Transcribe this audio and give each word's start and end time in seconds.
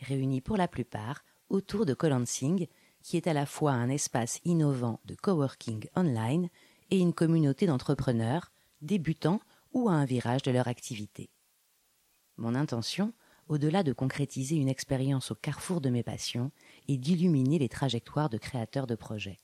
réunis 0.00 0.40
pour 0.40 0.56
la 0.56 0.68
plupart 0.68 1.24
autour 1.48 1.86
de 1.86 1.94
Colansing, 1.94 2.66
qui 3.02 3.16
est 3.16 3.26
à 3.26 3.32
la 3.32 3.46
fois 3.46 3.72
un 3.72 3.88
espace 3.88 4.40
innovant 4.44 5.00
de 5.04 5.14
coworking 5.14 5.86
online 5.94 6.48
et 6.90 6.98
une 6.98 7.12
communauté 7.12 7.66
d'entrepreneurs, 7.66 8.50
débutants 8.80 9.40
ou 9.72 9.88
à 9.88 9.92
un 9.92 10.04
virage 10.04 10.42
de 10.42 10.50
leur 10.50 10.68
activité. 10.68 11.30
Mon 12.36 12.54
intention, 12.54 13.12
au-delà 13.48 13.82
de 13.82 13.92
concrétiser 13.92 14.56
une 14.56 14.68
expérience 14.68 15.30
au 15.30 15.34
carrefour 15.34 15.80
de 15.80 15.90
mes 15.90 16.02
passions, 16.02 16.50
est 16.88 16.96
d'illuminer 16.96 17.58
les 17.58 17.68
trajectoires 17.68 18.28
de 18.28 18.38
créateurs 18.38 18.86
de 18.86 18.94
projets. 18.94 19.38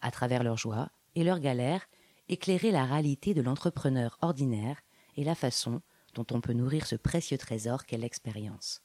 À 0.00 0.10
travers 0.10 0.42
leurs 0.42 0.58
joies 0.58 0.90
et 1.14 1.24
leurs 1.24 1.40
galères, 1.40 1.88
éclairer 2.28 2.70
la 2.70 2.84
réalité 2.84 3.34
de 3.34 3.42
l'entrepreneur 3.42 4.16
ordinaire 4.22 4.80
et 5.16 5.24
la 5.24 5.34
façon 5.34 5.82
dont 6.14 6.26
on 6.30 6.40
peut 6.40 6.52
nourrir 6.52 6.86
ce 6.86 6.96
précieux 6.96 7.38
trésor 7.38 7.84
qu'est 7.84 7.98
l'expérience. 7.98 8.82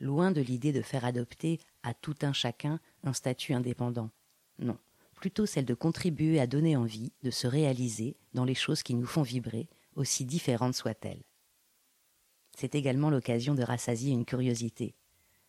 Loin 0.00 0.30
de 0.30 0.40
l'idée 0.40 0.72
de 0.72 0.82
faire 0.82 1.04
adopter 1.04 1.60
à 1.82 1.94
tout 1.94 2.16
un 2.22 2.32
chacun 2.32 2.80
un 3.04 3.12
statut 3.12 3.54
indépendant. 3.54 4.10
Non, 4.58 4.78
plutôt 5.14 5.46
celle 5.46 5.64
de 5.64 5.74
contribuer 5.74 6.40
à 6.40 6.46
donner 6.46 6.76
envie 6.76 7.12
de 7.22 7.30
se 7.30 7.46
réaliser 7.46 8.16
dans 8.34 8.44
les 8.44 8.54
choses 8.54 8.82
qui 8.82 8.94
nous 8.94 9.06
font 9.06 9.22
vibrer, 9.22 9.68
aussi 9.94 10.24
différentes 10.24 10.74
soient-elles. 10.74 11.22
C'est 12.56 12.74
également 12.74 13.10
l'occasion 13.10 13.54
de 13.54 13.62
rassasier 13.62 14.12
une 14.12 14.24
curiosité, 14.24 14.94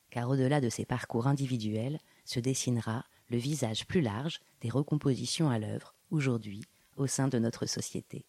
car 0.10 0.30
au-delà 0.30 0.62
de 0.62 0.70
ces 0.70 0.86
parcours 0.86 1.28
individuels 1.28 2.00
se 2.26 2.40
dessinera 2.40 3.06
le 3.30 3.38
visage 3.38 3.88
plus 3.88 4.02
large 4.02 4.40
des 4.62 4.70
recompositions 4.70 5.50
à 5.50 5.60
l'œuvre, 5.60 5.96
aujourd'hui, 6.12 6.62
au 6.98 7.08
sein 7.08 7.28
de 7.28 7.40
notre 7.40 7.66
société. 7.66 8.26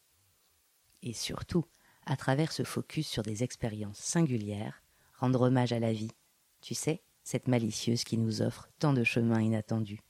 Et 1.02 1.12
surtout, 1.12 1.66
à 2.06 2.16
travers 2.16 2.52
ce 2.52 2.62
focus 2.62 3.06
sur 3.06 3.22
des 3.22 3.42
expériences 3.42 3.98
singulières, 3.98 4.82
rendre 5.14 5.42
hommage 5.42 5.72
à 5.72 5.80
la 5.80 5.92
vie, 5.92 6.10
tu 6.60 6.74
sais, 6.74 7.02
cette 7.22 7.48
malicieuse 7.48 8.04
qui 8.04 8.18
nous 8.18 8.42
offre 8.42 8.68
tant 8.78 8.92
de 8.92 9.04
chemins 9.04 9.40
inattendus. 9.40 10.00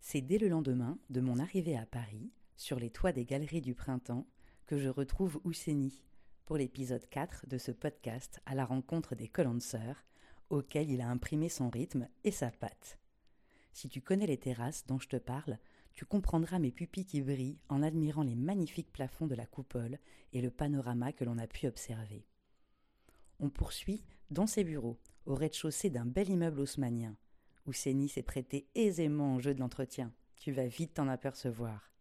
C'est 0.00 0.20
dès 0.20 0.38
le 0.38 0.48
lendemain 0.48 0.98
de 1.08 1.20
mon 1.20 1.38
arrivée 1.38 1.76
à 1.76 1.86
Paris, 1.86 2.30
sur 2.56 2.78
les 2.78 2.90
toits 2.90 3.12
des 3.12 3.24
galeries 3.24 3.60
du 3.60 3.74
printemps, 3.74 4.26
que 4.66 4.78
je 4.78 4.88
retrouve 4.88 5.40
Ousseni 5.44 6.02
pour 6.50 6.56
l'épisode 6.56 7.08
4 7.08 7.46
de 7.46 7.58
ce 7.58 7.70
podcast 7.70 8.40
à 8.44 8.56
la 8.56 8.64
rencontre 8.64 9.14
des 9.14 9.28
Collancers, 9.28 10.04
auquel 10.48 10.90
il 10.90 11.00
a 11.00 11.08
imprimé 11.08 11.48
son 11.48 11.70
rythme 11.70 12.08
et 12.24 12.32
sa 12.32 12.50
patte. 12.50 12.99
Si 13.72 13.88
tu 13.88 14.00
connais 14.00 14.26
les 14.26 14.38
terrasses 14.38 14.86
dont 14.86 14.98
je 14.98 15.08
te 15.08 15.16
parle, 15.16 15.58
tu 15.92 16.04
comprendras 16.04 16.58
mes 16.58 16.70
pupilles 16.70 17.06
qui 17.06 17.20
brillent 17.20 17.58
en 17.68 17.82
admirant 17.82 18.22
les 18.22 18.34
magnifiques 18.34 18.92
plafonds 18.92 19.26
de 19.26 19.34
la 19.34 19.46
coupole 19.46 19.98
et 20.32 20.40
le 20.40 20.50
panorama 20.50 21.12
que 21.12 21.24
l'on 21.24 21.38
a 21.38 21.46
pu 21.46 21.66
observer. 21.66 22.24
On 23.38 23.50
poursuit 23.50 24.04
dans 24.30 24.46
ses 24.46 24.64
bureaux, 24.64 24.98
au 25.26 25.34
rez-de-chaussée 25.34 25.90
d'un 25.90 26.06
bel 26.06 26.28
immeuble 26.28 26.60
haussmanien, 26.60 27.16
où 27.66 27.72
Séni 27.72 28.08
s'est 28.08 28.22
prêté 28.22 28.68
aisément 28.74 29.36
au 29.36 29.40
jeu 29.40 29.54
de 29.54 29.60
l'entretien. 29.60 30.12
Tu 30.36 30.52
vas 30.52 30.66
vite 30.66 30.94
t'en 30.94 31.08
apercevoir. 31.08 31.92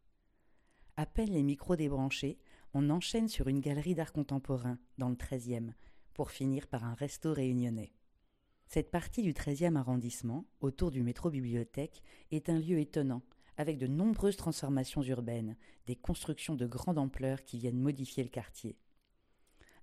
À 0.98 1.06
peine 1.06 1.32
les 1.32 1.44
micros 1.44 1.76
débranchés, 1.76 2.38
on 2.74 2.90
enchaîne 2.90 3.28
sur 3.28 3.48
une 3.48 3.62
galerie 3.62 3.96
d'art 3.96 4.14
contemporain 4.14 4.78
dans 4.98 5.10
le 5.10 5.16
13e, 5.16 5.74
pour 6.14 6.32
finir 6.32 6.68
par 6.68 6.84
un 6.84 6.94
resto 6.94 7.34
réunionnais. 7.34 7.94
Cette 8.72 8.92
partie 8.92 9.24
du 9.24 9.34
13e 9.34 9.78
arrondissement, 9.78 10.46
autour 10.62 10.92
du 10.92 11.02
métro 11.02 11.32
bibliothèque, 11.32 12.04
est 12.30 12.50
un 12.50 12.60
lieu 12.60 12.78
étonnant, 12.78 13.24
avec 13.58 13.80
de 13.80 13.88
nombreuses 13.88 14.38
transformations 14.38 15.02
urbaines, 15.02 15.58
des 15.88 15.96
constructions 15.96 16.54
de 16.54 16.68
grande 16.68 17.00
ampleur 17.00 17.44
qui 17.44 17.58
viennent 17.58 17.80
modifier 17.80 18.22
le 18.22 18.30
quartier. 18.30 18.78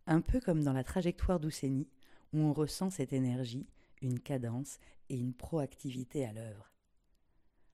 Un 0.06 0.20
peu 0.20 0.38
comme 0.38 0.62
dans 0.62 0.72
la 0.72 0.84
trajectoire 0.84 1.40
d'Ousseni, 1.40 1.88
où 2.32 2.38
on 2.38 2.52
ressent 2.52 2.90
cette 2.90 3.12
énergie, 3.12 3.66
une 4.02 4.20
cadence 4.20 4.78
et 5.08 5.16
une 5.16 5.34
proactivité 5.34 6.24
à 6.24 6.32
l'œuvre. 6.32 6.72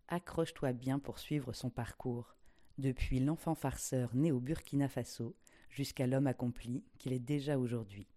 Accroche-toi 0.09 0.73
bien 0.73 0.99
pour 0.99 1.19
suivre 1.19 1.53
son 1.53 1.69
parcours, 1.69 2.39
depuis 2.79 3.21
l'enfant 3.21 3.55
farceur 3.55 4.15
né 4.15 4.33
au 4.33 4.41
Burkina 4.41 4.89
Faso 4.89 5.37
jusqu'à 5.69 6.07
l'homme 6.07 6.27
accompli 6.27 6.87
qu'il 6.99 7.13
est 7.13 7.19
déjà 7.19 7.59
aujourd'hui 7.59 8.09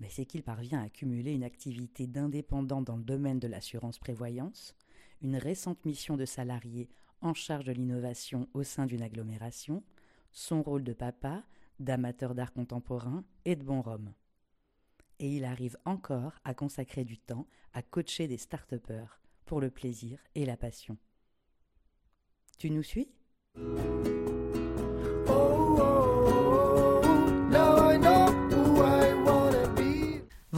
mais 0.00 0.08
c'est 0.08 0.24
qu'il 0.24 0.42
parvient 0.42 0.82
à 0.82 0.88
cumuler 0.88 1.32
une 1.32 1.44
activité 1.44 2.06
d'indépendant 2.06 2.82
dans 2.82 2.96
le 2.96 3.04
domaine 3.04 3.38
de 3.38 3.46
l'assurance-prévoyance, 3.46 4.74
une 5.22 5.36
récente 5.36 5.84
mission 5.84 6.16
de 6.16 6.24
salarié 6.24 6.88
en 7.20 7.34
charge 7.34 7.64
de 7.66 7.72
l'innovation 7.72 8.48
au 8.54 8.62
sein 8.62 8.86
d'une 8.86 9.02
agglomération, 9.02 9.84
son 10.32 10.62
rôle 10.62 10.84
de 10.84 10.94
papa, 10.94 11.44
d'amateur 11.78 12.34
d'art 12.34 12.52
contemporain 12.52 13.24
et 13.44 13.56
de 13.56 13.62
bon 13.62 13.82
rhum. 13.82 14.12
Et 15.18 15.36
il 15.36 15.44
arrive 15.44 15.76
encore 15.84 16.32
à 16.44 16.54
consacrer 16.54 17.04
du 17.04 17.18
temps 17.18 17.46
à 17.72 17.82
coacher 17.82 18.26
des 18.26 18.38
start 18.38 18.74
pour 19.44 19.60
le 19.60 19.70
plaisir 19.70 20.18
et 20.34 20.46
la 20.46 20.56
passion. 20.56 20.96
Tu 22.58 22.70
nous 22.70 22.82
suis? 22.82 23.08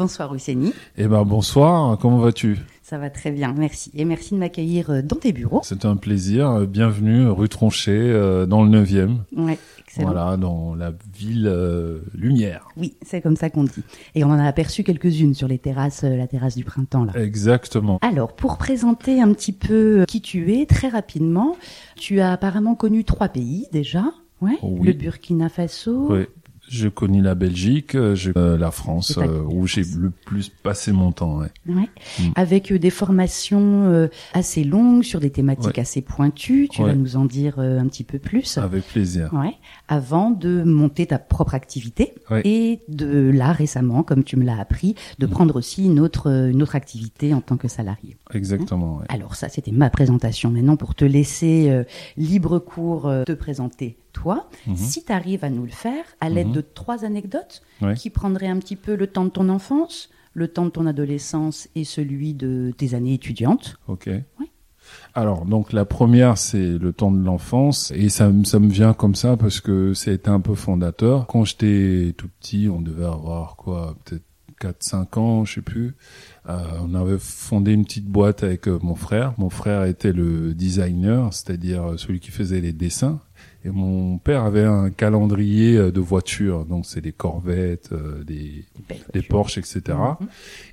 Bonsoir 0.02 0.32
Ousseni. 0.32 0.72
Eh 0.98 1.06
ben 1.06 1.22
bonsoir, 1.22 1.96
comment 1.96 2.18
vas-tu? 2.18 2.58
Ça 2.82 2.98
va 2.98 3.08
très 3.08 3.30
bien, 3.30 3.54
merci. 3.56 3.92
Et 3.94 4.04
merci 4.04 4.34
de 4.34 4.40
m'accueillir 4.40 4.90
euh, 4.90 5.00
dans 5.00 5.14
tes 5.14 5.32
bureaux. 5.32 5.60
C'est 5.62 5.84
un 5.84 5.94
plaisir. 5.94 6.66
Bienvenue 6.66 7.28
rue 7.28 7.48
Tronchet 7.48 7.92
euh, 7.92 8.44
dans 8.44 8.64
le 8.64 8.82
9e. 8.82 9.18
Ouais, 9.36 9.56
excellent. 9.78 10.08
Voilà, 10.10 10.36
dans 10.36 10.74
la 10.74 10.92
ville 11.16 11.46
euh, 11.46 12.00
lumière. 12.16 12.66
Oui, 12.76 12.96
c'est 13.02 13.20
comme 13.20 13.36
ça 13.36 13.48
qu'on 13.48 13.62
dit. 13.62 13.84
Et 14.16 14.24
on 14.24 14.30
en 14.30 14.40
a 14.40 14.44
aperçu 14.44 14.82
quelques-unes 14.82 15.34
sur 15.34 15.46
les 15.46 15.58
terrasses, 15.58 16.02
la 16.02 16.26
terrasse 16.26 16.56
du 16.56 16.64
printemps 16.64 17.04
là. 17.04 17.12
Exactement. 17.22 18.00
Alors, 18.02 18.32
pour 18.34 18.58
présenter 18.58 19.22
un 19.22 19.32
petit 19.32 19.52
peu 19.52 20.04
qui 20.08 20.20
tu 20.20 20.52
es 20.52 20.66
très 20.66 20.88
rapidement, 20.88 21.54
tu 21.94 22.18
as 22.18 22.32
apparemment 22.32 22.74
connu 22.74 23.04
trois 23.04 23.28
pays 23.28 23.68
déjà. 23.70 24.02
Ouais, 24.40 24.58
Oui. 24.64 24.88
le 24.88 24.92
Burkina 24.94 25.48
Faso, 25.48 26.08
Oui. 26.12 26.24
Je 26.72 26.88
connais 26.88 27.20
la 27.20 27.34
Belgique, 27.34 27.94
euh, 27.94 28.14
j'ai 28.14 28.32
euh, 28.34 28.56
la 28.56 28.70
France, 28.70 29.18
euh, 29.18 29.42
où 29.42 29.66
j'ai 29.66 29.82
le 29.98 30.08
plus 30.10 30.48
passé 30.48 30.90
mon 30.90 31.12
temps. 31.12 31.40
ouais. 31.40 31.48
Ouais. 31.68 31.88
Mm. 32.18 32.22
Avec 32.34 32.72
euh, 32.72 32.78
des 32.78 32.88
formations 32.88 33.84
euh, 33.84 34.08
assez 34.32 34.64
longues 34.64 35.02
sur 35.02 35.20
des 35.20 35.28
thématiques 35.28 35.76
Ouais. 35.76 35.80
assez 35.80 36.00
pointues. 36.00 36.68
Tu 36.70 36.82
vas 36.82 36.94
nous 36.94 37.16
en 37.16 37.26
dire 37.26 37.56
euh, 37.58 37.78
un 37.78 37.86
petit 37.88 38.04
peu 38.04 38.18
plus. 38.18 38.56
Avec 38.56 38.84
plaisir. 38.86 39.28
Ouais. 39.34 39.54
Avant 39.88 40.30
de 40.30 40.62
monter 40.64 41.04
ta 41.06 41.18
propre 41.18 41.54
activité 41.54 42.14
Ouais. 42.30 42.40
et 42.46 42.80
de 42.88 43.30
là 43.30 43.52
récemment, 43.52 44.02
comme 44.02 44.24
tu 44.24 44.36
me 44.38 44.44
l'as 44.44 44.58
appris, 44.58 44.94
de 45.18 45.26
Mm. 45.26 45.30
prendre 45.30 45.56
aussi 45.56 45.84
une 45.84 46.00
autre 46.00 46.30
euh, 46.30 46.50
une 46.50 46.62
autre 46.62 46.74
activité 46.74 47.34
en 47.34 47.42
tant 47.42 47.58
que 47.58 47.68
salarié. 47.68 48.16
Exactement. 48.32 48.96
ouais. 48.96 49.04
Alors 49.10 49.34
ça, 49.34 49.50
c'était 49.50 49.72
ma 49.72 49.90
présentation. 49.90 50.50
Maintenant, 50.50 50.76
pour 50.76 50.94
te 50.94 51.04
laisser 51.04 51.68
euh, 51.68 51.84
libre 52.16 52.58
cours 52.58 53.06
euh, 53.08 53.24
te 53.24 53.32
présenter 53.32 53.98
toi, 54.12 54.48
Mhm. 54.66 54.76
si 54.76 55.04
tu 55.04 55.12
arrives 55.12 55.44
à 55.44 55.50
nous 55.50 55.64
le 55.64 55.70
faire 55.70 56.04
à 56.20 56.28
l'aide 56.28 56.48
Mhm. 56.48 56.52
de 56.54 56.60
trois 56.60 57.04
anecdotes 57.04 57.62
Ouais. 57.80 57.94
qui 57.94 58.10
prendraient 58.10 58.48
un 58.48 58.58
petit 58.58 58.76
peu 58.76 58.94
le 58.94 59.06
temps 59.06 59.24
de 59.24 59.30
ton 59.30 59.48
enfance, 59.48 60.10
le 60.34 60.48
temps 60.48 60.64
de 60.64 60.70
ton 60.70 60.86
adolescence 60.86 61.68
et 61.74 61.84
celui 61.84 62.34
de 62.34 62.72
tes 62.76 62.94
années 62.94 63.14
étudiantes. 63.14 63.76
Ok. 63.88 64.08
Alors, 65.14 65.44
donc 65.46 65.72
la 65.72 65.84
première, 65.84 66.38
c'est 66.38 66.78
le 66.78 66.92
temps 66.92 67.12
de 67.12 67.22
l'enfance, 67.24 67.90
et 67.94 68.08
ça, 68.08 68.28
me- 68.30 68.44
ça 68.44 68.58
me 68.58 68.68
vient 68.68 68.92
comme 68.94 69.14
ça 69.14 69.36
parce 69.36 69.60
que 69.60 69.94
ça 69.94 70.10
a 70.10 70.14
été 70.14 70.28
un 70.28 70.40
peu 70.40 70.54
fondateur. 70.54 71.26
Quand 71.26 71.44
j'étais 71.44 72.14
tout 72.16 72.28
petit, 72.40 72.68
on 72.68 72.80
devait 72.80 73.04
avoir 73.04 73.56
quoi, 73.56 73.96
peut-être 74.04 74.24
4-5 74.60 75.16
ans, 75.16 75.44
je 75.44 75.54
sais 75.54 75.60
plus. 75.62 75.94
Euh, 76.48 76.56
on 76.82 76.94
avait 76.94 77.18
fondé 77.18 77.72
une 77.72 77.84
petite 77.84 78.06
boîte 78.06 78.42
avec 78.44 78.68
euh, 78.68 78.78
mon 78.82 78.94
frère. 78.94 79.34
Mon 79.38 79.50
frère 79.50 79.84
était 79.84 80.12
le 80.12 80.54
designer, 80.54 81.32
c'est-à-dire 81.32 81.84
euh, 81.92 81.96
celui 81.96 82.20
qui 82.20 82.30
faisait 82.30 82.60
les 82.60 82.72
dessins. 82.72 83.20
Et 83.64 83.70
mon 83.70 84.18
père 84.18 84.44
avait 84.44 84.64
un 84.64 84.90
calendrier 84.90 85.76
euh, 85.76 85.92
de 85.92 86.00
voitures, 86.00 86.64
donc 86.64 86.84
c'est 86.84 87.00
des 87.00 87.12
Corvettes, 87.12 87.90
euh, 87.92 88.24
des, 88.24 88.64
des. 89.12 89.22
Porsche, 89.22 89.58
etc. 89.58 89.82
Mhm. 89.88 90.26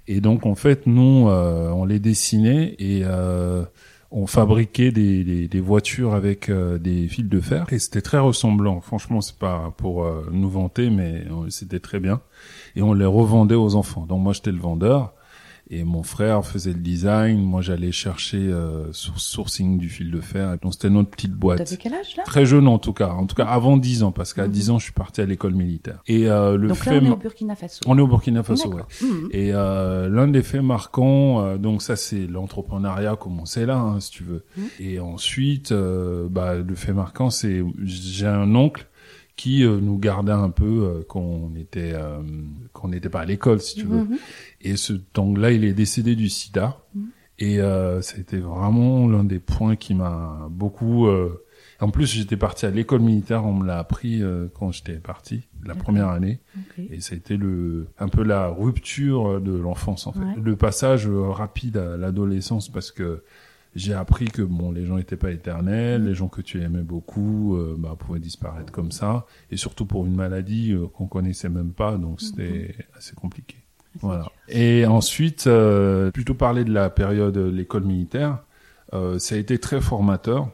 Et 0.08 0.22
donc 0.22 0.46
en 0.46 0.56
fait, 0.56 0.88
nous, 0.88 1.30
euh, 1.30 1.70
on 1.70 1.86
les 1.86 2.00
dessinait 2.00 2.76
et 2.80 3.02
euh, 3.04 3.64
on 4.12 4.26
fabriquait 4.26 4.92
des, 4.92 5.24
des, 5.24 5.48
des 5.48 5.62
voitures 5.62 6.16
avec 6.16 6.50
euh, 6.50 6.80
des 6.80 7.08
fils 7.08 7.26
de 7.26 7.40
fer 7.40 7.68
et 7.72 7.78
c'était 7.78 8.02
très 8.02 8.18
ressemblant. 8.18 8.82
Franchement, 8.82 9.22
c'est 9.22 9.38
pas 9.38 9.72
pour 9.78 10.04
euh, 10.04 10.28
nous 10.32 10.50
vanter, 10.50 10.90
mais 10.90 11.26
c'était 11.50 11.80
très 11.80 12.00
bien. 12.00 12.22
Et 12.76 12.82
on 12.82 12.94
les 12.94 13.06
revendait 13.06 13.56
aux 13.56 13.76
enfants. 13.76 14.08
Donc 14.08 14.22
moi, 14.22 14.34
j'étais 14.34 14.52
le 14.52 14.60
vendeur 14.60 15.14
et 15.72 15.84
mon 15.84 16.04
frère 16.04 16.46
faisait 16.46 16.74
le 16.74 16.80
design. 16.80 17.40
Moi, 17.40 17.62
j'allais 17.62 17.92
chercher 17.92 18.38
euh, 18.40 18.92
sourcing 18.92 19.78
du 19.78 19.88
fil 19.90 20.10
de 20.12 20.20
fer. 20.20 20.58
Donc 20.62 20.74
c'était 20.74 20.90
notre 20.90 21.10
petite 21.10 21.34
boîte. 21.34 21.60
T'avais 21.60 21.78
quel 21.78 21.94
âge 21.94 22.16
là? 22.18 22.24
Très 22.24 22.46
jeune 22.46 22.68
en 22.68 22.80
tout 22.80 22.94
cas, 22.94 23.10
en 23.10 23.26
tout 23.28 23.36
cas 23.36 23.46
avant 23.46 23.78
10 23.78 24.04
ans, 24.04 24.12
parce 24.12 24.34
qu'à 24.34 24.48
10 24.48 24.72
ans 24.72 24.80
je 24.80 24.86
suis 24.86 24.94
parti 24.94 25.22
à 25.22 25.26
l'école 25.26 25.54
militaire. 25.54 26.02
Et 26.08 26.30
euh, 26.30 26.58
le 26.58 26.70
Donc 26.70 26.78
fait, 26.78 27.00
là, 27.00 27.00
on 27.04 27.06
est 27.06 27.10
au 27.12 27.18
Burkina 27.18 27.56
Faso. 27.56 27.82
on 27.86 27.98
est 27.98 28.02
au 28.02 28.08
Burkina 28.08 28.44
Faso, 28.44 28.74
ouais. 28.74 28.82
Mhm. 29.02 29.30
Et 29.32 29.52
euh, 29.54 30.10
l'un 30.10 30.28
des 30.28 30.42
faits 30.42 30.62
marquants, 30.64 31.42
euh, 31.42 31.58
donc 31.58 31.82
ça 31.82 31.96
c'est 31.96 32.26
l'entrepreneuriat 32.28 33.16
commençait 33.16 33.66
là, 33.66 33.78
hein, 33.78 34.00
si 34.00 34.12
tu 34.12 34.24
veux. 34.24 34.44
Mhm. 34.58 34.64
Et 34.80 35.00
ensuite, 35.00 35.72
euh, 35.72 36.28
bah, 36.30 36.56
le 36.56 36.76
fait 36.76 36.94
marquant, 36.94 37.30
c'est 37.30 37.64
j'ai 37.84 38.28
un 38.28 38.56
oncle 38.56 38.88
qui 39.40 39.64
euh, 39.64 39.80
nous 39.80 39.98
gardait 39.98 40.34
un 40.48 40.50
peu 40.50 40.66
euh, 40.66 41.04
quand 41.08 41.22
on 41.22 41.56
était 41.56 41.94
euh, 41.94 42.20
quand 42.74 42.88
on 42.88 42.92
n'était 42.92 43.10
pas 43.10 43.22
à 43.22 43.26
l'école, 43.26 43.62
si 43.62 43.76
tu 43.80 43.86
veux. 43.86 44.04
Mhm. 44.04 44.18
Et 44.62 44.76
ce 44.76 44.94
oncle-là, 45.18 45.52
il 45.52 45.64
est 45.64 45.74
décédé 45.74 46.16
du 46.16 46.28
sida. 46.28 46.78
Et 47.42 47.62
euh, 47.62 48.02
été 48.02 48.38
vraiment 48.38 49.08
l'un 49.08 49.24
des 49.24 49.40
points 49.40 49.78
qui 49.78 49.96
m'a 49.96 50.50
beaucoup... 50.52 51.08
euh, 51.08 51.30
En 51.80 51.90
plus, 51.90 52.06
j'étais 52.06 52.36
parti 52.36 52.66
à 52.66 52.70
l'école 52.70 53.00
militaire, 53.00 53.46
on 53.46 53.54
me 53.54 53.66
l'a 53.66 53.80
appris 53.80 54.22
euh, 54.22 54.50
quand 54.54 54.74
j'étais 54.74 55.00
parti, 55.00 55.48
la 55.66 55.74
première 55.74 56.10
année. 56.10 56.42
Ok. 56.58 56.84
Et 56.92 57.00
ça 57.00 57.14
a 57.14 57.18
été 57.18 57.38
le, 57.38 57.88
un 57.98 58.10
peu 58.10 58.24
la 58.24 58.50
rupture 58.50 59.40
de 59.40 59.54
l'enfance, 59.54 60.06
en 60.06 60.12
fait. 60.12 60.20
Ouais. 60.20 60.36
Le 60.44 60.56
passage 60.58 61.08
rapide 61.08 61.78
à 61.78 61.96
l'adolescence, 61.96 62.68
parce 62.68 62.92
que 62.92 63.24
j'ai 63.76 63.94
appris 63.94 64.26
que 64.26 64.42
bon, 64.42 64.72
les 64.72 64.86
gens 64.86 64.98
n'étaient 64.98 65.16
pas 65.18 65.32
éternels, 65.32 66.06
les 66.06 66.16
gens 66.16 66.28
que 66.28 66.42
tu 66.42 66.62
aimais 66.62 66.82
beaucoup 66.82 67.56
euh, 67.56 67.76
bah, 67.78 67.96
pouvaient 67.98 68.20
disparaître 68.20 68.72
comme 68.72 68.92
ça, 68.92 69.26
et 69.52 69.58
surtout 69.58 69.86
pour 69.86 70.06
une 70.06 70.16
maladie 70.16 70.74
euh, 70.74 70.88
qu'on 70.88 71.08
connaissait 71.08 71.50
même 71.50 71.72
pas, 71.72 71.98
donc 71.98 72.22
c'était 72.22 72.76
assez 72.98 73.16
compliqué. 73.16 73.58
C'est 73.94 74.02
Voilà. 74.02 74.24
dur. 74.24 74.32
Et 74.50 74.86
ensuite, 74.86 75.48
euh, 75.48 76.12
plutôt 76.12 76.34
parler 76.34 76.64
de 76.64 76.74
la 76.74 76.90
période 76.90 77.34
de 77.34 77.42
l'école 77.50 77.84
militaire, 77.84 78.40
euh, 78.94 79.20
ça 79.20 79.36
a 79.36 79.38
été 79.38 79.60
très 79.60 79.82
formateur 79.82 80.50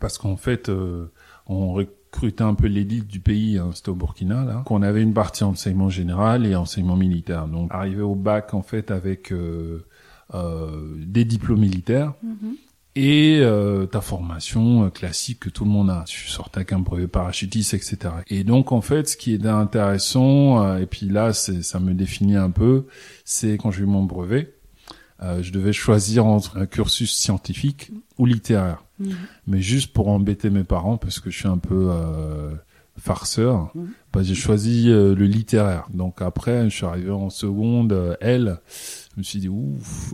parce 0.00 0.18
qu'en 0.18 0.36
fait, 0.36 0.68
euh, 0.68 1.12
on 1.46 1.72
recrutait 1.72 2.42
un 2.42 2.54
peu 2.54 2.66
l'élite 2.66 3.06
du 3.06 3.20
pays, 3.20 3.58
hein, 3.58 3.70
c'était 3.72 3.90
au 3.90 3.94
Burkina, 3.94 4.44
là, 4.44 4.62
qu'on 4.66 4.82
avait 4.82 5.02
une 5.02 5.14
partie 5.14 5.44
enseignement 5.44 5.88
général 5.90 6.46
et 6.46 6.54
enseignement 6.56 6.96
militaire. 6.96 7.46
Donc, 7.46 7.68
arrivé 7.72 8.02
au 8.02 8.14
bac, 8.14 8.54
en 8.54 8.62
fait, 8.62 8.90
avec 8.90 9.32
euh, 9.32 9.36
euh, 9.36 9.86
des 10.32 11.24
diplômes 11.24 11.60
militaires, 11.60 12.14
Mhm. 12.22 12.54
et 12.98 13.38
euh, 13.42 13.84
ta 13.86 14.00
formation 14.00 14.84
euh, 14.86 14.88
classique 14.90 15.40
que 15.40 15.50
tout 15.50 15.64
le 15.64 15.70
monde 15.70 15.90
a. 15.90 16.04
Tu 16.06 16.28
sortais 16.28 16.58
avec 16.58 16.72
un 16.72 16.78
brevet 16.80 17.06
parachutiste, 17.08 17.74
etc. 17.74 17.96
Et 18.28 18.42
donc 18.42 18.72
en 18.72 18.80
fait, 18.80 19.08
ce 19.08 19.16
qui 19.16 19.34
est 19.34 19.46
intéressant, 19.46 20.62
euh, 20.64 20.78
et 20.78 20.86
puis 20.86 21.06
là, 21.06 21.32
c'est, 21.32 21.62
ça 21.62 21.78
me 21.78 21.92
définit 21.94 22.36
un 22.36 22.50
peu, 22.50 22.86
c'est 23.24 23.58
quand 23.58 23.70
j'ai 23.70 23.82
eu 23.82 23.86
mon 23.86 24.04
brevet, 24.04 24.54
euh, 25.22 25.42
je 25.42 25.52
devais 25.52 25.72
choisir 25.72 26.26
entre 26.26 26.56
un 26.58 26.66
cursus 26.66 27.12
scientifique 27.14 27.92
ou 28.18 28.26
littéraire, 28.26 28.82
Mhm. 28.98 29.10
mais 29.46 29.60
juste 29.60 29.92
pour 29.92 30.08
embêter 30.08 30.48
mes 30.50 30.64
parents 30.64 30.96
parce 30.96 31.20
que 31.20 31.30
je 31.30 31.38
suis 31.38 31.48
un 31.48 31.58
peu 31.58 31.88
euh, 31.90 32.50
farceur. 32.98 33.70
Mhm. 33.74 33.88
Bah, 34.12 34.22
j'ai 34.22 34.34
choisi 34.34 34.90
euh, 34.90 35.14
le 35.14 35.26
littéraire. 35.26 35.86
Donc 35.92 36.22
après, 36.22 36.70
je 36.70 36.74
suis 36.76 36.86
arrivé 36.86 37.10
en 37.10 37.28
seconde, 37.28 37.92
euh, 37.92 38.14
L. 38.22 38.58
Je 39.16 39.20
me 39.20 39.24
suis 39.24 39.38
dit 39.38 39.48
ouf. 39.48 40.12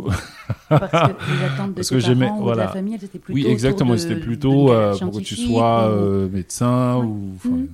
Parce 0.69 0.91
que 0.91 0.97
les 1.33 1.45
attentes 1.55 1.71
de 1.71 1.75
Parce 1.75 1.89
tes 1.89 1.95
que 1.97 2.01
j'aimais- 2.01 2.27
parents 2.27 2.41
ou 2.47 2.53
de 2.53 2.57
la 2.57 2.69
famille, 2.69 2.95
elles 2.95 3.05
étaient 3.05 3.19
plutôt 3.19 3.35
Oui, 3.37 3.47
exactement. 3.49 3.97
C'était 3.97 4.15
plutôt 4.21 4.71
euh, 4.73 4.97
pour 4.97 5.11
que 5.13 5.19
tu 5.19 5.35
sois 5.35 5.89
ou- 5.89 5.93
euh, 5.93 6.29
médecin 6.29 6.97
Ouais. 6.99 7.07
ou 7.07 7.49
Mhm. 7.49 7.69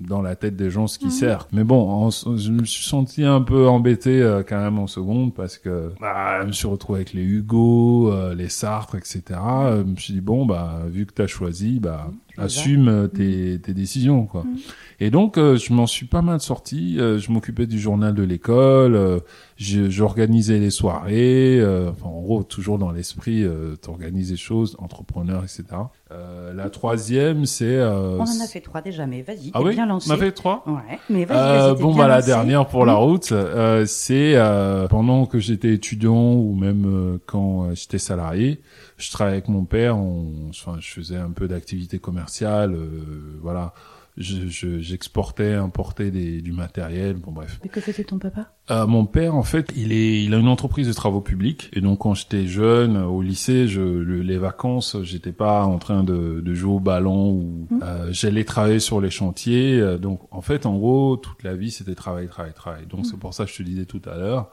dans 0.00 0.22
la 0.22 0.36
tête 0.36 0.54
des 0.56 0.70
gens 0.70 0.86
ce 0.86 0.98
qui 1.00 1.06
Mhm. 1.06 1.10
sert. 1.10 1.48
Mais 1.52 1.64
bon, 1.64 1.80
en- 1.90 2.10
je 2.10 2.50
me 2.52 2.64
suis 2.64 2.84
senti 2.88 3.24
un 3.24 3.42
peu 3.42 3.66
embêté 3.68 4.22
euh, 4.22 4.42
quand 4.48 4.58
même 4.58 4.78
en 4.78 4.86
seconde 4.86 5.34
parce 5.34 5.58
que 5.58 5.92
bah, 6.00 6.40
je 6.42 6.46
me 6.46 6.52
suis 6.52 6.68
retrouvé 6.68 7.00
avec 7.00 7.12
les 7.12 7.22
Hugo, 7.24 8.14
les 8.32 8.48
Sartre, 8.48 8.94
etc. 8.94 9.22
Je 9.30 9.82
me 9.82 9.96
suis 9.96 10.14
dit 10.14 10.20
bon 10.20 10.46
bah 10.46 10.82
vu 10.88 11.06
que 11.06 11.12
t'as 11.12 11.26
choisi, 11.26 11.80
bah 11.80 12.06
vas. 12.08 12.12
Assume 12.38 12.88
euh, 12.88 13.06
tes, 13.08 13.58
tes 13.60 13.74
décisions 13.74 14.26
quoi. 14.26 14.44
Mhm. 14.44 14.56
Et 15.00 15.10
donc 15.10 15.38
euh, 15.38 15.56
je 15.56 15.72
m'en 15.72 15.86
suis 15.86 16.06
pas 16.06 16.22
mal 16.22 16.40
sorti. 16.40 16.96
euh, 16.98 17.18
je 17.18 17.30
m'occupais 17.32 17.66
du 17.66 17.78
journal 17.78 18.14
de 18.14 18.22
l'école. 18.22 18.94
euh, 18.94 19.18
J'organisais 19.58 20.58
les 20.58 20.70
soirées. 20.70 21.58
euh, 21.60 21.90
enfin, 21.90 22.08
en 22.08 22.20
gros, 22.22 22.42
toujours 22.42 22.78
dans 22.78 22.90
l'esprit, 22.92 23.44
euh, 23.44 23.76
t'organises 23.76 24.30
les 24.30 24.36
choses, 24.36 24.76
entrepreneur, 24.78 25.42
etc. 25.42 25.64
Euh, 26.12 26.52
la 26.54 26.70
troisième, 26.70 27.46
c'est... 27.46 27.66
Euh, 27.76 28.16
On 28.18 28.22
en 28.22 28.44
a 28.44 28.46
fait 28.48 28.60
trois 28.60 28.80
déjà, 28.80 29.06
mais 29.06 29.22
vas-y, 29.22 29.50
Ah 29.54 29.62
oui 29.62 29.74
bien 29.74 29.86
lancé. 29.86 30.10
On 30.10 30.14
a 30.14 30.16
fait 30.16 30.32
trois 30.32 30.64
Ouais, 30.66 30.98
mais 31.08 31.24
vas-y, 31.24 31.76
t'es 31.76 31.82
bon 31.82 31.94
bah 31.94 32.08
la 32.08 32.20
dernière 32.22 32.66
pour 32.66 32.84
la 32.86 32.94
Mhm. 32.94 32.98
route, 32.98 33.32
euh, 33.32 33.84
c'est 33.86 34.32
euh, 34.34 34.88
pendant 34.88 35.26
que 35.26 35.38
j'étais 35.38 35.72
étudiant 35.74 36.32
ou 36.34 36.54
même 36.54 37.18
quand 37.26 37.72
j'étais 37.74 37.98
salarié, 37.98 38.60
je 39.00 39.10
travaillais 39.10 39.38
avec 39.38 39.48
mon 39.48 39.64
père, 39.64 39.96
on, 39.98 40.48
enfin 40.50 40.76
je 40.80 40.88
faisais 40.90 41.16
un 41.16 41.30
peu 41.30 41.48
d'activité 41.48 41.98
commerciale, 41.98 42.74
euh, 42.74 43.38
voilà, 43.42 43.72
Je- 44.16 44.48
je- 44.48 44.80
j'exportais, 44.80 45.54
importais 45.54 46.10
des, 46.10 46.42
du 46.42 46.52
matériel, 46.52 47.14
bon 47.16 47.30
bref. 47.32 47.58
Mais 47.62 47.70
que 47.70 47.80
faisait 47.80 48.04
ton 48.04 48.18
papa? 48.18 48.52
Euh, 48.70 48.86
mon 48.86 49.06
père, 49.06 49.34
en 49.36 49.44
fait, 49.44 49.72
il 49.76 49.92
est, 49.92 50.24
il 50.24 50.34
a 50.34 50.36
une 50.36 50.48
entreprise 50.48 50.88
de 50.88 50.92
travaux 50.92 51.20
publics. 51.22 51.70
Et 51.72 51.80
donc, 51.80 52.00
quand 52.00 52.12
j'étais 52.14 52.46
jeune, 52.46 52.96
euh, 52.96 53.04
au 53.06 53.22
lycée, 53.22 53.66
je, 53.68 53.80
le- 53.80 54.20
les 54.20 54.36
vacances, 54.36 54.96
j'étais 55.04 55.32
pas 55.32 55.64
en 55.64 55.78
train 55.78 56.02
de, 56.02 56.42
de 56.44 56.54
jouer 56.54 56.72
au 56.74 56.80
ballon 56.80 57.30
ou 57.30 57.66
Mhm. 57.70 57.80
euh, 57.82 58.08
j'allais 58.10 58.44
travailler 58.44 58.80
sur 58.80 59.00
les 59.00 59.10
chantiers. 59.10 59.80
Euh, 59.80 59.96
Donc, 59.96 60.20
en 60.32 60.42
fait, 60.42 60.66
en 60.66 60.76
gros, 60.76 61.16
toute 61.16 61.42
la 61.44 61.54
vie, 61.54 61.70
c'était 61.70 61.94
travail, 61.94 62.28
travail, 62.28 62.52
travail. 62.52 62.86
Donc, 62.86 63.06
c'est 63.06 63.16
pour 63.18 63.32
ça 63.32 63.44
que 63.46 63.50
je 63.52 63.56
te 63.58 63.62
disais 63.62 63.86
tout 63.86 64.02
à 64.06 64.16
l'heure. 64.18 64.50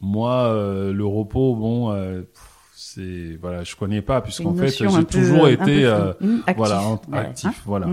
Moi, 0.00 0.32
euh, 0.34 0.92
le 0.92 1.04
repos, 1.06 1.56
bon, 1.56 1.90
euh, 1.92 2.22
c'est 2.98 3.38
voilà, 3.40 3.62
je 3.64 3.76
connais 3.76 4.02
pas 4.02 4.20
puisqu'en 4.20 4.54
fait, 4.54 4.68
j'ai 4.70 5.04
toujours 5.04 5.46
un 5.46 5.50
été 5.50 5.84
euh, 5.84 6.12
floue. 6.14 6.26
Mmh, 6.26 6.36
actif. 6.46 6.56
voilà 6.56 6.82
en- 6.82 7.00
actif, 7.12 7.46
hein? 7.48 7.54
voilà. 7.64 7.86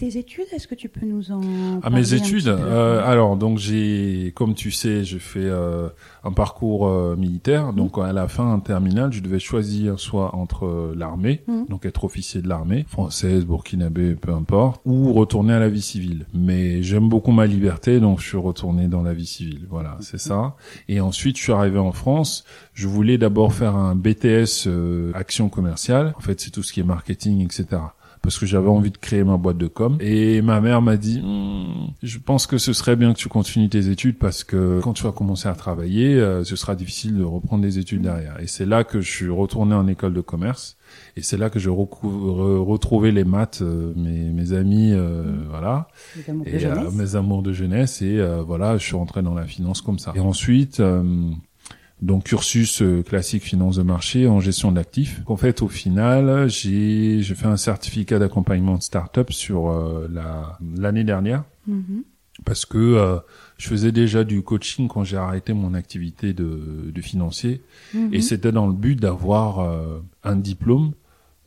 Mmh. 0.00 0.06
Tes 0.06 0.18
études, 0.18 0.46
est-ce 0.52 0.66
que 0.66 0.74
tu 0.74 0.88
peux 0.88 1.04
nous 1.04 1.30
en 1.30 1.40
À 1.78 1.80
parler 1.82 1.96
mes 1.96 2.14
études, 2.14 2.48
euh, 2.48 3.02
alors 3.04 3.36
donc 3.36 3.58
j'ai, 3.58 4.32
comme 4.34 4.54
tu 4.54 4.70
sais, 4.70 5.04
j'ai 5.04 5.18
fait 5.18 5.40
euh, 5.44 5.88
un 6.24 6.32
parcours 6.32 6.86
euh, 6.88 7.16
militaire. 7.16 7.72
Donc 7.72 7.98
à 7.98 8.12
la 8.12 8.26
fin, 8.28 8.54
en 8.54 8.60
terminale, 8.60 9.12
je 9.12 9.20
devais 9.20 9.38
choisir 9.38 9.98
soit 10.00 10.34
entre 10.34 10.66
euh, 10.66 10.94
l'armée, 10.96 11.42
Mhm. 11.46 11.66
donc 11.68 11.84
être 11.84 12.04
officier 12.04 12.40
de 12.42 12.48
l'armée 12.48 12.84
française, 12.88 13.44
burkinabé, 13.44 14.14
peu 14.14 14.32
importe, 14.32 14.80
ou 14.84 15.12
retourner 15.12 15.52
à 15.52 15.58
la 15.58 15.68
vie 15.68 15.82
civile. 15.82 16.26
Mais 16.34 16.82
j'aime 16.82 17.08
beaucoup 17.08 17.32
ma 17.32 17.46
liberté, 17.46 18.00
donc 18.00 18.20
je 18.20 18.28
suis 18.28 18.38
retourné 18.38 18.88
dans 18.88 19.02
la 19.02 19.12
vie 19.12 19.26
civile. 19.26 19.66
Voilà, 19.68 19.96
c'est 20.00 20.18
ça. 20.20 20.56
Et 20.88 21.00
ensuite, 21.00 21.36
je 21.36 21.42
suis 21.42 21.52
arrivé 21.52 21.78
en 21.78 21.92
France. 21.92 22.44
Je 22.72 22.88
voulais 22.88 23.18
d'abord 23.18 23.52
faire 23.52 23.76
un 23.76 23.94
BTS 23.94 24.66
euh, 24.66 25.12
action 25.14 25.48
commerciale. 25.48 26.14
En 26.16 26.20
fait, 26.20 26.40
c'est 26.40 26.50
tout 26.50 26.62
ce 26.62 26.72
qui 26.72 26.80
est 26.80 26.84
marketing, 26.84 27.44
etc 27.44 27.80
parce 28.22 28.38
que 28.38 28.46
j'avais 28.46 28.68
envie 28.68 28.90
de 28.90 28.98
créer 28.98 29.24
ma 29.24 29.36
boîte 29.36 29.56
de 29.58 29.66
com. 29.66 29.96
Et 30.00 30.42
ma 30.42 30.60
mère 30.60 30.82
m'a 30.82 30.96
dit, 30.96 31.20
Hmm, 31.22 31.92
je 32.02 32.18
pense 32.18 32.46
que 32.46 32.58
ce 32.58 32.72
serait 32.72 32.96
bien 32.96 33.12
que 33.12 33.18
tu 33.18 33.28
continues 33.28 33.68
tes 33.68 33.88
études 33.88 34.18
parce 34.18 34.44
que 34.44 34.80
quand 34.82 34.92
tu 34.92 35.02
vas 35.04 35.12
commencer 35.12 35.48
à 35.48 35.54
travailler, 35.54 36.14
euh, 36.16 36.44
ce 36.44 36.56
sera 36.56 36.74
difficile 36.74 37.16
de 37.16 37.24
reprendre 37.24 37.62
des 37.62 37.78
études 37.78 38.02
derrière. 38.02 38.38
Et 38.40 38.46
c'est 38.46 38.66
là 38.66 38.84
que 38.84 39.00
je 39.00 39.10
suis 39.10 39.28
retourné 39.30 39.74
en 39.74 39.86
école 39.86 40.12
de 40.14 40.20
commerce. 40.20 40.76
Et 41.16 41.22
c'est 41.22 41.36
là 41.36 41.50
que 41.50 41.58
je 41.58 41.70
recou- 41.70 42.08
re- 42.10 42.58
retrouvais 42.64 43.10
les 43.12 43.24
maths, 43.24 43.60
euh, 43.62 43.92
mes, 43.96 44.30
mes 44.30 44.52
amis, 44.52 44.92
euh, 44.92 45.22
voilà, 45.48 45.88
et 46.46 46.58
mes 46.96 47.16
amours 47.16 47.42
de 47.42 47.52
jeunesse. 47.52 48.02
Et 48.02 48.20
voilà, 48.46 48.76
je 48.76 48.84
suis 48.84 48.96
rentré 48.96 49.22
dans 49.22 49.34
la 49.34 49.46
finance 49.46 49.80
comme 49.82 49.98
ça. 49.98 50.12
Et 50.16 50.20
ensuite, 50.20 50.80
donc 52.02 52.24
cursus 52.24 52.82
euh, 52.82 53.02
classique 53.02 53.42
finance 53.42 53.76
de 53.76 53.82
marché 53.82 54.26
en 54.26 54.40
gestion 54.40 54.72
d'actifs. 54.72 55.20
En 55.26 55.36
fait, 55.36 55.62
au 55.62 55.68
final, 55.68 56.48
j'ai 56.48 57.20
j'ai 57.22 57.34
fait 57.34 57.46
un 57.46 57.56
certificat 57.56 58.18
d'accompagnement 58.18 58.76
de 58.76 58.82
start-up 58.82 59.30
sur 59.32 59.70
euh, 59.70 60.08
la 60.12 60.58
l'année 60.76 61.04
dernière 61.04 61.44
Mhm. 61.66 62.04
parce 62.46 62.64
que 62.64 62.78
euh, 62.78 63.18
je 63.58 63.68
faisais 63.68 63.92
déjà 63.92 64.24
du 64.24 64.42
coaching 64.42 64.88
quand 64.88 65.04
j'ai 65.04 65.18
arrêté 65.18 65.52
mon 65.52 65.74
activité 65.74 66.32
de, 66.32 66.90
de 66.90 67.00
financier 67.02 67.60
Mhm. 67.92 68.14
et 68.14 68.22
c'était 68.22 68.50
dans 68.52 68.66
le 68.66 68.72
but 68.72 68.96
d'avoir 68.98 69.58
euh, 69.60 70.00
un 70.24 70.36
diplôme 70.36 70.92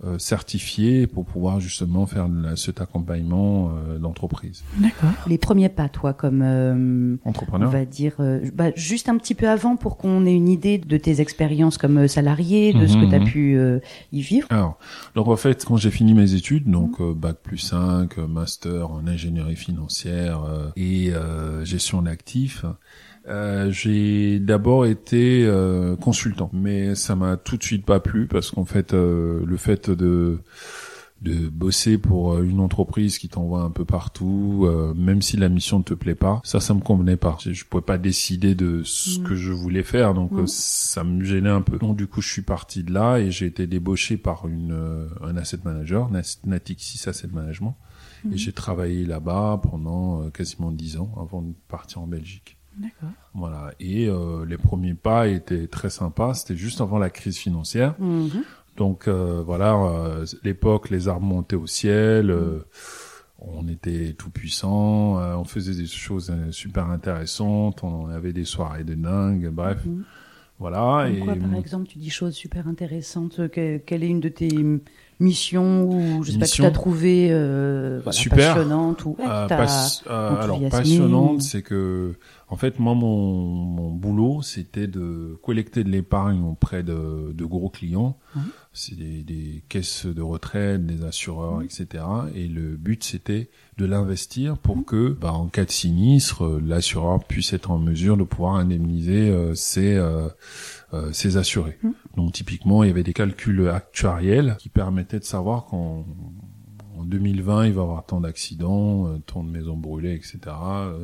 euh, 0.05 0.17
certifié 0.19 1.07
pour 1.07 1.25
pouvoir 1.25 1.59
justement 1.59 2.05
faire 2.05 2.27
de 2.29 2.41
la- 2.43 2.55
cet 2.55 2.81
accompagnement 2.81 3.71
euh, 3.87 3.97
d'entreprise. 3.99 4.63
D'accord. 4.77 5.09
Les 5.27 5.37
premiers 5.37 5.69
pas, 5.69 5.87
toi, 5.89 6.13
comme 6.13 6.41
euh, 6.41 7.15
on 7.23 7.29
Entrepreneur. 7.29 7.69
va 7.69 7.85
dire, 7.85 8.15
euh, 8.19 8.41
bah, 8.53 8.71
juste 8.75 9.07
un 9.09 9.17
petit 9.17 9.35
peu 9.35 9.47
avant 9.49 9.75
pour 9.75 9.97
qu'on 9.97 10.25
ait 10.25 10.33
une 10.35 10.49
idée 10.49 10.77
de 10.77 10.97
tes 10.97 11.21
expériences 11.21 11.77
comme 11.77 11.97
euh, 11.99 12.07
salarié, 12.07 12.73
de 12.73 12.87
ce 12.87 12.95
que 12.97 13.03
Mhm, 13.05 13.09
tu 13.09 13.15
as 13.15 13.19
mhm. 13.19 13.25
pu 13.25 13.55
euh, 13.57 13.79
y 14.11 14.21
vivre. 14.21 14.47
Alors, 14.51 14.77
donc 15.15 15.27
en 15.27 15.35
fait, 15.37 15.63
quand 15.65 15.77
j'ai 15.77 15.91
fini 15.91 16.13
mes 16.13 16.33
études, 16.33 16.69
donc 16.69 16.99
euh, 16.99 17.13
bac 17.13 17.37
plus 17.41 17.57
5, 17.59 18.17
euh, 18.19 18.27
master 18.27 18.91
en 18.91 19.07
ingénierie 19.07 19.55
financière 19.55 20.43
euh, 20.43 20.69
et 20.75 21.11
euh, 21.13 21.63
gestion 21.65 22.01
d'actifs, 22.01 22.65
Euh, 23.27 23.71
j'ai 23.71 24.39
d'abord 24.39 24.85
été 24.85 25.45
euh, 25.45 25.95
consultant, 25.95 26.49
mais 26.51 26.93
ça 26.95 27.15
m'a 27.15 27.37
tout 27.37 27.55
de 27.55 27.63
suite 27.63 27.85
pas 27.85 27.99
plu 28.01 28.27
parce 28.27 28.51
qu'en 28.51 28.65
fait, 28.65 28.93
euh, 28.93 29.43
le 29.45 29.57
fait 29.57 29.89
de 29.89 30.39
de 31.21 31.47
bosser 31.47 31.97
pour 31.97 32.37
une 32.41 32.59
entreprise 32.59 33.17
qui 33.17 33.29
t'envoie 33.29 33.61
un 33.61 33.69
peu 33.69 33.85
partout, 33.85 34.67
même 34.93 35.21
si 35.21 35.37
la 35.37 35.47
mission 35.47 35.77
ne 35.77 35.83
te 35.85 35.93
plaît 35.93 36.15
pas, 36.15 36.41
ça, 36.43 36.59
ça 36.59 36.73
me 36.73 36.81
convenait 36.81 37.15
pas. 37.15 37.37
Je, 37.41 37.53
je 37.53 37.63
pouvais 37.63 37.81
pas 37.81 37.97
décider 37.97 38.55
de 38.55 38.81
ce 38.83 39.21
Mm. 39.21 39.23
que 39.23 39.33
je 39.35 39.53
voulais 39.53 39.83
faire, 39.83 40.13
donc 40.13 40.33
Mm. 40.33 40.47
ça 40.47 41.05
me 41.05 41.23
gênait 41.23 41.49
un 41.49 41.61
peu. 41.61 41.77
Donc 41.77 41.95
du 41.95 42.07
coup, 42.07 42.19
je 42.19 42.27
suis 42.29 42.41
parti 42.41 42.83
de 42.83 42.91
là 42.91 43.19
et 43.19 43.31
j'ai 43.31 43.45
été 43.45 43.67
débauché 43.67 44.17
par 44.17 44.49
une 44.49 45.07
un 45.21 45.37
asset 45.37 45.59
manager, 45.63 46.09
Natixis 46.45 47.07
Asset 47.07 47.29
Management, 47.31 47.77
et 48.29 48.35
j'ai 48.35 48.51
travaillé 48.51 49.05
là-bas 49.05 49.61
pendant 49.63 50.29
quasiment 50.29 50.71
dix 50.73 50.97
ans 50.97 51.13
avant 51.21 51.41
de 51.41 51.53
partir 51.69 52.01
en 52.01 52.07
Belgique. 52.07 52.57
D'accord. 52.77 53.09
Voilà. 53.33 53.71
Et 53.79 54.07
euh, 54.07 54.45
les 54.45 54.57
premiers 54.57 54.93
pas 54.95 55.27
étaient 55.27 55.67
très 55.67 55.89
sympas. 55.89 56.33
C'était 56.33 56.55
juste 56.55 56.81
avant 56.81 56.97
la 56.99 57.09
crise 57.09 57.37
financière. 57.37 57.95
Mhm. 57.99 58.43
Donc 58.77 59.07
euh, 59.07 59.43
voilà, 59.45 59.75
euh, 59.75 60.25
l'époque, 60.43 60.89
les 60.89 61.07
arbres 61.07 61.25
montaient 61.25 61.55
au 61.55 61.67
ciel. 61.67 62.35
on 63.39 63.67
était 63.67 64.13
tout 64.17 64.29
puissant. 64.29 65.17
on 65.17 65.43
faisait 65.43 65.75
des 65.75 65.85
choses 65.87 66.33
super 66.51 66.89
intéressantes. 66.89 67.83
On 67.83 68.07
avait 68.07 68.33
des 68.33 68.45
soirées 68.45 68.83
de 68.85 68.93
dingue. 68.95 69.49
Bref, 69.49 69.85
Mhm. 69.85 70.03
voilà. 70.59 71.05
Comme 71.07 71.15
et 71.15 71.19
quoi, 71.19 71.35
par 71.35 71.55
exemple, 71.55 71.87
tu 71.87 71.99
dis 71.99 72.09
choses 72.09 72.33
super 72.33 72.67
intéressantes. 72.67 73.49
Que- 73.49 73.77
quelle 73.77 74.03
est 74.03 74.09
une 74.09 74.21
de 74.21 74.29
tes 74.29 74.49
missions 75.19 75.83
ou 75.85 76.23
je 76.23 76.31
sais 76.31 76.37
pas 76.39 76.45
que 76.45 76.51
tu 76.51 76.61
Mission 76.61 76.65
as 76.65 76.71
trouvé 76.71 77.27
euh, 77.31 77.99
voilà, 78.03 78.11
Super. 78.17 78.53
passionnante 78.55 79.05
ou 79.05 79.15
ouais, 79.19 79.25
Euh, 79.27 79.47
pas- 79.47 79.87
euh, 80.09 80.35
alors 80.41 80.59
passionnante, 80.69 81.41
c'est 81.41 81.61
que 81.61 82.13
en 82.49 82.55
fait 82.57 82.79
moi 82.79 82.93
mon, 82.93 83.33
mon 83.43 83.89
boulot 83.91 84.41
c'était 84.41 84.87
de 84.87 85.37
collecter 85.43 85.83
de 85.83 85.89
l'épargne 85.89 86.43
auprès 86.43 86.83
de, 86.83 87.31
de 87.33 87.45
gros 87.45 87.69
clients. 87.69 88.17
C'est 88.75 88.95
des, 88.97 89.21
des 89.21 89.63
caisses 89.69 90.07
de 90.07 90.21
retraite, 90.23 90.83
des 90.87 91.03
assureurs, 91.05 91.61
etc. 91.61 92.03
Et 92.33 92.47
le 92.47 92.75
but 92.75 93.03
c'était 93.03 93.51
de 93.77 93.85
l'investir 93.85 94.57
pour 94.57 94.83
que, 94.83 95.09
bah, 95.09 95.31
en 95.33 95.45
cas 95.45 95.65
de 95.65 95.69
sinistre, 95.71 96.43
euh, 96.43 96.59
l'assureur 96.65 97.23
puisse 97.23 97.53
être 97.53 97.69
en 97.69 97.77
mesure 97.77 98.17
de 98.17 98.23
pouvoir 98.23 98.55
indemniser 98.55 99.29
euh, 99.29 99.53
ses, 99.53 99.95
euh, 100.93 101.11
ses 101.11 101.37
assurés. 101.37 101.77
Mhm. 101.83 101.93
Donc 102.17 102.31
typiquement, 102.33 102.83
il 102.83 102.87
y 102.87 102.91
avait 102.91 103.03
des 103.03 103.13
calculs 103.13 103.67
actuariels 103.69 104.55
qui 104.59 104.69
permettaient 104.69 105.19
de 105.19 105.23
savoir 105.25 105.65
qu'en 105.65 106.05
en 106.97 107.03
2020, 107.05 107.65
il 107.65 107.73
va 107.73 107.81
y 107.81 107.83
avoir 107.83 108.05
tant 108.05 108.21
d'accidents, 108.21 109.07
euh, 109.07 109.17
tant 109.25 109.43
de 109.43 109.49
maisons 109.49 109.75
brûlées, 109.75 110.13
etc. 110.13 110.37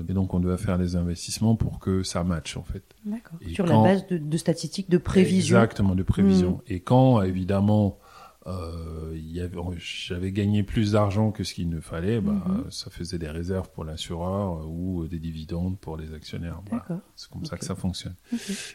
Et 0.08 0.13
donc, 0.13 0.34
on 0.34 0.39
devait 0.39 0.58
faire 0.58 0.77
des 0.77 0.96
investissements 0.96 1.55
pour 1.55 1.79
que 1.79 2.03
ça 2.03 2.24
matche, 2.24 2.55
en 2.55 2.63
fait. 2.63 2.84
D'accord. 3.05 3.38
Sur 3.51 3.65
quand- 3.65 3.84
la 3.84 3.89
base 3.96 4.08
de, 4.08 4.17
de 4.17 4.38
statistiques 4.38 4.89
de 4.89 4.98
prévision. 4.98 5.58
Exactement, 5.58 5.96
de 5.96 6.03
prévision. 6.03 6.62
Et 6.67 6.79
quand, 6.79 7.22
évidemment, 7.22 7.98
euh, 8.48 9.15
j'avais 9.77 10.31
gagné 10.31 10.63
plus 10.63 10.93
d'argent 10.93 11.31
que 11.31 11.43
ce 11.43 11.53
qu'il 11.53 11.69
ne 11.69 11.79
fallait, 11.79 12.22
bah, 12.22 12.31
Mhm. 12.48 12.72
ça 12.72 12.89
faisait 12.89 13.17
des 13.17 13.29
réserves 13.29 13.69
pour 13.72 13.84
l'assureur 13.84 14.60
euh, 14.62 14.65
ou 14.65 15.08
des 15.08 15.19
dividendes 15.19 15.77
pour 15.79 15.98
les 15.98 16.13
actionnaires. 16.13 16.62
Voilà. 16.69 17.01
C'est 17.15 17.29
comme 17.29 17.46
ça 17.46 17.58
que 17.58 17.65
ça 17.65 17.75
fonctionne. 17.75 18.15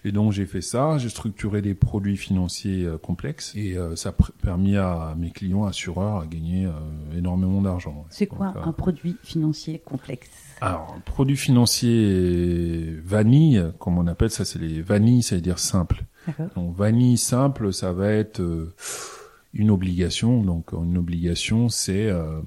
Et 0.05 0.13
donc 0.13 0.33
j'ai 0.33 0.47
fait 0.47 0.61
ça, 0.61 0.99
j'ai 0.99 1.09
structuré 1.09 1.63
des 1.63 1.75
produits 1.75 2.17
financiers 2.17 2.85
euh, 2.85 2.99
complexes 2.99 3.53
et 3.57 3.77
euh, 3.77 3.97
ça 3.97 4.11
a 4.11 4.15
permis 4.43 4.77
à 4.77 5.15
mes 5.19 5.31
clients 5.31 5.65
assureurs 5.65 6.21
à 6.21 6.27
gagner 6.27 6.67
euh, 6.67 6.73
énormément 7.17 7.63
d'argent. 7.63 8.05
C'est 8.11 8.27
quoi 8.27 8.49
Donc, 8.49 8.57
euh, 8.57 8.69
un 8.69 8.73
produit 8.73 9.17
financier 9.23 9.79
complexe? 9.79 10.31
Alors, 10.61 10.97
produit 11.05 11.37
financier 11.37 12.97
vanille, 13.05 13.63
comme 13.79 13.99
on 13.99 14.07
appelle 14.07 14.31
ça, 14.31 14.45
c'est 14.45 14.59
les 14.59 14.83
vanilles, 14.83 15.23
ça 15.23 15.35
veut 15.37 15.41
dire 15.41 15.59
simple. 15.59 16.05
Donc 16.57 16.75
vanille 16.75 17.19
simple, 17.19 17.73
ça 17.73 17.93
va 17.93 18.09
être 18.11 18.41
euh, 18.41 18.75
une 19.55 19.71
obligation. 19.71 20.43
Donc 20.43 20.73
une 20.73 20.99
obligation, 20.99 21.69
c'est 21.69 22.07
euh, 22.11 22.41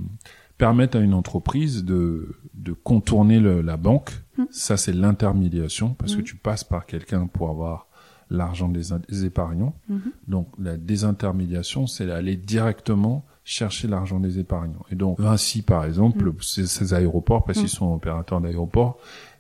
permettre 0.57 0.97
à 0.97 1.01
une 1.01 1.13
entreprise 1.13 1.83
de, 1.85 2.35
de 2.53 2.73
contourner 2.73 3.39
le- 3.39 3.61
la 3.61 3.77
banque. 3.77 4.11
Hmm. 4.37 4.43
Ça, 4.51 4.77
c'est 4.77 4.93
l'intermédiation, 4.93 5.93
parce 5.95 6.15
que 6.15 6.21
Hmm. 6.21 6.25
tu 6.25 6.35
passes 6.35 6.63
par 6.63 6.85
quelqu'un 6.85 7.27
pour 7.27 7.49
avoir 7.49 7.87
l'argent 8.29 8.67
des, 8.67 8.91
épargnants. 9.23 9.73
Mhm. 9.87 10.11
Donc 10.27 10.49
la 10.59 10.75
désintermédiation, 10.75 11.87
c'est 11.87 12.11
aller 12.11 12.35
directement 12.35 13.25
chercher 13.45 13.87
l'argent 13.87 14.19
des 14.19 14.37
épargnants. 14.39 14.83
Et 14.91 14.95
donc 14.95 15.17
Vinci, 15.19 15.61
par 15.61 15.85
exemple, 15.85 16.33
ces, 16.41 16.67
ces 16.67 16.93
aéroports, 16.93 17.45
parce 17.45 17.59
qu'ils 17.59 17.69
sont 17.69 17.93
opérateurs 17.93 18.41
d'aéroports, 18.41 18.97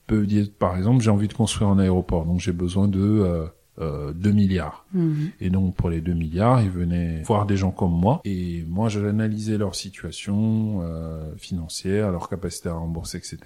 peuvent 0.07 0.25
dire, 0.25 0.47
par 0.57 0.77
exemple, 0.77 1.03
j'ai 1.03 1.09
envie 1.09 1.27
de 1.27 1.33
construire 1.33 1.69
un 1.69 1.79
aéroport, 1.79 2.25
donc 2.25 2.39
j'ai 2.39 2.53
besoin 2.53 2.87
de 2.87 3.01
euh, 3.01 3.45
euh, 3.79 4.11
2 4.13 4.31
milliards. 4.31 4.85
Mhm. 4.93 5.29
Et 5.39 5.49
donc 5.49 5.75
pour 5.75 5.89
les 5.89 6.01
2 6.01 6.13
milliards, 6.13 6.61
ils 6.61 6.69
venaient 6.69 7.21
voir 7.23 7.45
des 7.45 7.57
gens 7.57 7.71
comme 7.71 7.91
moi. 7.93 8.21
Et 8.25 8.63
moi, 8.67 8.89
j'analysais 8.89 9.57
leur 9.57 9.75
situation 9.75 10.79
euh, 10.81 11.35
financière, 11.37 12.11
leur 12.11 12.29
capacité 12.29 12.69
à 12.69 12.73
rembourser, 12.73 13.17
etc. 13.17 13.37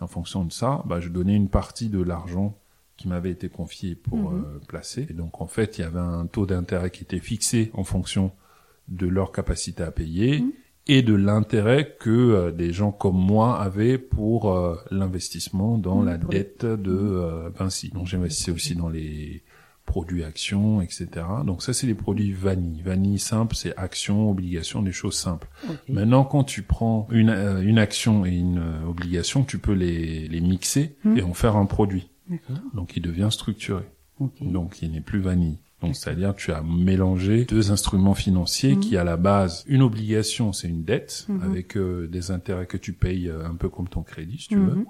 Et 0.00 0.02
en 0.02 0.06
fonction 0.06 0.44
de 0.44 0.52
ça, 0.52 0.82
bah, 0.86 1.00
je 1.00 1.08
donnais 1.08 1.36
une 1.36 1.48
partie 1.48 1.88
de 1.88 2.02
l'argent 2.02 2.56
qui 2.96 3.08
m'avait 3.08 3.30
été 3.30 3.48
confié 3.48 3.94
pour 3.94 4.18
Mhm. 4.32 4.38
euh, 4.44 4.58
placer. 4.68 5.06
Et 5.08 5.14
donc 5.14 5.40
en 5.40 5.46
fait, 5.46 5.78
il 5.78 5.82
y 5.82 5.84
avait 5.84 5.98
un 6.00 6.26
taux 6.26 6.46
d'intérêt 6.46 6.90
qui 6.90 7.04
était 7.04 7.18
fixé 7.20 7.70
en 7.74 7.84
fonction 7.84 8.32
de 8.88 9.06
leur 9.06 9.30
capacité 9.32 9.82
à 9.84 9.90
payer 9.90 10.40
Mhm. 10.40 10.52
et 10.88 11.02
de 11.02 11.14
l'intérêt 11.14 11.96
que 12.00 12.10
euh, 12.10 12.50
des 12.50 12.72
gens 12.72 12.90
comme 12.90 13.16
moi 13.16 13.58
avaient 13.60 13.98
pour 13.98 14.50
euh, 14.52 14.76
l'investissement 14.90 15.78
dans 15.78 16.02
la 16.02 16.18
dette 16.18 16.66
de 16.66 16.90
euh, 16.92 17.48
Vinci. 17.56 17.90
Donc 17.90 18.06
j'investissais 18.06 18.50
aussi 18.50 18.74
dans 18.74 18.88
les 18.88 19.42
produits 19.86 20.22
actions, 20.24 20.80
etc. 20.80 21.08
Donc 21.44 21.62
ça, 21.62 21.72
c'est 21.72 21.86
les 21.86 21.94
produits 21.94 22.32
vanille. 22.32 22.80
Vanille 22.82 23.18
simple, 23.18 23.56
c'est 23.56 23.76
action, 23.76 24.30
obligation, 24.30 24.82
des 24.82 24.92
choses 24.92 25.14
simples. 25.16 25.48
Maintenant, 25.88 26.24
quand 26.24 26.44
tu 26.44 26.62
prends 26.62 27.08
une, 27.10 27.30
euh, 27.30 27.60
une 27.60 27.78
action 27.78 28.24
et 28.24 28.30
une 28.30 28.58
euh, 28.58 28.86
obligation, 28.88 29.42
tu 29.42 29.58
peux 29.58 29.72
les, 29.72 30.28
les 30.28 30.40
mixer 30.40 30.94
Hmm. 31.04 31.16
et 31.16 31.22
en 31.22 31.34
faire 31.34 31.56
un 31.56 31.66
produit. 31.66 32.08
Donc 32.74 32.96
il 32.96 33.02
devient 33.02 33.28
structuré. 33.30 33.82
Donc 34.40 34.82
il 34.82 34.92
n'est 34.92 35.00
plus 35.00 35.18
vanille. 35.20 35.58
Donc 35.82 35.96
c'est-à-dire 35.96 36.34
tu 36.36 36.52
as 36.52 36.62
mélangé 36.62 37.44
deux 37.46 37.72
instruments 37.72 38.14
financiers 38.14 38.74
Mhm. 38.76 38.80
qui 38.80 38.96
à 38.98 39.02
la 39.02 39.16
base 39.16 39.64
une 39.66 39.80
obligation 39.82 40.52
c'est 40.52 40.68
une 40.68 40.84
dette 40.84 41.24
Mhm. 41.28 41.42
avec 41.42 41.76
euh, 41.76 42.06
des 42.06 42.30
intérêts 42.30 42.66
que 42.66 42.76
tu 42.76 42.92
payes 42.92 43.30
un 43.30 43.54
peu 43.54 43.68
comme 43.70 43.88
ton 43.88 44.02
crédit 44.02 44.38
si 44.38 44.48
tu 44.48 44.56
veux 44.56 44.84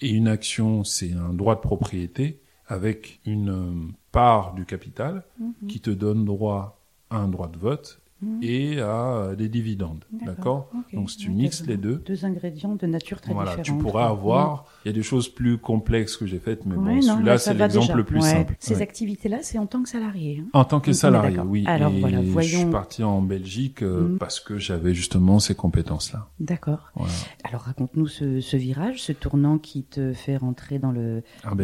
et 0.00 0.10
une 0.10 0.26
action 0.26 0.82
c'est 0.82 1.12
un 1.12 1.32
droit 1.32 1.54
de 1.54 1.60
propriété 1.60 2.40
avec 2.66 3.20
une 3.26 3.50
euh, 3.50 3.92
part 4.12 4.54
du 4.54 4.64
capital 4.64 5.24
Mhm. 5.38 5.68
qui 5.68 5.80
te 5.80 5.90
donne 5.90 6.24
droit 6.24 6.80
à 7.10 7.16
un 7.16 7.28
droit 7.28 7.48
de 7.48 7.58
vote 7.58 8.00
Mhm. 8.22 8.38
et 8.42 8.80
à 8.80 8.86
euh, 9.16 9.34
des 9.34 9.48
dividendes. 9.48 10.04
D'accord. 10.24 10.70
Donc 10.92 11.10
si 11.10 11.16
tu 11.18 11.30
mixes 11.30 11.66
les 11.66 11.76
deux, 11.76 12.02
Deux 12.06 12.24
ingrédients 12.24 12.74
de 12.76 12.86
nature 12.86 13.20
très 13.20 13.34
voilà, 13.34 13.56
différente. 13.56 13.78
tu 13.78 13.84
pourras 13.84 14.06
avoir. 14.08 14.66
Il 14.84 14.88
y 14.88 14.90
a 14.90 14.94
des 14.94 15.02
choses 15.02 15.28
plus 15.28 15.58
complexes 15.58 16.16
que 16.16 16.24
j'ai 16.26 16.38
faites, 16.38 16.64
mais 16.64 16.76
Ouais, 16.76 16.94
bon, 16.96 17.02
celui-là 17.02 17.38
c'est 17.38 17.54
l'exemple 17.54 17.96
le 17.96 18.04
plus 18.04 18.20
Ouais. 18.20 18.30
simple. 18.30 18.54
Ces 18.60 18.76
Ouais. 18.76 18.82
activités-là, 18.82 19.38
c'est 19.42 19.58
en 19.58 19.66
tant 19.66 19.82
que 19.82 19.88
salarié. 19.88 20.42
hein. 20.42 20.48
En 20.52 20.64
tant 20.64 20.80
que 20.80 20.88
On 20.88 20.92
est 20.92 20.94
salarié, 20.94 21.38
oui. 21.40 21.64
Alors, 21.66 21.92
et 21.92 22.00
voilà, 22.00 22.22
Je 22.22 22.28
voyons- 22.30 22.58
suis 22.60 22.70
parti 22.70 23.02
en 23.02 23.20
Belgique 23.20 23.82
euh, 23.82 24.16
parce 24.18 24.40
que 24.40 24.58
j'avais 24.58 24.94
justement 24.94 25.38
ces 25.40 25.54
compétences-là. 25.54 26.28
D'accord. 26.40 26.90
Voilà. 26.94 27.12
Alors 27.42 27.62
raconte-nous 27.62 28.06
ce, 28.06 28.40
ce 28.40 28.56
virage, 28.56 29.02
ce 29.02 29.12
tournant 29.12 29.58
qui 29.58 29.82
te 29.84 30.12
fait 30.12 30.36
rentrer 30.36 30.78
dans 30.78 30.92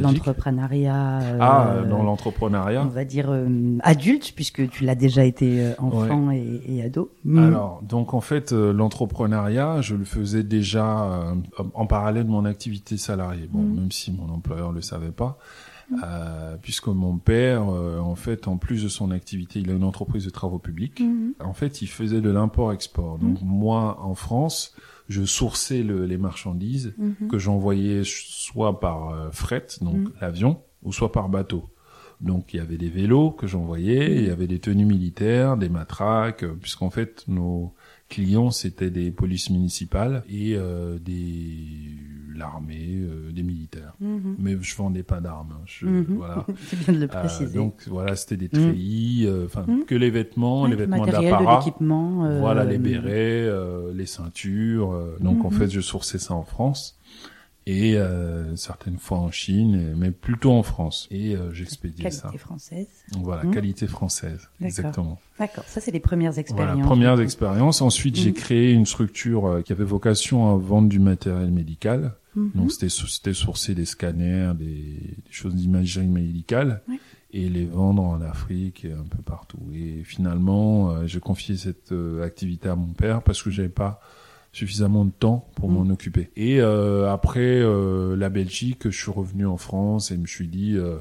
l'entrepreneuriat. 0.00 1.18
Ah, 1.40 1.68
euh, 1.74 1.84
dans 1.88 2.00
on 2.00 2.02
l'entrepreneuriat. 2.04 2.84
va 2.84 3.04
dire 3.04 3.30
euh, 3.30 3.78
adulte, 3.82 4.32
puisque 4.34 4.68
tu 4.70 4.84
l'as 4.84 4.94
déjà 4.94 5.24
été 5.24 5.72
enfant 5.78 6.30
et, 6.30 6.39
et. 6.40 6.90
Mm. 7.24 7.38
Alors, 7.38 7.82
donc 7.82 8.14
en 8.14 8.20
fait, 8.20 8.52
euh, 8.52 8.72
l'entrepreneuriat, 8.72 9.80
je 9.80 9.94
le 9.94 10.04
faisais 10.04 10.42
déjà 10.42 11.04
euh, 11.04 11.34
en 11.74 11.86
parallèle 11.86 12.24
de 12.24 12.30
mon 12.30 12.44
activité 12.44 12.96
salariée. 12.96 13.48
Bon, 13.50 13.60
Mhm. 13.62 13.74
même 13.74 13.92
si 13.92 14.12
mon 14.12 14.28
employeur 14.30 14.72
le 14.72 14.80
savait 14.80 15.12
pas, 15.12 15.38
euh, 16.04 16.56
puisque 16.62 16.86
mon 16.88 17.18
père, 17.18 17.68
euh, 17.68 17.98
en 17.98 18.14
fait, 18.14 18.46
en 18.48 18.56
plus 18.56 18.82
de 18.84 18.88
son 18.88 19.10
activité, 19.10 19.58
il 19.60 19.70
a 19.70 19.74
une 19.74 19.84
entreprise 19.84 20.24
de 20.24 20.30
travaux 20.30 20.58
publics. 20.58 21.00
Mhm. 21.00 21.34
En 21.44 21.52
fait, 21.52 21.82
il 21.82 21.88
faisait 21.88 22.20
de 22.20 22.30
l'import-export. 22.30 23.18
Donc 23.18 23.38
moi, 23.42 23.98
en 24.00 24.14
France, 24.14 24.74
je 25.08 25.24
sourçais 25.24 25.82
le- 25.82 26.06
les 26.06 26.18
marchandises 26.18 26.94
Mhm. 26.98 27.28
que 27.28 27.38
j'envoyais 27.38 28.02
soit 28.04 28.78
par 28.78 29.08
euh, 29.10 29.30
fret, 29.32 29.66
donc 29.80 30.08
l'avion, 30.20 30.60
ou 30.84 30.92
soit 30.92 31.10
par 31.12 31.28
bateau. 31.28 31.64
Donc 32.20 32.52
il 32.52 32.58
y 32.58 32.60
avait 32.60 32.76
des 32.76 32.90
vélos 32.90 33.30
que 33.30 33.46
j'envoyais, 33.46 34.16
il 34.16 34.26
y 34.26 34.30
avait 34.30 34.46
des 34.46 34.58
tenues 34.58 34.84
militaires, 34.84 35.56
des 35.56 35.68
matraques, 35.70 36.42
euh, 36.44 36.54
puisqu'en 36.60 36.90
fait 36.90 37.24
nos 37.28 37.72
clients 38.10 38.50
c'était 38.50 38.90
des 38.90 39.10
polices 39.10 39.48
municipales 39.50 40.22
et 40.28 40.54
euh, 40.56 40.98
des 40.98 41.96
l'armée, 42.36 43.00
euh, 43.02 43.32
des 43.32 43.42
militaires. 43.42 43.94
Mhm. 44.00 44.36
Mais 44.38 44.56
je 44.60 44.74
vendais 44.76 45.02
pas 45.02 45.20
d'armes. 45.20 45.52
hein. 45.52 45.62
Je- 45.66 45.86
Mhm. 45.86 46.04
Voilà. 46.16 46.46
C'est 46.68 46.78
bien 46.84 46.94
de 46.94 46.98
le 47.00 47.04
Euh, 47.04 47.08
préciser. 47.08 47.54
donc 47.58 47.74
voilà, 47.86 48.16
c'était 48.16 48.36
des 48.38 48.48
Mhm. 48.52 48.62
treillis, 48.70 49.26
euh, 49.26 49.44
enfin 49.46 49.64
Mhm. 49.68 49.84
que 49.84 49.94
les 49.94 50.10
vêtements, 50.10 50.64
les 50.64 50.70
le 50.72 50.76
vêtements 50.78 51.04
d'apparat. 51.06 51.64
euh, 52.24 52.38
Voilà 52.40 52.64
les 52.64 52.78
bérets, 52.78 53.44
euh, 53.46 53.92
les 53.94 54.06
ceintures. 54.06 54.92
euh, 54.92 55.16
donc 55.20 55.44
en 55.44 55.50
fait, 55.50 55.68
je 55.70 55.80
sourçais 55.80 56.18
ça 56.18 56.34
en 56.34 56.44
France. 56.44 56.98
Et 57.70 57.96
euh, 57.96 58.56
certaines 58.56 58.98
fois 58.98 59.18
en 59.18 59.30
Chine, 59.30 59.94
mais 59.96 60.10
plutôt 60.10 60.50
en 60.52 60.62
France. 60.62 61.06
Et 61.10 61.36
euh, 61.36 61.52
j'expédiais 61.52 62.10
ça. 62.10 62.22
Qualité 62.28 62.38
française. 62.38 62.88
Voilà, 63.20 63.44
Mmh. 63.44 63.50
qualité 63.52 63.86
française, 63.86 64.48
exactement. 64.60 65.18
D'accord, 65.38 65.64
ça 65.66 65.80
c'est 65.80 65.90
les 65.92 66.00
premières 66.00 66.38
expériences. 66.38 66.72
Voilà, 66.74 66.86
première 66.86 67.14
du 67.14 67.20
coup. 67.20 67.24
expérience. 67.24 67.80
Ensuite, 67.82 68.16
j'ai 68.16 68.30
Mhm. 68.30 68.34
créé 68.36 68.72
une 68.72 68.86
structure 68.86 69.46
euh, 69.46 69.62
qui 69.62 69.72
avait 69.72 69.84
vocation 69.84 70.50
à 70.52 70.56
vendre 70.56 70.88
du 70.88 70.98
matériel 70.98 71.50
médical. 71.50 72.14
Mhm. 72.34 72.50
Donc 72.54 72.72
c'était 72.72 72.88
c'était 72.88 73.34
sourcer 73.34 73.74
des 73.74 73.84
scanners, 73.86 74.52
des, 74.58 74.64
des 74.66 75.32
choses 75.32 75.54
d'imagerie 75.54 76.06
médicale 76.06 76.82
et 77.32 77.48
les 77.48 77.64
vendre 77.66 78.02
en 78.02 78.20
Afrique 78.20 78.84
et 78.84 78.92
un 78.92 79.04
peu 79.04 79.22
partout. 79.22 79.58
Et 79.74 80.02
finalement, 80.04 80.90
euh, 80.90 81.06
j'ai 81.06 81.20
confié 81.20 81.56
cette 81.56 81.92
euh, 81.92 82.24
activité 82.24 82.68
à 82.68 82.74
mon 82.76 82.92
père 82.92 83.22
parce 83.22 83.42
que 83.42 83.50
j'avais 83.50 83.68
pas 83.68 84.00
suffisamment 84.52 85.04
de 85.04 85.12
temps 85.12 85.48
pour 85.54 85.68
Mhm. 85.68 85.74
m'en 85.86 85.92
occuper. 85.92 86.30
Et 86.36 86.60
euh, 86.60 87.10
après 87.12 87.40
euh, 87.40 88.16
la 88.16 88.28
Belgique, 88.30 88.90
je 88.90 88.96
suis 89.02 89.10
revenu 89.12 89.46
en 89.46 89.56
France 89.56 90.10
et 90.10 90.16
me 90.16 90.26
suis 90.26 90.48
dit, 90.48 90.74
euh, 90.76 90.98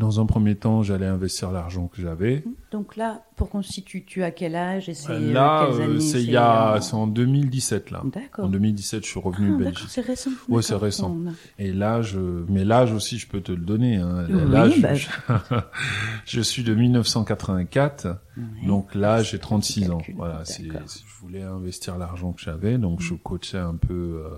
dans 0.00 0.18
un 0.18 0.24
premier 0.26 0.54
temps, 0.56 0.82
j'allais 0.82 1.06
investir 1.06 1.52
l'argent 1.52 1.86
que 1.86 2.00
j'avais. 2.00 2.42
Donc 2.72 2.96
là, 2.96 3.22
pour 3.36 3.50
constituer, 3.50 4.02
tu 4.06 4.22
as 4.22 4.30
quel 4.30 4.56
âge 4.56 4.88
et 4.88 4.94
c'est 4.94 5.12
euh, 5.12 5.32
Là, 5.32 5.64
euh, 5.66 5.84
années 5.84 6.00
c'est 6.00 6.22
il 6.22 6.30
y 6.30 6.36
a, 6.38 6.76
en- 6.76 6.80
c'est 6.80 6.94
en 6.94 7.06
2017 7.06 7.90
là. 7.90 8.02
D'accord. 8.06 8.46
En 8.46 8.48
2017, 8.48 9.04
je 9.04 9.10
suis 9.10 9.20
Ah, 9.22 9.28
revenu 9.28 9.48
d'accord, 9.50 9.64
Belgique. 9.66 9.86
c'est 9.90 10.00
récent. 10.00 10.30
Ouais, 10.48 10.62
c'est 10.62 10.74
récent. 10.74 11.14
A- 11.28 11.62
Et 11.62 11.72
l'âge, 11.72 12.16
euh, 12.16 12.46
mais 12.48 12.64
l'âge 12.64 12.92
aussi, 12.92 13.18
je 13.18 13.28
peux 13.28 13.42
te 13.42 13.52
le 13.52 13.58
donner. 13.62 13.96
Hein. 13.96 14.26
Oui, 14.30 14.80
bah, 14.80 14.94
je, 14.94 15.06
je 16.24 16.40
suis 16.40 16.62
de 16.64 16.74
1984, 16.74 18.06
Ouais. 18.36 18.66
donc 18.66 18.94
là, 18.94 19.22
j'ai 19.22 19.38
36 19.38 19.90
ans. 19.90 20.00
Voilà, 20.16 20.44
c'est- 20.44 20.64
je 20.64 21.20
voulais 21.20 21.42
investir 21.42 21.98
l'argent 21.98 22.32
que 22.32 22.40
j'avais, 22.40 22.78
donc 22.78 23.00
je 23.00 23.12
coachais 23.14 23.58
un 23.58 23.76
peu 23.76 24.22
euh, 24.24 24.28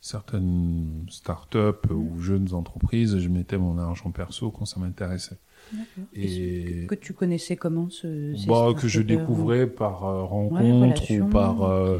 certaines 0.00 1.06
startups 1.08 1.90
ou 1.90 2.20
jeunes 2.20 2.52
entreprises. 2.54 3.18
Je 3.18 3.28
mettais 3.28 3.58
mon 3.58 3.78
argent 3.78 4.10
perso 4.10 4.50
quand 4.50 4.64
ça 4.64 4.80
m'intéressait. 4.80 5.38
D'accord. 5.72 6.04
Et 6.14 6.86
que 6.88 6.94
tu 6.94 7.12
connaissais 7.12 7.56
comment 7.56 7.90
ce 7.90 8.34
ces 8.34 8.46
bah, 8.46 8.72
que 8.78 8.88
je 8.88 9.02
découvrais 9.02 9.66
par 9.66 10.04
euh, 10.04 10.22
rencontre 10.22 11.10
ou 11.12 11.26
par 11.26 11.62
euh. 11.62 11.98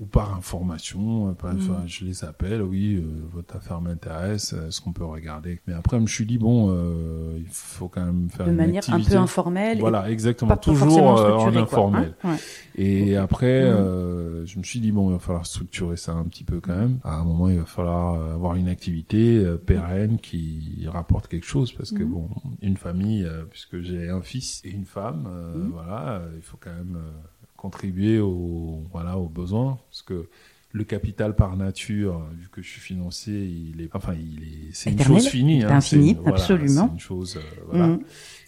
Ou 0.00 0.06
par 0.06 0.34
information, 0.34 1.28
euh, 1.28 1.32
par- 1.32 1.54
enfin, 1.54 1.82
je 1.86 2.04
les 2.04 2.24
appelle, 2.24 2.60
oui, 2.62 2.96
euh, 2.96 3.04
votre 3.32 3.54
affaire 3.56 3.80
m'intéresse, 3.80 4.52
est-ce 4.52 4.80
qu'on 4.80 4.92
peut 4.92 5.04
regarder? 5.04 5.60
Mais 5.68 5.74
après, 5.74 5.98
je 5.98 6.02
me 6.02 6.06
suis 6.08 6.26
dit, 6.26 6.38
bon, 6.38 6.70
euh, 6.70 7.36
il 7.38 7.46
faut 7.48 7.88
quand 7.88 8.04
même 8.04 8.28
faire 8.28 8.46
de 8.46 8.50
une 8.50 8.56
manière 8.56 8.82
un 8.88 9.00
peu 9.00 9.14
informelle. 9.16 9.78
Voilà, 9.78 10.10
exactement, 10.10 10.48
pas 10.48 10.56
toujours 10.56 11.18
euh, 11.20 11.32
en 11.34 11.54
informel. 11.54 12.14
hein? 12.24 12.32
Ouais. 12.32 12.38
Et 12.74 13.16
après, 13.16 13.60
euh, 13.62 14.44
je 14.46 14.58
me 14.58 14.64
suis 14.64 14.80
dit, 14.80 14.90
bon, 14.90 15.10
il 15.10 15.12
va 15.12 15.18
falloir 15.20 15.46
structurer 15.46 15.96
ça 15.96 16.12
un 16.14 16.24
petit 16.24 16.42
peu 16.44 16.60
quand 16.60 16.74
même. 16.76 16.98
À 17.04 17.18
un 17.20 17.24
moment, 17.24 17.48
il 17.48 17.58
va 17.58 17.64
falloir 17.66 18.14
euh, 18.14 18.34
avoir 18.34 18.56
une 18.56 18.68
activité 18.68 19.38
euh, 19.44 19.56
pérenne 19.56 20.18
qui 20.18 20.84
rapporte 20.88 21.28
quelque 21.28 21.46
chose, 21.46 21.70
parce 21.72 21.92
que, 21.92 22.02
Mhm. 22.02 22.10
bon, 22.10 22.28
une 22.60 22.76
famille, 22.76 23.24
euh, 23.24 23.44
puisque 23.48 23.80
j'ai 23.82 24.08
un 24.08 24.22
fils 24.22 24.62
et 24.64 24.70
une 24.70 24.86
femme, 24.86 25.26
euh, 25.28 25.54
Mhm. 25.58 25.70
voilà, 25.70 26.12
euh, 26.16 26.32
il 26.34 26.42
faut 26.42 26.56
quand 26.58 26.74
même 26.74 26.96
euh, 26.96 27.10
contribuer 27.62 28.18
aux, 28.18 28.82
voilà, 28.90 29.16
aux 29.18 29.28
besoins, 29.28 29.78
parce 29.88 30.02
que 30.02 30.28
le 30.72 30.84
capital 30.84 31.36
par 31.36 31.56
nature, 31.56 32.26
vu 32.36 32.48
que 32.50 32.60
je 32.60 32.68
suis 32.68 32.80
financé, 32.80 33.30
il 33.30 33.80
est, 33.82 33.88
enfin, 33.94 34.14
il 34.14 34.42
est, 34.42 34.72
c'est 34.72 34.90
une 34.90 35.00
chose 35.00 35.28
finie. 35.28 35.60
c'est 35.60 35.66
hein, 35.66 35.76
infini, 35.76 36.14
voilà, 36.14 36.38
absolument. 36.38 36.86
C'est 36.88 36.94
une 36.94 37.00
chose, 37.00 37.36
euh, 37.36 37.60
voilà. 37.68 37.86
Mhm. 37.88 38.00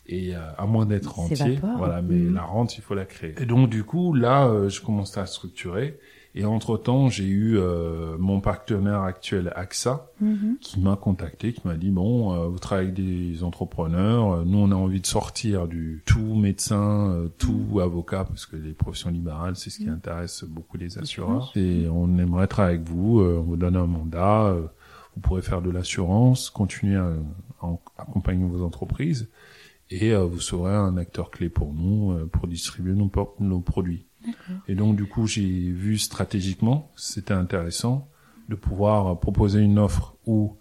Et 0.06 0.34
euh, 0.34 0.40
à 0.58 0.66
moins 0.66 0.84
d'être 0.84 1.14
rentier, 1.14 1.60
voilà, 1.76 2.02
mais 2.02 2.16
Mhm. 2.16 2.34
la 2.34 2.42
rente, 2.42 2.76
il 2.76 2.80
faut 2.80 2.94
la 2.94 3.04
créer. 3.04 3.34
Et 3.40 3.46
donc 3.46 3.70
du 3.70 3.84
coup, 3.84 4.14
là, 4.14 4.48
euh, 4.48 4.68
je 4.68 4.80
commençais 4.80 5.20
à 5.20 5.26
structurer. 5.26 5.98
Et 6.36 6.44
entre 6.44 6.76
temps, 6.76 7.08
j'ai 7.10 7.26
eu 7.26 7.58
euh, 7.58 8.16
mon 8.18 8.40
partenaire 8.40 9.02
actuel, 9.02 9.52
AXA, 9.54 10.10
Mhm. 10.20 10.56
qui 10.60 10.80
m'a 10.80 10.96
contacté, 10.96 11.52
qui 11.52 11.60
m'a 11.64 11.76
dit 11.76 11.90
bon, 11.90 12.32
euh, 12.34 12.48
vous 12.48 12.58
travaillez 12.58 12.88
avec 12.90 12.96
des 13.04 13.44
entrepreneurs, 13.44 14.32
euh, 14.32 14.44
nous 14.44 14.58
on 14.58 14.72
a 14.72 14.74
envie 14.74 15.00
de 15.00 15.06
sortir 15.06 15.68
du 15.68 16.02
tout 16.06 16.34
médecin, 16.34 17.10
euh, 17.10 17.28
tout 17.38 17.78
avocat, 17.80 18.24
parce 18.24 18.46
que 18.46 18.56
les 18.56 18.72
professions 18.72 19.10
libérales, 19.10 19.54
c'est 19.54 19.70
ce 19.70 19.78
qui 19.78 19.86
Mhm. 19.86 19.94
intéresse 19.94 20.42
beaucoup 20.44 20.76
les 20.76 20.98
assureurs. 20.98 21.52
Et 21.54 21.86
on 21.88 22.18
aimerait 22.18 22.48
travailler 22.48 22.76
avec 22.78 22.88
vous, 22.88 23.20
euh, 23.20 23.38
on 23.38 23.42
vous 23.42 23.56
donne 23.56 23.76
un 23.76 23.86
mandat, 23.86 24.46
euh, 24.46 24.62
vous 25.14 25.20
pourrez 25.20 25.42
faire 25.42 25.62
de 25.62 25.70
l'assurance, 25.70 26.50
continuer 26.50 26.96
à, 26.96 27.12
à 27.62 27.68
accompagner 27.98 28.44
vos 28.44 28.64
entreprises, 28.64 29.28
et 29.90 30.12
euh, 30.12 30.24
vous 30.24 30.40
serez 30.40 30.74
un 30.74 30.96
acteur 30.96 31.30
clé 31.30 31.48
pour 31.48 31.72
nous, 31.72 32.10
euh, 32.12 32.26
pour 32.26 32.48
distribuer 32.48 32.94
nos, 32.94 33.08
nos 33.38 33.60
produits. 33.60 34.06
Et 34.68 34.74
donc 34.74 34.96
du 34.96 35.06
coup, 35.06 35.26
j'ai 35.26 35.70
vu 35.70 35.98
stratégiquement, 35.98 36.90
c'était 36.96 37.34
intéressant 37.34 38.08
de 38.48 38.54
pouvoir 38.54 39.18
proposer 39.20 39.60
une 39.60 39.78
offre 39.78 40.16
où 40.26 40.56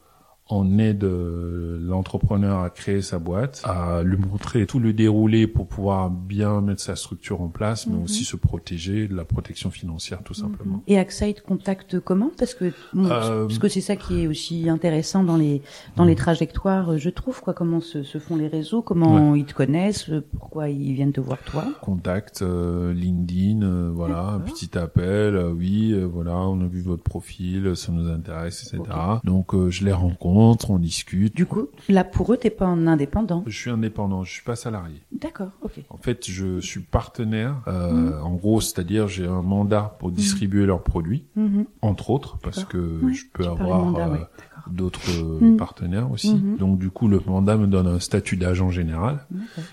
on 0.53 0.77
aide 0.79 1.03
euh, 1.03 1.77
l'entrepreneur 1.81 2.59
à 2.61 2.69
créer 2.69 3.01
sa 3.01 3.19
boîte, 3.19 3.61
à 3.65 4.03
lui 4.03 4.17
montrer 4.17 4.65
tout 4.65 4.79
le 4.79 4.93
déroulé 4.93 5.47
pour 5.47 5.67
pouvoir 5.67 6.09
bien 6.09 6.61
mettre 6.61 6.81
sa 6.81 6.95
structure 6.95 7.41
en 7.41 7.47
place, 7.49 7.87
mais 7.87 7.95
Mhm. 7.95 8.03
aussi 8.03 8.23
se 8.25 8.35
protéger 8.35 9.07
de 9.07 9.15
la 9.15 9.25
protection 9.25 9.71
financière 9.71 10.21
tout 10.23 10.33
simplement. 10.33 10.81
Et 10.87 10.97
AXA, 10.97 11.27
il 11.29 11.33
te 11.35 11.41
contacte 11.41 11.99
comment? 11.99 12.31
Parce 12.37 12.53
que 12.53 12.71
bon, 12.93 13.05
Euh, 13.09 13.45
parce 13.47 13.59
que 13.59 13.67
c'est 13.67 13.81
ça 13.81 13.95
qui 13.95 14.21
est 14.21 14.27
aussi 14.27 14.69
intéressant 14.69 15.23
dans 15.23 15.37
les 15.37 15.61
dans 15.97 16.05
les 16.05 16.15
trajectoires, 16.15 16.91
euh, 16.93 16.97
je 16.97 17.09
trouve 17.09 17.41
quoi. 17.41 17.53
Comment 17.53 17.79
se, 17.81 18.03
se 18.03 18.17
font 18.17 18.35
les 18.35 18.47
réseaux? 18.47 18.81
Comment 18.81 19.35
ils 19.35 19.45
te 19.45 19.53
connaissent? 19.53 20.09
Pourquoi 20.39 20.69
ils 20.69 20.93
viennent 20.93 21.13
te 21.13 21.21
voir 21.21 21.37
toi? 21.43 21.63
Contact, 21.81 22.41
euh, 22.41 22.93
LinkedIn, 22.93 23.61
euh, 23.63 23.91
voilà, 23.93 24.21
un 24.27 24.39
petit 24.39 24.77
appel, 24.77 25.35
oui, 25.57 25.93
voilà, 26.03 26.37
on 26.37 26.61
a 26.61 26.67
vu 26.67 26.81
votre 26.81 27.03
profil, 27.03 27.75
ça 27.75 27.91
nous 27.91 28.07
intéresse, 28.09 28.63
etc. 28.73 28.83
Donc 29.23 29.53
je 29.69 29.85
les 29.85 29.91
rencontre, 29.93 30.23
on 30.69 30.79
discute. 30.79 31.35
Du 31.35 31.45
coup, 31.45 31.67
là 31.89 32.03
pour 32.03 32.31
eux, 32.33 32.37
t'es 32.37 32.49
pas 32.49 32.65
un 32.65 32.87
indépendant. 32.87 33.43
Je 33.47 33.57
suis 33.57 33.69
indépendant, 33.69 34.23
je 34.23 34.31
suis 34.31 34.43
pas 34.43 34.55
salarié. 34.55 35.01
D'accord, 35.11 35.49
ok. 35.61 35.79
En 35.89 35.97
fait, 35.97 36.29
je 36.29 36.59
suis 36.59 36.81
partenaire. 36.81 37.61
euh, 37.67 38.19
En 38.21 38.33
gros, 38.35 38.61
c'est-à-dire 38.61 39.07
j'ai 39.07 39.25
un 39.27 39.41
mandat 39.41 39.95
pour 39.99 40.11
distribuer 40.11 40.65
leurs 40.65 40.83
produits, 40.83 41.25
Mhm. 41.35 41.65
entre 41.81 42.09
autres, 42.09 42.37
parce 42.39 42.63
que 42.65 43.01
Ouais, 43.03 43.13
je 43.13 43.25
peux 43.31 43.45
avoir 43.47 43.85
mandat, 43.85 44.07
euh, 44.07 44.11
ouais, 44.13 44.27
d'autres 44.67 45.09
euh, 45.09 45.39
Mhm. 45.41 45.57
partenaires 45.57 46.11
aussi. 46.11 46.35
Mhm. 46.35 46.57
Donc 46.57 46.79
du 46.79 46.89
coup, 46.89 47.07
le 47.07 47.21
mandat 47.25 47.57
me 47.57 47.67
donne 47.67 47.87
un 47.87 47.99
statut 47.99 48.37
d'agent 48.37 48.69
général, 48.69 49.25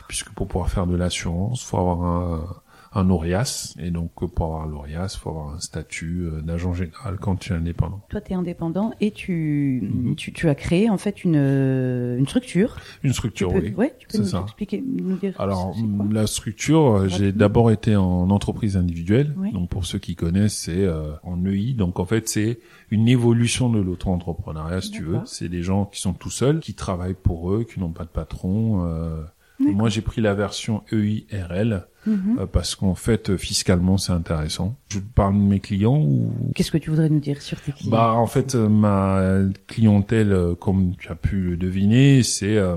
puisque 0.09 0.31
pour 0.31 0.47
pouvoir 0.49 0.71
faire 0.71 0.87
de 0.87 0.97
l'assurance, 0.97 1.63
faut 1.63 1.79
avoir 1.79 2.03
un, 2.05 2.45
un 2.93 3.09
ORIAS, 3.11 3.75
et 3.79 3.91
donc 3.93 4.11
pour 4.35 4.47
avoir 4.47 4.67
l'ORIAS, 4.67 5.17
faut 5.21 5.31
avoir 5.31 5.55
un 5.55 5.61
statut 5.61 6.23
euh, 6.25 6.41
d'agent 6.43 6.75
général 6.75 7.19
quand 7.21 7.37
tu 7.37 7.53
es 7.53 7.57
indépendant. 7.57 8.01
Toi, 8.09 8.21
tu 8.21 8.33
es 8.33 8.35
indépendant 8.35 8.93
et 9.01 9.13
tu, 9.13 9.81
Mhm. 9.83 10.17
tu, 10.17 10.33
tu 10.33 10.49
as 10.49 10.55
créé 10.57 10.91
en 10.91 10.99
fait 10.99 11.23
une, 11.23 11.37
euh, 11.37 12.19
une 12.19 12.27
structure. 12.27 12.77
Une 13.05 13.11
Tu 13.11 13.15
structure, 13.15 13.53
peux, 13.53 13.61
oui. 13.61 13.75
ouais, 13.77 13.95
tu 13.99 14.09
peux 14.09 14.19
nous 14.19 14.25
ça. 14.25 14.41
expliquer, 14.43 14.83
nous 14.85 15.17
dire 15.17 15.35
Alors 15.41 15.75
la 16.11 16.27
structure, 16.27 16.97
euh, 16.97 17.09
j'ai 17.09 17.31
d'abord 17.31 17.71
été 17.71 17.95
en 17.95 18.29
entreprise 18.31 18.77
individuelle. 18.77 19.35
Oui. 19.39 19.53
Donc 19.53 19.69
pour 19.69 19.85
ceux 19.87 19.99
qui 20.01 20.17
connaissent, 20.17 20.57
c'est 20.57 20.85
euh, 20.85 21.13
en 21.23 21.45
EI. 21.47 21.75
Donc 21.75 22.01
en 22.01 22.05
fait, 22.05 22.29
c'est 22.29 22.59
une 22.91 23.07
évolution 23.09 23.71
de 23.71 23.79
l'auto-entrepreneuriat, 23.81 24.81
si 24.81 24.91
tu 24.91 25.03
veux. 25.05 25.21
C'est 25.27 25.49
des 25.49 25.63
gens 25.63 25.85
qui 25.85 26.01
sont 26.01 26.13
tout 26.13 26.31
seuls, 26.31 26.59
qui 26.59 26.75
travaillent 26.75 27.15
pour 27.15 27.53
eux, 27.53 27.63
qui 27.63 27.79
n'ont 27.79 27.93
pas 27.93 28.05
de 28.05 28.09
patron. 28.09 28.85
euh. 28.85 29.23
Moi, 29.61 29.91
j'ai 29.91 30.01
pris 30.01 30.23
la 30.23 30.35
version 30.35 30.83
EIRL 30.91 31.87
Mhm. 32.07 32.39
euh, 32.41 32.47
parce 32.47 32.75
qu'en 32.75 32.95
fait, 32.95 33.31
euh, 33.31 33.37
fiscalement, 33.37 33.99
c'est 33.99 34.13
intéressant. 34.13 34.75
Je 34.89 34.99
parle 35.01 35.35
de 35.35 35.41
mes 35.43 35.61
clients 35.61 35.99
ou 36.01 36.33
Qu'est-ce 36.55 36.71
que 36.71 36.79
tu 36.79 36.91
voudrais 36.91 37.09
nous 37.11 37.21
dire 37.21 37.43
sur 37.43 37.61
tes 37.61 37.73
clients? 37.73 37.91
Bah 37.91 38.13
en 38.15 38.27
fait 38.27 38.55
euh, 38.55 38.69
ma 38.69 39.21
clientèle 39.67 40.37
comme 40.59 40.95
tu 40.97 41.09
as 41.11 41.15
pu 41.15 41.41
le 41.51 41.57
deviner 41.57 42.23
c'est 42.23 42.57
euh, 42.57 42.77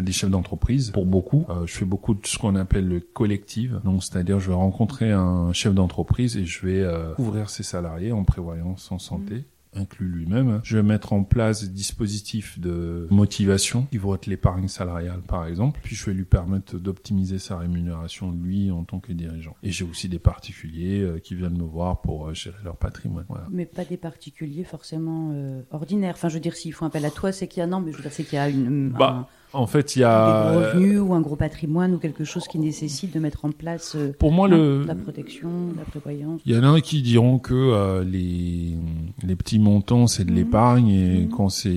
des 0.00 0.12
chefs 0.12 0.30
d'entreprise 0.30 0.90
pour 0.90 1.06
beaucoup 1.06 1.44
Euh, 1.48 1.66
je 1.66 1.72
fais 1.74 1.84
beaucoup 1.84 2.14
de 2.14 2.24
ce 2.26 2.38
qu'on 2.38 2.54
appelle 2.56 2.86
le 2.86 3.00
collectif 3.00 3.72
donc 3.84 4.02
c'est-à-dire 4.04 4.38
je 4.40 4.48
vais 4.48 4.54
rencontrer 4.54 5.10
un 5.10 5.52
chef 5.52 5.74
d'entreprise 5.74 6.36
et 6.36 6.44
je 6.44 6.64
vais 6.66 6.80
euh, 6.80 7.14
couvrir 7.14 7.50
ses 7.50 7.62
salariés 7.62 8.12
en 8.12 8.24
prévoyance 8.24 8.92
en 8.92 8.98
santé 8.98 9.44
inclus 9.74 10.08
lui-même. 10.08 10.60
Je 10.64 10.76
vais 10.76 10.82
mettre 10.82 11.12
en 11.12 11.22
place 11.22 11.62
des 11.62 11.68
dispositifs 11.68 12.58
de 12.58 13.06
motivation 13.10 13.86
qui 13.90 13.98
vont 13.98 14.14
être 14.14 14.26
l'épargne 14.26 14.68
salariale 14.68 15.22
par 15.26 15.46
exemple, 15.46 15.80
puis 15.82 15.96
je 15.96 16.04
vais 16.06 16.14
lui 16.14 16.24
permettre 16.24 16.78
d'optimiser 16.78 17.38
sa 17.38 17.58
rémunération 17.58 18.32
lui 18.32 18.70
en 18.70 18.84
tant 18.84 19.00
que 19.00 19.12
dirigeant. 19.12 19.56
Et 19.62 19.70
j'ai 19.70 19.84
aussi 19.84 20.08
des 20.08 20.18
particuliers 20.18 21.00
euh, 21.00 21.18
qui 21.18 21.34
viennent 21.34 21.58
me 21.58 21.64
voir 21.64 22.00
pour 22.00 22.28
euh, 22.28 22.34
gérer 22.34 22.56
leur 22.64 22.76
patrimoine. 22.76 23.24
Voilà. 23.28 23.46
Mais 23.50 23.66
pas 23.66 23.84
des 23.84 23.96
particuliers 23.96 24.64
forcément 24.64 25.30
euh, 25.34 25.62
ordinaires. 25.70 26.14
Enfin, 26.14 26.28
je 26.28 26.34
veux 26.34 26.40
dire, 26.40 26.54
s'ils 26.54 26.72
font 26.72 26.86
appel 26.86 27.04
à 27.04 27.10
toi, 27.10 27.32
c'est 27.32 27.48
qu'il 27.48 27.60
y 27.60 27.62
a 27.62 27.66
non, 27.66 27.80
mais 27.80 27.92
je 27.92 27.96
veux 27.96 28.02
dire, 28.02 28.12
c'est 28.12 28.24
qu'il 28.24 28.36
y 28.36 28.38
a 28.38 28.48
une, 28.48 28.90
Bah, 28.90 29.28
En 29.52 29.66
fait, 29.66 29.96
il 29.96 30.00
y 30.00 30.04
un, 30.04 30.10
a 30.10 30.26
des 30.52 30.56
gros 30.58 30.64
revenus 30.66 31.00
ou 31.00 31.14
un 31.14 31.20
gros 31.20 31.34
patrimoine 31.36 31.94
ou 31.94 31.98
quelque 31.98 32.22
chose 32.24 32.46
qui 32.46 32.58
nécessite 32.58 33.12
de 33.12 33.18
mettre 33.18 33.44
en 33.44 33.50
place 33.50 33.96
euh, 33.96 34.12
pour 34.18 34.30
moi 34.30 34.46
le 34.48 34.84
la 34.84 34.94
protection, 34.94 35.50
la 35.76 35.82
prévoyance. 35.84 36.40
il 36.46 36.54
y 36.54 36.58
en 36.58 36.72
a 36.74 36.80
qui 36.80 37.02
diront 37.02 37.38
que 37.40 37.54
euh, 37.54 38.04
les 38.04 38.76
les 39.24 39.36
petits 39.36 39.58
montants 39.58 40.06
c'est 40.06 40.24
de 40.24 40.30
Mhm. 40.30 40.36
l'épargne 40.36 40.88
et 40.88 41.20
Mhm. 41.22 41.28
quand 41.30 41.48
c'est 41.48 41.72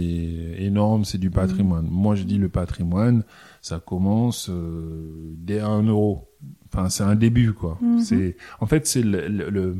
énorme 0.59 1.03
c'est 1.05 1.17
du 1.17 1.31
patrimoine. 1.31 1.87
Moi 1.89 2.13
je 2.15 2.23
dis 2.23 2.37
le 2.37 2.49
patrimoine 2.49 3.23
ça 3.61 3.79
commence 3.79 4.49
euh, 4.49 5.33
dès 5.37 5.59
un 5.59 5.81
euro. 5.83 6.29
Enfin 6.67 6.89
c'est 6.89 7.03
un 7.03 7.15
début 7.15 7.53
quoi. 7.53 7.77
Mhm. 7.81 7.99
C'est 8.01 8.37
en 8.59 8.65
fait 8.67 8.85
c'est 8.85 9.01
le, 9.03 9.27
le- 9.27 9.49
le- 9.49 9.77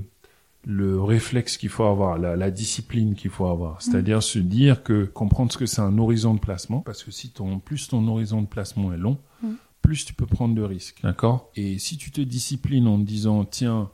le 0.65 1.01
réflexe 1.01 1.57
qu'il 1.57 1.69
faut 1.69 1.83
avoir, 1.83 2.17
la, 2.17 2.35
la 2.37 2.49
discipline 2.51 3.15
qu'il 3.15 3.31
faut 3.31 3.47
avoir. 3.47 3.81
C'est-à-dire 3.81 4.23
se 4.23 4.39
dire 4.39 4.81
que 4.83 5.03
comprendre 5.05 5.51
ce 5.51 5.57
que 5.57 5.65
c'est 5.65 5.81
un 5.81 5.97
horizon 5.97 6.33
de 6.35 6.39
placement, 6.39 6.79
parce 6.79 7.03
que 7.03 7.11
si 7.11 7.31
ton 7.31 7.59
plus 7.59 7.87
ton 7.89 8.07
horizon 8.07 8.41
de 8.41 8.47
placement 8.47 8.93
est 8.93 8.97
long, 8.97 9.17
Mm. 9.41 9.55
plus 9.81 10.05
tu 10.05 10.13
peux 10.13 10.25
prendre 10.25 10.55
de 10.55 10.61
risques, 10.61 10.99
d'accord 11.03 11.49
Et 11.57 11.77
si 11.79 11.97
tu 11.97 12.11
te 12.11 12.21
disciplines 12.21 12.87
en 12.87 12.97
te 12.97 13.03
disant 13.03 13.43
tiens, 13.43 13.89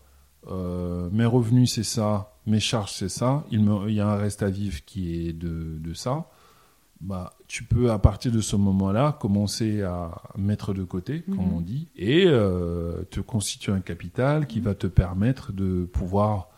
euh, 0.47 1.09
mes 1.11 1.25
revenus 1.25 1.73
c'est 1.73 1.83
ça, 1.83 2.35
mes 2.45 2.59
charges 2.59 2.91
c'est 2.93 3.09
ça, 3.09 3.43
il, 3.51 3.63
me, 3.63 3.89
il 3.89 3.95
y 3.95 3.99
a 3.99 4.07
un 4.07 4.15
reste 4.15 4.43
à 4.43 4.49
vivre 4.51 4.85
qui 4.85 5.27
est 5.27 5.33
de, 5.33 5.77
de 5.79 5.93
ça, 5.95 6.29
bah 7.01 7.33
tu 7.47 7.63
peux 7.63 7.91
à 7.91 7.97
partir 7.97 8.31
de 8.31 8.41
ce 8.41 8.55
moment-là 8.57 9.17
commencer 9.19 9.81
à 9.81 10.21
mettre 10.37 10.73
de 10.75 10.83
côté, 10.83 11.21
comme 11.21 11.47
Mhm. 11.47 11.53
on 11.53 11.61
dit, 11.61 11.87
et 11.95 12.25
euh, 12.27 13.01
te 13.09 13.21
constituer 13.21 13.71
un 13.71 13.79
capital 13.79 14.45
qui 14.47 14.59
va 14.59 14.75
te 14.75 14.85
permettre 14.87 15.51
de 15.53 15.85
pouvoir 15.85 16.48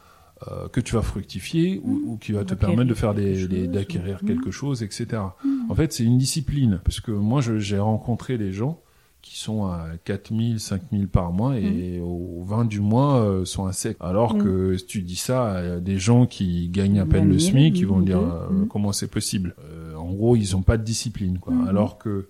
euh, 0.47 0.67
que 0.69 0.79
tu 0.81 0.95
vas 0.95 1.01
fructifier 1.01 1.79
ou, 1.83 2.01
ou 2.05 2.17
qui 2.17 2.31
va 2.31 2.43
te 2.43 2.53
permettre 2.55 2.89
de 2.89 2.93
faire 2.95 3.13
des, 3.13 3.35
d'acquérir 3.67 4.19
ou- 4.21 4.25
quelque 4.25 4.51
chose, 4.51 4.81
etc. 4.83 5.21
En 5.69 5.75
fait, 5.75 5.93
c'est 5.93 6.03
une 6.03 6.17
discipline 6.17 6.79
parce 6.83 6.99
que 6.99 7.11
moi, 7.11 7.41
je- 7.41 7.59
j'ai 7.59 7.77
rencontré 7.79 8.37
des 8.37 8.51
gens 8.51 8.79
qui 9.21 9.37
sont 9.37 9.65
à 9.65 9.85
4000, 10.03 10.59
5000 10.59 11.07
par 11.07 11.31
mois 11.31 11.55
et 11.59 11.99
au 11.99 12.43
20 12.43 12.65
du 12.65 12.79
mois 12.79 13.19
euh, 13.21 13.45
sont 13.45 13.67
à 13.67 13.71
sec. 13.71 13.95
Alors 13.99 14.35
que 14.43 14.75
si 14.77 14.85
tu 14.87 15.01
dis 15.03 15.15
ça 15.15 15.51
à 15.51 15.79
des 15.79 15.99
gens 15.99 16.25
qui 16.25 16.69
gagnent 16.69 16.99
à 16.99 17.05
peine 17.05 17.25
le 17.27 17.33
20 17.35 17.39
000, 17.39 17.51
SMIC, 17.51 17.77
ils 17.79 17.85
vont 17.87 17.99
dire 18.01 18.17
euh, 18.19 18.65
comment 18.67 18.91
c'est 18.91 19.07
possible? 19.11 19.53
Euh, 19.63 19.95
en 19.95 20.11
gros, 20.11 20.35
ils 20.35 20.55
ont 20.55 20.63
pas 20.63 20.77
de 20.77 20.83
discipline, 20.83 21.37
quoi. 21.37 21.53
Alors 21.69 21.99
que 21.99 22.27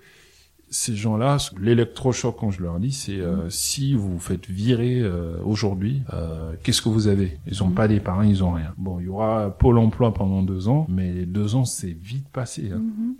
ces 0.74 0.96
gens-là, 0.96 1.36
l'électrochoc, 1.60 2.38
quand 2.40 2.50
je 2.50 2.64
leur 2.64 2.80
dis, 2.80 2.92
c'est 2.94 3.20
euh, 3.20 3.44
Mhm. 3.44 3.50
si 3.50 3.94
vous 3.94 4.14
vous 4.14 4.20
faites 4.20 4.48
virer 4.48 5.02
euh, 5.02 5.36
aujourd'hui, 5.46 6.02
euh, 6.14 6.54
qu'est-ce 6.64 6.82
que 6.82 6.88
vous 6.90 7.08
avez? 7.08 7.38
Ils 7.46 7.62
ont 7.62 7.68
Mhm. 7.68 7.74
pas 7.76 7.88
d'épargne, 7.90 8.30
ils 8.30 8.44
ont 8.44 8.54
rien. 8.54 8.74
Bon, 8.78 9.00
il 9.00 9.06
y 9.06 9.10
aura 9.10 9.50
Pôle 9.52 9.78
Emploi 9.78 10.14
pendant 10.14 10.42
deux 10.44 10.68
ans, 10.70 10.86
mais 10.90 11.26
deux 11.26 11.56
ans, 11.56 11.66
c'est 11.66 11.92
vite 11.92 12.28
passé. 12.30 12.72
hein. 12.74 12.80
Mhm. 12.80 13.16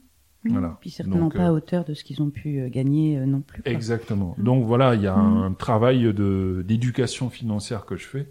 Voilà. 0.50 0.78
Puis 0.82 0.90
certainement 0.90 1.26
Donc, 1.26 1.36
pas 1.36 1.44
à 1.44 1.50
euh, 1.50 1.56
hauteur 1.56 1.84
de 1.86 1.94
ce 1.94 2.04
qu'ils 2.04 2.20
ont 2.22 2.32
pu 2.32 2.62
euh, 2.62 2.70
gagner 2.70 3.20
euh, 3.20 3.26
non 3.28 3.42
plus. 3.42 3.62
quoi. 3.62 3.72
Exactement. 3.72 4.34
Mhm. 4.40 4.44
Donc 4.44 4.66
voilà, 4.66 4.96
il 4.96 5.02
y 5.02 5.08
a 5.08 5.16
un 5.16 5.52
travail 5.54 6.14
de 6.14 6.64
d'éducation 6.68 7.30
financière 7.30 7.86
que 7.86 7.96
je 7.96 8.08
fais 8.08 8.28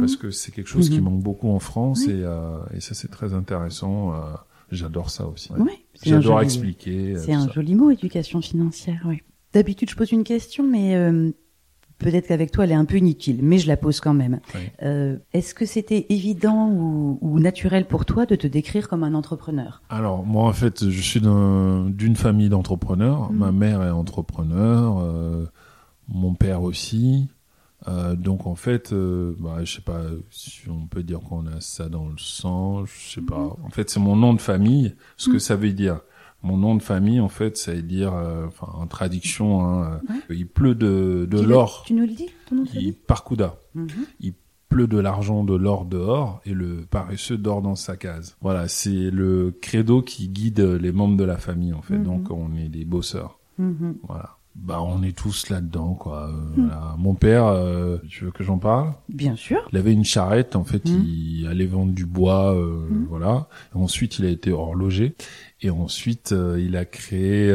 parce 0.00 0.16
que 0.16 0.30
c'est 0.30 0.52
quelque 0.52 0.68
chose 0.68 0.88
qui 0.90 1.00
manque 1.02 1.22
beaucoup 1.22 1.48
en 1.50 1.58
France 1.58 2.04
Oui. 2.06 2.14
et, 2.14 2.24
euh, 2.24 2.58
et 2.74 2.80
ça 2.80 2.94
c'est 2.94 3.08
très 3.10 3.32
intéressant. 3.32 4.12
euh, 4.14 4.18
J'adore 4.72 5.10
ça 5.10 5.26
aussi. 5.28 5.52
Ouais. 5.52 5.60
Un 5.60 5.64
J'adore 6.04 6.40
expliquer. 6.42 7.14
euh, 7.14 7.18
C'est 7.24 7.32
un 7.32 7.46
ça. 7.46 7.52
joli 7.52 7.74
mot, 7.74 7.90
éducation 7.90 8.40
financière, 8.40 9.02
oui. 9.06 9.20
D'habitude, 9.52 9.88
je 9.90 9.96
pose 9.96 10.12
une 10.12 10.24
question, 10.24 10.64
mais 10.68 10.94
euh, 10.96 11.30
peut-être 11.98 12.26
qu'avec 12.28 12.50
toi, 12.50 12.64
elle 12.64 12.72
est 12.72 12.74
un 12.74 12.84
peu 12.84 12.96
inutile, 12.98 13.38
mais 13.42 13.58
je 13.58 13.66
la 13.68 13.76
pose 13.78 14.00
quand 14.00 14.12
même. 14.12 14.40
Oui. 14.54 14.60
Euh, 14.82 15.16
Est-ce 15.32 15.54
que 15.54 15.64
c'était 15.64 16.04
évident 16.10 16.68
ou, 16.70 17.18
ou 17.22 17.38
naturel 17.40 17.86
pour 17.86 18.04
toi 18.04 18.26
de 18.26 18.34
te 18.36 18.46
décrire 18.46 18.88
comme 18.88 19.02
un 19.02 19.14
entrepreneur? 19.14 19.82
Alors 19.88 20.24
moi 20.26 20.46
en 20.48 20.52
fait 20.52 20.90
je 20.90 21.00
suis 21.00 21.20
d'un- 21.20 21.88
d'une 21.88 22.16
famille 22.16 22.50
d'entrepreneurs. 22.50 23.30
Mhm. 23.32 23.38
Ma 23.38 23.52
mère 23.52 23.82
est 23.82 23.90
entrepreneur, 23.90 24.98
euh, 25.00 25.46
mon 26.08 26.34
père 26.34 26.62
aussi. 26.62 27.28
Euh, 27.88 28.16
donc 28.16 28.46
en 28.46 28.54
fait, 28.54 28.92
euh, 28.92 29.34
bah, 29.38 29.58
je 29.64 29.74
sais 29.76 29.82
pas 29.82 30.00
si 30.30 30.68
on 30.68 30.86
peut 30.86 31.02
dire 31.02 31.20
qu'on 31.20 31.46
a 31.46 31.60
ça 31.60 31.88
dans 31.88 32.08
le 32.08 32.16
sang, 32.18 32.84
je 32.86 33.14
sais 33.14 33.20
pas. 33.20 33.56
En 33.62 33.68
fait 33.70 33.90
c'est 33.90 34.00
mon 34.00 34.16
nom 34.16 34.32
de 34.34 34.40
famille, 34.40 34.94
ce 35.16 35.28
que 35.28 35.34
Mhm. 35.34 35.40
ça 35.40 35.56
veut 35.56 35.72
dire. 35.72 36.00
Mon 36.42 36.56
nom 36.56 36.74
de 36.74 36.82
famille 36.82 37.20
en 37.20 37.28
fait 37.28 37.56
ça 37.56 37.74
veut 37.74 37.82
dire, 37.82 38.14
euh, 38.14 38.46
enfin 38.46 38.68
en 38.74 38.86
traduction, 38.86 39.62
hein, 39.66 40.00
euh, 40.30 40.34
il 40.34 40.46
pleut 40.46 40.74
de, 40.74 41.26
de 41.30 41.40
l'or, 41.40 41.82
Tu 41.86 41.94
nous 41.94 42.06
le 42.06 42.12
dis, 42.14 42.28
ton 42.48 42.56
nom 42.56 42.62
de 42.62 42.68
il 42.68 42.72
famille 42.72 42.92
parcouda 42.92 43.56
Mhm. 43.74 43.88
pleut 44.68 44.86
de 44.88 44.98
l'argent, 44.98 45.44
de 45.44 45.54
l'or 45.54 45.84
dehors, 45.84 46.40
et 46.44 46.52
le 46.52 46.86
paresseux 46.90 47.36
dort 47.38 47.62
dans 47.62 47.76
sa 47.76 47.96
case. 47.96 48.36
Voilà, 48.40 48.68
c'est 48.68 49.10
le 49.10 49.54
credo 49.62 50.02
qui 50.02 50.28
guide 50.28 50.60
les 50.60 50.92
membres 50.92 51.16
de 51.16 51.24
la 51.24 51.36
famille, 51.36 51.72
en 51.72 51.82
fait. 51.82 51.96
Mhm. 51.98 52.04
Donc, 52.04 52.30
on 52.30 52.54
est 52.56 52.68
des 52.68 52.84
bosseurs. 52.84 53.38
Mhm. 53.58 53.96
Voilà. 54.02 54.35
Bah, 54.58 54.80
on 54.82 55.02
est 55.02 55.16
tous 55.16 55.48
là-dedans, 55.50 55.94
quoi. 55.94 56.28
Euh, 56.28 56.32
voilà. 56.56 56.94
Mon 56.98 57.14
père, 57.14 57.46
euh, 57.46 57.98
tu 58.08 58.24
veux 58.24 58.30
que 58.32 58.42
j'en 58.42 58.58
parle? 58.58 58.94
Bien 59.08 59.36
sûr. 59.36 59.58
Il 59.72 59.78
avait 59.78 59.92
une 59.92 60.04
charrette, 60.04 60.56
en 60.56 60.64
fait, 60.64 60.84
Mhm. 60.88 61.04
il 61.06 61.46
allait 61.46 61.66
vendre 61.66 61.92
du 61.92 62.04
bois, 62.06 62.52
euh, 62.54 62.86
Mhm. 62.90 63.06
voilà. 63.08 63.48
Et 63.74 63.78
ensuite, 63.78 64.18
il 64.18 64.24
a 64.24 64.30
été 64.30 64.50
horloger. 64.50 65.14
Et 65.60 65.70
ensuite, 65.70 66.32
euh, 66.32 66.60
il 66.60 66.76
a 66.76 66.84
créé 66.84 67.54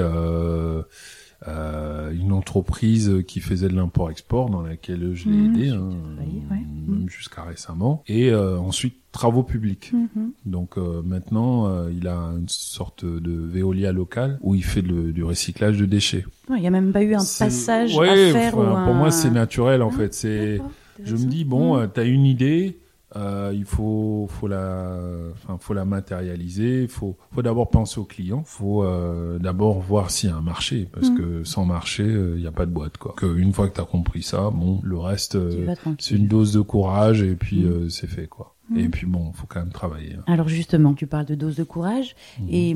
euh, 1.47 2.11
une 2.13 2.31
entreprise 2.31 3.11
qui 3.27 3.39
faisait 3.39 3.67
de 3.67 3.75
l'import-export, 3.75 4.49
dans 4.49 4.61
laquelle 4.61 5.13
je 5.15 5.27
l'ai 5.29 5.35
Mhm, 5.37 5.55
aidé, 5.55 5.69
hein, 5.69 5.89
ouais. 6.19 6.57
même 6.87 7.01
Mhm. 7.01 7.09
jusqu'à 7.09 7.43
récemment. 7.43 8.03
Et 8.07 8.29
euh, 8.31 8.57
ensuite, 8.59 8.95
travaux 9.11 9.43
publics. 9.43 9.91
Mhm. 9.93 10.31
Donc 10.45 10.77
euh, 10.77 11.01
maintenant, 11.03 11.67
euh, 11.67 11.91
il 11.91 12.07
a 12.07 12.15
une 12.15 12.47
sorte 12.47 13.03
de 13.05 13.31
Veolia 13.31 13.91
local 13.91 14.37
où 14.41 14.55
il 14.55 14.63
fait 14.63 14.81
le- 14.81 15.11
du 15.11 15.23
recyclage 15.23 15.77
de 15.77 15.85
déchets. 15.85 16.25
Il 16.49 16.55
n'y 16.55 16.67
a 16.67 16.71
même 16.71 16.91
pas 16.93 17.01
eu 17.03 17.13
un 17.13 17.17
passage 17.17 17.95
Ouais, 17.97 18.29
à 18.29 18.31
faire 18.33 18.57
enfin, 18.57 18.81
ou 18.81 18.85
Pour 18.85 18.93
moi, 18.93 19.11
c'est 19.11 19.31
naturel 19.31 19.81
en 19.81 19.89
Ah, 19.89 19.97
fait. 19.97 20.13
C'est, 20.13 20.61
je 21.03 21.15
me 21.15 21.25
dis 21.25 21.43
bon, 21.43 21.77
euh, 21.77 21.87
t'as 21.87 22.05
une 22.05 22.25
idée, 22.25 22.77
euh, 23.15 23.51
il 23.53 23.65
faut, 23.65 24.27
faut 24.29 24.47
la, 24.47 24.99
enfin, 25.33 25.57
faut 25.59 25.73
la 25.73 25.85
matérialiser. 25.85 26.87
Faut, 26.87 27.17
faut 27.31 27.41
d'abord 27.41 27.69
penser 27.69 27.99
au 27.99 28.05
client. 28.05 28.43
Faut 28.45 28.83
euh, 28.83 29.39
d'abord 29.39 29.79
voir 29.79 30.11
s'il 30.11 30.29
y 30.29 30.33
a 30.33 30.35
un 30.37 30.41
marché, 30.41 30.87
parce 30.91 31.09
Mhm. 31.09 31.17
que 31.17 31.43
sans 31.43 31.65
marché, 31.65 32.03
il 32.03 32.39
n'y 32.41 32.47
a 32.47 32.51
pas 32.51 32.65
de 32.65 32.71
boîte 32.71 32.97
quoi. 32.97 33.13
Que 33.17 33.37
une 33.37 33.53
fois 33.53 33.67
que 33.69 33.75
t'as 33.75 33.85
compris 33.85 34.23
ça, 34.23 34.49
bon, 34.49 34.79
le 34.83 34.97
reste, 34.97 35.31
Tu 35.31 35.37
euh, 35.37 35.75
c'est 35.99 36.15
une 36.15 36.27
dose 36.27 36.53
de 36.53 36.61
courage 36.61 37.21
et 37.21 37.35
puis 37.35 37.61
Mhm. 37.63 37.71
euh, 37.71 37.89
c'est 37.89 38.07
fait 38.07 38.27
quoi. 38.27 38.55
Mhm. 38.69 38.77
Et 38.79 38.89
puis 38.89 39.05
bon, 39.07 39.31
faut 39.33 39.47
quand 39.47 39.59
même 39.59 39.71
travailler. 39.73 40.15
hein. 40.15 40.23
Alors 40.27 40.47
justement, 40.47 40.93
tu 40.93 41.07
parles 41.07 41.25
de 41.25 41.35
dose 41.35 41.55
de 41.55 41.63
courage. 41.63 42.15
Et 42.49 42.75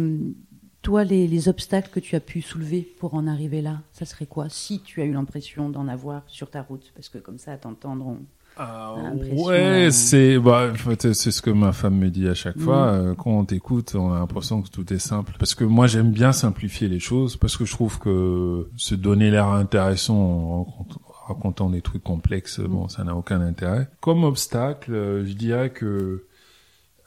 toi, 0.81 1.03
les, 1.03 1.27
les 1.27 1.49
obstacles 1.49 1.89
que 1.91 1.99
tu 1.99 2.15
as 2.15 2.19
pu 2.19 2.41
soulever 2.41 2.81
pour 2.99 3.15
en 3.15 3.25
arriver 3.25 3.61
là, 3.61 3.81
ça 3.91 4.05
serait 4.05 4.27
quoi? 4.27 4.49
Si 4.49 4.81
tu 4.81 5.01
as 5.01 5.05
eu 5.05 5.13
l'impression 5.13 5.69
d'en 5.69 5.87
avoir 5.87 6.21
sur 6.27 6.51
ta 6.51 6.61
route, 6.61 6.91
parce 6.93 7.09
que 7.09 7.17
comme 7.17 7.39
ça, 7.39 7.53
à 7.53 7.57
t'entendre, 7.57 8.05
on... 8.05 8.17
Ah, 8.57 8.95
ouais, 9.33 9.87
euh, 9.87 9.91
c'est 9.91 10.39
bah 10.39 10.71
c'est 10.97 11.13
ce 11.31 11.41
que 11.41 11.49
ma 11.49 11.73
femme 11.73 11.95
me 11.97 12.09
dit 12.09 12.27
à 12.29 12.33
chaque 12.33 12.57
fois 12.57 12.87
euh, 12.87 13.13
quand 13.13 13.31
on 13.31 13.43
t'écoute, 13.45 13.95
on 13.95 14.13
a 14.13 14.19
l'impression 14.19 14.61
que 14.61 14.69
tout 14.69 14.93
est 14.93 14.99
simple 14.99 15.33
parce 15.37 15.55
que 15.55 15.65
moi 15.65 15.87
j'aime 15.87 16.11
bien 16.11 16.31
simplifier 16.31 16.87
les 16.87 16.99
choses 17.01 17.35
parce 17.35 17.57
que 17.57 17.65
je 17.65 17.73
trouve 17.73 17.99
que 17.99 18.69
se 18.77 18.95
donner 18.95 19.29
l'air 19.29 19.47
intéressant 19.47 20.15
en 20.15 20.67
racontant- 21.27 21.69
des 21.69 21.81
trucs 21.81 22.03
complexes, 22.03 22.59
Mhm. 22.59 22.67
bon, 22.67 22.87
ça 22.87 23.03
n'a 23.03 23.15
aucun 23.15 23.41
intérêt. 23.41 23.89
Comme 23.99 24.23
obstacle, 24.23 24.93
euh, 24.93 25.25
je 25.25 25.33
dirais 25.33 25.71
que 25.71 26.23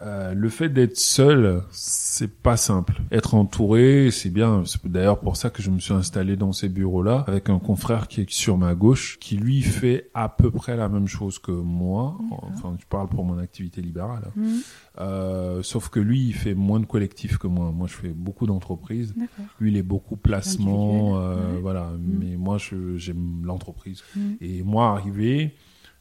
euh, 0.01 0.33
le 0.33 0.49
fait 0.49 0.69
d'être 0.69 0.97
seul, 0.97 1.63
c'est 1.71 2.33
pas 2.33 2.57
simple. 2.57 3.01
Être 3.11 3.35
entouré, 3.35 4.11
c'est 4.13 4.31
bien. 4.31 4.63
C'est 4.65 4.87
d'ailleurs 4.87 5.19
pour 5.19 5.37
ça 5.37 5.51
que 5.51 5.61
je 5.61 5.71
me 5.71 5.81
suis 5.81 5.93
installé 5.93 6.37
dans 6.37 6.53
ces 6.53 6.69
bureaux-là 6.69 7.25
avec 7.27 7.51
un 7.51 7.59
confrère 7.59 8.07
qui 8.07 8.21
est 8.21 8.31
sur 8.31 8.57
ma 8.59 8.75
gauche, 8.77 9.19
qui 9.21 9.37
lui 9.37 9.61
fait 9.61 10.11
à 10.15 10.29
peu 10.29 10.51
près 10.53 10.77
la 10.77 10.89
même 10.89 11.09
chose 11.09 11.39
que 11.41 11.51
moi. 11.51 12.17
Enfin, 12.31 12.77
je 12.79 12.87
parle 12.87 13.09
pour 13.09 13.25
mon 13.25 13.39
activité 13.39 13.81
libérale. 13.83 14.23
hein. 14.29 14.33
Mhm. 14.37 14.59
Euh, 15.01 15.63
sauf 15.63 15.89
que 15.91 16.01
lui, 16.01 16.27
il 16.29 16.33
fait 16.35 16.55
moins 16.55 16.81
de 16.81 16.87
collectifs 16.87 17.39
que 17.39 17.47
moi. 17.47 17.71
Moi, 17.73 17.87
je 17.89 17.95
fais 17.95 18.09
beaucoup 18.09 18.47
d'entreprises. 18.47 19.15
Lui, 19.61 19.71
il 19.73 19.77
est 19.77 19.83
beaucoup 19.83 20.17
placement, 20.17 21.19
euh, 21.21 21.55
ouais. 21.55 21.61
voilà. 21.61 21.91
Mm. 21.99 22.19
Mais 22.21 22.37
moi, 22.37 22.59
je- 22.59 22.97
j'aime 22.97 23.43
l'entreprise. 23.45 24.03
Mm. 24.17 24.21
Et 24.41 24.63
moi, 24.63 24.91
arrivé 24.91 25.55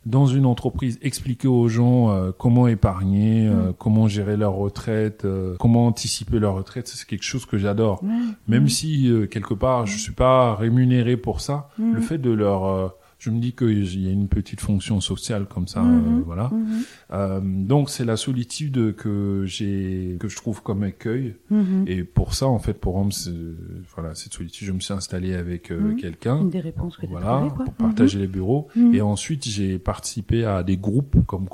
dans 0.08 0.26
une 0.26 0.46
entreprise, 0.46 0.98
expliquer 1.02 1.48
aux 1.50 1.68
gens 1.68 2.10
euh, 2.12 2.32
comment 2.38 2.68
épargner, 2.68 3.48
euh, 3.48 3.74
comment 3.78 4.08
gérer 4.08 4.38
leur 4.38 4.54
retraite, 4.54 5.26
euh, 5.26 5.56
comment 5.60 5.86
anticiper 5.88 6.40
leur 6.40 6.56
retraite, 6.56 6.88
c'est 6.88 7.06
quelque 7.06 7.24
chose 7.24 7.46
que 7.46 7.58
j'adore. 7.58 8.02
Même 8.48 8.64
Mhm. 8.64 8.70
si 8.70 9.12
euh, 9.12 9.28
quelque 9.28 9.54
part, 9.54 9.86
je 9.86 9.98
suis 9.98 10.14
pas 10.14 10.56
rémunéré 10.56 11.18
pour 11.18 11.42
ça, 11.42 11.70
Mhm. 11.78 11.94
le 11.96 12.02
fait 12.02 12.18
de 12.18 12.32
leur 12.32 12.66
euh, 12.66 12.88
je 13.20 13.32
me 13.32 13.40
dis 13.40 13.54
qu'il 13.54 14.00
y 14.04 14.08
a 14.08 14.12
une 14.12 14.28
petite 14.28 14.62
fonction 14.62 15.02
sociale 15.02 15.48
comme 15.48 15.68
ça, 15.68 15.82
Mhm. 15.82 16.20
euh, 16.20 16.22
voilà. 16.26 16.50
Mhm. 16.54 16.68
Euh, 17.14 17.40
donc 17.44 17.90
c'est 17.90 18.06
la 18.06 18.16
solitude 18.16 18.96
que 18.96 19.44
j'ai, 19.46 20.18
que 20.20 20.28
je 20.28 20.36
trouve 20.36 20.62
comme 20.62 20.84
accueil. 20.84 21.36
Mhm. 21.50 21.86
Et 21.88 22.04
pour 22.04 22.36
ça, 22.36 22.48
en 22.48 22.60
fait, 22.60 22.74
pour 22.74 22.94
rendre 22.94 23.14
ce- 23.14 23.56
voilà, 23.96 24.14
cette 24.14 24.34
solitude, 24.34 24.68
je 24.68 24.72
me 24.72 24.80
suis 24.80 24.94
installé 24.94 25.34
avec 25.34 25.72
euh, 25.72 25.96
quelqu'un. 25.96 26.46
Des 26.46 26.60
réponses 26.60 26.98
que 26.98 27.08
Voilà, 27.08 27.48
quoi. 27.56 27.66
pour 27.66 27.74
partager 27.74 28.20
les 28.20 28.28
bureaux. 28.28 28.68
Et 28.94 29.02
ensuite, 29.02 29.46
j'ai 29.46 29.80
participé 29.80 30.46
à 30.46 30.62
des 30.64 30.78
groupes 30.78 31.26
comme 31.26 31.48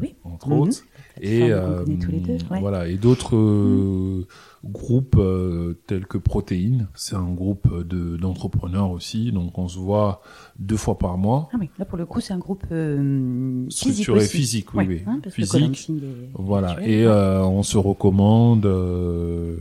oui. 0.00 0.14
entre 0.24 0.52
autres. 0.52 0.84
Et 1.20 1.50
tous 1.96 2.10
les 2.10 2.18
deux, 2.20 2.38
ouais. 2.50 2.60
voilà, 2.60 2.88
et 2.88 2.96
d'autres 2.96 3.36
euh, 3.36 4.26
groupes 4.64 5.16
euh, 5.18 5.74
tels 5.86 6.06
que 6.06 6.18
Protéines. 6.18 6.88
C'est 6.94 7.16
un 7.16 7.30
groupe 7.32 7.68
de 7.86 8.16
d'entrepreneurs 8.16 8.90
aussi, 8.90 9.30
donc 9.32 9.56
on 9.58 9.68
se 9.68 9.78
voit 9.78 10.22
deux 10.58 10.76
fois 10.76 10.98
par 10.98 11.18
mois. 11.18 11.48
Ah 11.52 11.56
oui, 11.60 11.70
là 11.78 11.84
pour 11.84 11.98
le 11.98 12.06
coup, 12.06 12.20
c'est 12.20 12.32
un 12.32 12.38
groupe 12.38 12.64
euh, 12.72 13.64
physique 13.70 13.72
Structuré 13.72 14.20
aussi. 14.20 14.36
physique, 14.36 14.74
oui, 14.74 14.84
oui. 14.88 15.02
hein, 15.06 15.20
Physique. 15.30 15.90
Voilà, 16.34 16.76
et 16.86 17.04
euh, 17.04 17.44
on 17.44 17.62
se 17.62 17.76
recommande. 17.78 18.66
euh, 18.66 19.56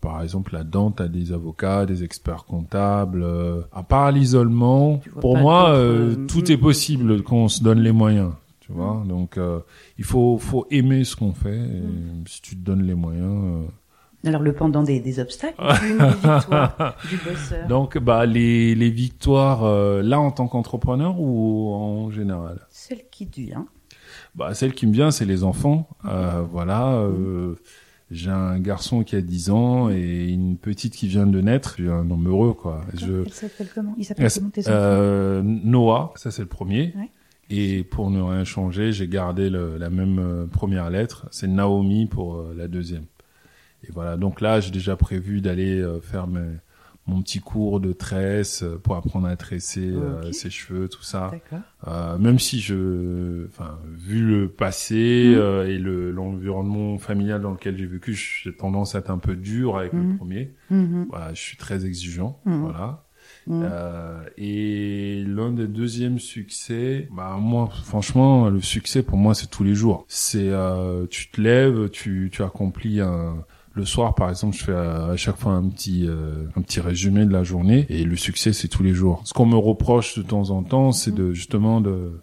par 0.00 0.22
exemple, 0.22 0.52
là-dedans, 0.54 0.92
t'as 0.92 1.08
des 1.08 1.32
avocats, 1.32 1.84
des 1.84 2.04
experts 2.04 2.44
comptables. 2.44 3.22
euh, 3.24 3.62
à 3.72 3.82
part 3.82 4.12
l'isolement, 4.12 4.98
Tu 4.98 5.10
pour 5.10 5.36
moi, 5.36 5.70
euh, 5.70 6.14
tout 6.26 6.42
mm. 6.42 6.50
est 6.52 6.56
possible 6.58 7.22
quand 7.24 7.36
on 7.36 7.48
se 7.48 7.62
donne 7.62 7.80
les 7.80 7.90
moyens. 7.92 8.30
tu 8.60 8.70
vois. 8.72 9.02
Donc, 9.08 9.36
euh, 9.36 9.60
il 9.98 10.04
faut, 10.04 10.38
faut 10.38 10.66
aimer 10.70 11.02
ce 11.02 11.16
qu'on 11.16 11.32
fait. 11.32 11.58
Et 11.58 11.82
Si 12.26 12.40
tu 12.40 12.56
te 12.56 12.60
donnes 12.60 12.82
les 12.84 12.94
moyens. 12.94 13.42
euh, 13.44 13.66
Alors 14.26 14.42
le 14.42 14.52
pendant 14.52 14.82
des, 14.82 15.00
des 15.00 15.20
obstacles, 15.20 15.60
une 15.60 15.98
des 15.98 16.04
victoires 16.14 16.96
du 17.08 17.16
bosseur. 17.18 17.68
Donc, 17.68 17.98
bah, 17.98 18.26
les, 18.26 18.74
les 18.74 18.90
victoires, 18.90 19.64
euh, 19.64 20.02
là, 20.02 20.18
en 20.20 20.30
tant 20.30 20.48
qu'entrepreneur 20.48 21.20
ou 21.20 21.72
en 21.72 22.10
général? 22.10 22.60
Celle 22.70 23.02
qui 23.10 23.24
vient. 23.26 23.66
Bah, 24.34 24.52
celle 24.54 24.72
qui 24.74 24.86
me 24.86 24.92
vient, 24.92 25.10
c'est 25.10 25.24
les 25.24 25.44
enfants. 25.44 25.88
Euh, 26.04 26.42
voilà. 26.50 26.94
euh, 26.94 27.54
j'ai 28.10 28.30
un 28.30 28.58
garçon 28.60 29.02
qui 29.02 29.16
a 29.16 29.20
10 29.20 29.50
ans 29.50 29.90
et 29.90 30.26
une 30.28 30.56
petite 30.58 30.94
qui 30.94 31.08
vient 31.08 31.26
de 31.26 31.40
naître. 31.40 31.74
Suis 31.74 31.88
un 31.88 32.08
homme 32.10 32.28
heureux, 32.28 32.52
quoi. 32.52 32.82
Je, 32.94 33.22
Elle 33.24 33.32
s'appelle 33.32 33.68
comment? 33.74 33.94
Il 33.98 34.04
s'appelle 34.04 34.28
comment 34.32 34.50
tes 34.50 34.60
enfants? 34.62 34.70
euh, 34.72 35.42
Noah, 35.44 36.12
ça 36.16 36.30
c'est 36.30 36.42
le 36.42 36.48
premier. 36.48 36.92
Ouais. 36.96 37.10
Et 37.50 37.82
pour 37.84 38.10
ne 38.10 38.20
rien 38.20 38.44
changer, 38.44 38.92
j'ai 38.92 39.08
gardé 39.08 39.50
le- 39.50 39.76
la 39.78 39.88
même 39.90 40.18
euh, 40.18 40.46
première 40.46 40.90
lettre. 40.90 41.26
C'est 41.30 41.46
Naomi 41.48 42.06
pour 42.06 42.44
la 42.56 42.68
deuxième. 42.68 43.04
Et 43.88 43.92
voilà. 43.92 44.16
Donc 44.16 44.40
là, 44.40 44.60
j'ai 44.60 44.70
déjà 44.70 44.96
prévu 44.96 45.40
d'aller 45.40 45.80
euh, 45.80 46.00
faire 46.00 46.26
mes- 46.26 46.56
mon 47.08 47.22
petit 47.22 47.38
cours 47.38 47.78
de 47.78 47.92
tresse 47.92 48.64
euh, 48.64 48.78
pour 48.82 48.96
apprendre 48.96 49.28
à 49.28 49.36
tresser 49.36 49.90
euh, 49.90 50.32
ses 50.32 50.50
cheveux, 50.50 50.88
tout 50.88 51.04
ça. 51.04 51.30
Euh, 51.86 52.18
même 52.18 52.40
si 52.40 52.58
je, 52.58 53.46
enfin, 53.46 53.78
vu 53.96 54.20
le 54.26 54.48
passé 54.48 55.26
Mhm. 55.28 55.34
euh, 55.38 55.68
et 55.68 55.78
le 55.78 56.10
l'environnement 56.10 56.98
familial 56.98 57.40
dans 57.42 57.52
lequel 57.52 57.78
j'ai 57.78 57.86
vécu, 57.86 58.14
j'ai 58.14 58.52
tendance 58.52 58.96
à 58.96 58.98
être 58.98 59.10
un 59.10 59.18
peu 59.18 59.36
dur 59.36 59.78
avec 59.78 59.92
le 59.92 60.16
premier. 60.16 60.54
Mhm. 60.70 61.06
Voilà, 61.08 61.32
je 61.32 61.40
suis 61.40 61.56
très 61.56 61.86
exigeant. 61.86 62.40
Mhm. 62.44 62.62
Voilà. 62.62 63.04
Euh, 63.48 64.22
et 64.36 65.22
l'un 65.26 65.52
des 65.52 65.68
deuxièmes 65.68 66.18
succès, 66.18 67.08
bah 67.14 67.36
moi, 67.40 67.68
franchement, 67.84 68.48
le 68.50 68.60
succès 68.60 69.04
pour 69.04 69.16
moi, 69.18 69.34
c'est 69.34 69.46
tous 69.48 69.62
les 69.62 69.74
jours. 69.76 70.04
C'est, 70.08 70.48
euh, 70.50 71.06
tu 71.08 71.30
te 71.30 71.40
lèves, 71.40 71.88
tu, 71.90 72.28
tu 72.32 72.42
accomplis 72.42 73.00
un. 73.00 73.44
Le 73.76 73.84
soir, 73.84 74.14
par 74.14 74.30
exemple, 74.30 74.56
je 74.56 74.64
fais 74.64 74.72
à 74.74 75.06
à 75.08 75.16
chaque 75.16 75.36
fois 75.36 75.52
un 75.52 75.68
petit, 75.68 76.06
euh, 76.08 76.46
un 76.56 76.62
petit 76.62 76.80
résumé 76.80 77.26
de 77.26 77.32
la 77.32 77.42
journée. 77.44 77.84
Et 77.90 78.04
le 78.04 78.16
succès, 78.16 78.52
c'est 78.54 78.68
tous 78.68 78.82
les 78.82 78.94
jours. 78.94 79.20
Ce 79.24 79.34
qu'on 79.34 79.44
me 79.44 79.56
reproche 79.56 80.16
de 80.16 80.22
temps 80.22 80.48
en 80.50 80.62
temps, 80.62 80.92
c'est 80.92 81.14
de 81.14 81.32
justement 81.32 81.82
de, 81.82 82.20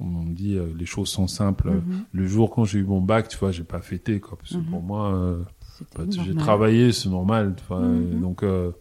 on 0.00 0.06
me 0.06 0.34
dit, 0.34 0.56
euh, 0.56 0.66
les 0.78 0.86
choses 0.86 1.08
sont 1.10 1.26
simples. 1.28 1.70
Mhm. 1.72 2.04
Le 2.12 2.26
jour 2.26 2.50
quand 2.50 2.64
j'ai 2.64 2.78
eu 2.78 2.84
mon 2.84 3.02
bac, 3.02 3.28
tu 3.28 3.36
vois, 3.36 3.52
j'ai 3.52 3.64
pas 3.64 3.80
fêté, 3.80 4.18
quoi, 4.18 4.38
parce 4.38 4.52
que 4.52 4.56
Mhm. 4.56 4.64
pour 4.64 4.82
moi, 4.82 5.12
euh, 5.14 5.42
bah, 5.94 6.04
j'ai 6.08 6.34
travaillé, 6.34 6.90
c'est 6.92 7.10
normal. 7.10 7.54
tu 7.58 7.64
vois, 7.68 7.80
Mhm. 7.80 8.20
Donc, 8.22 8.42
euh, 8.42 8.72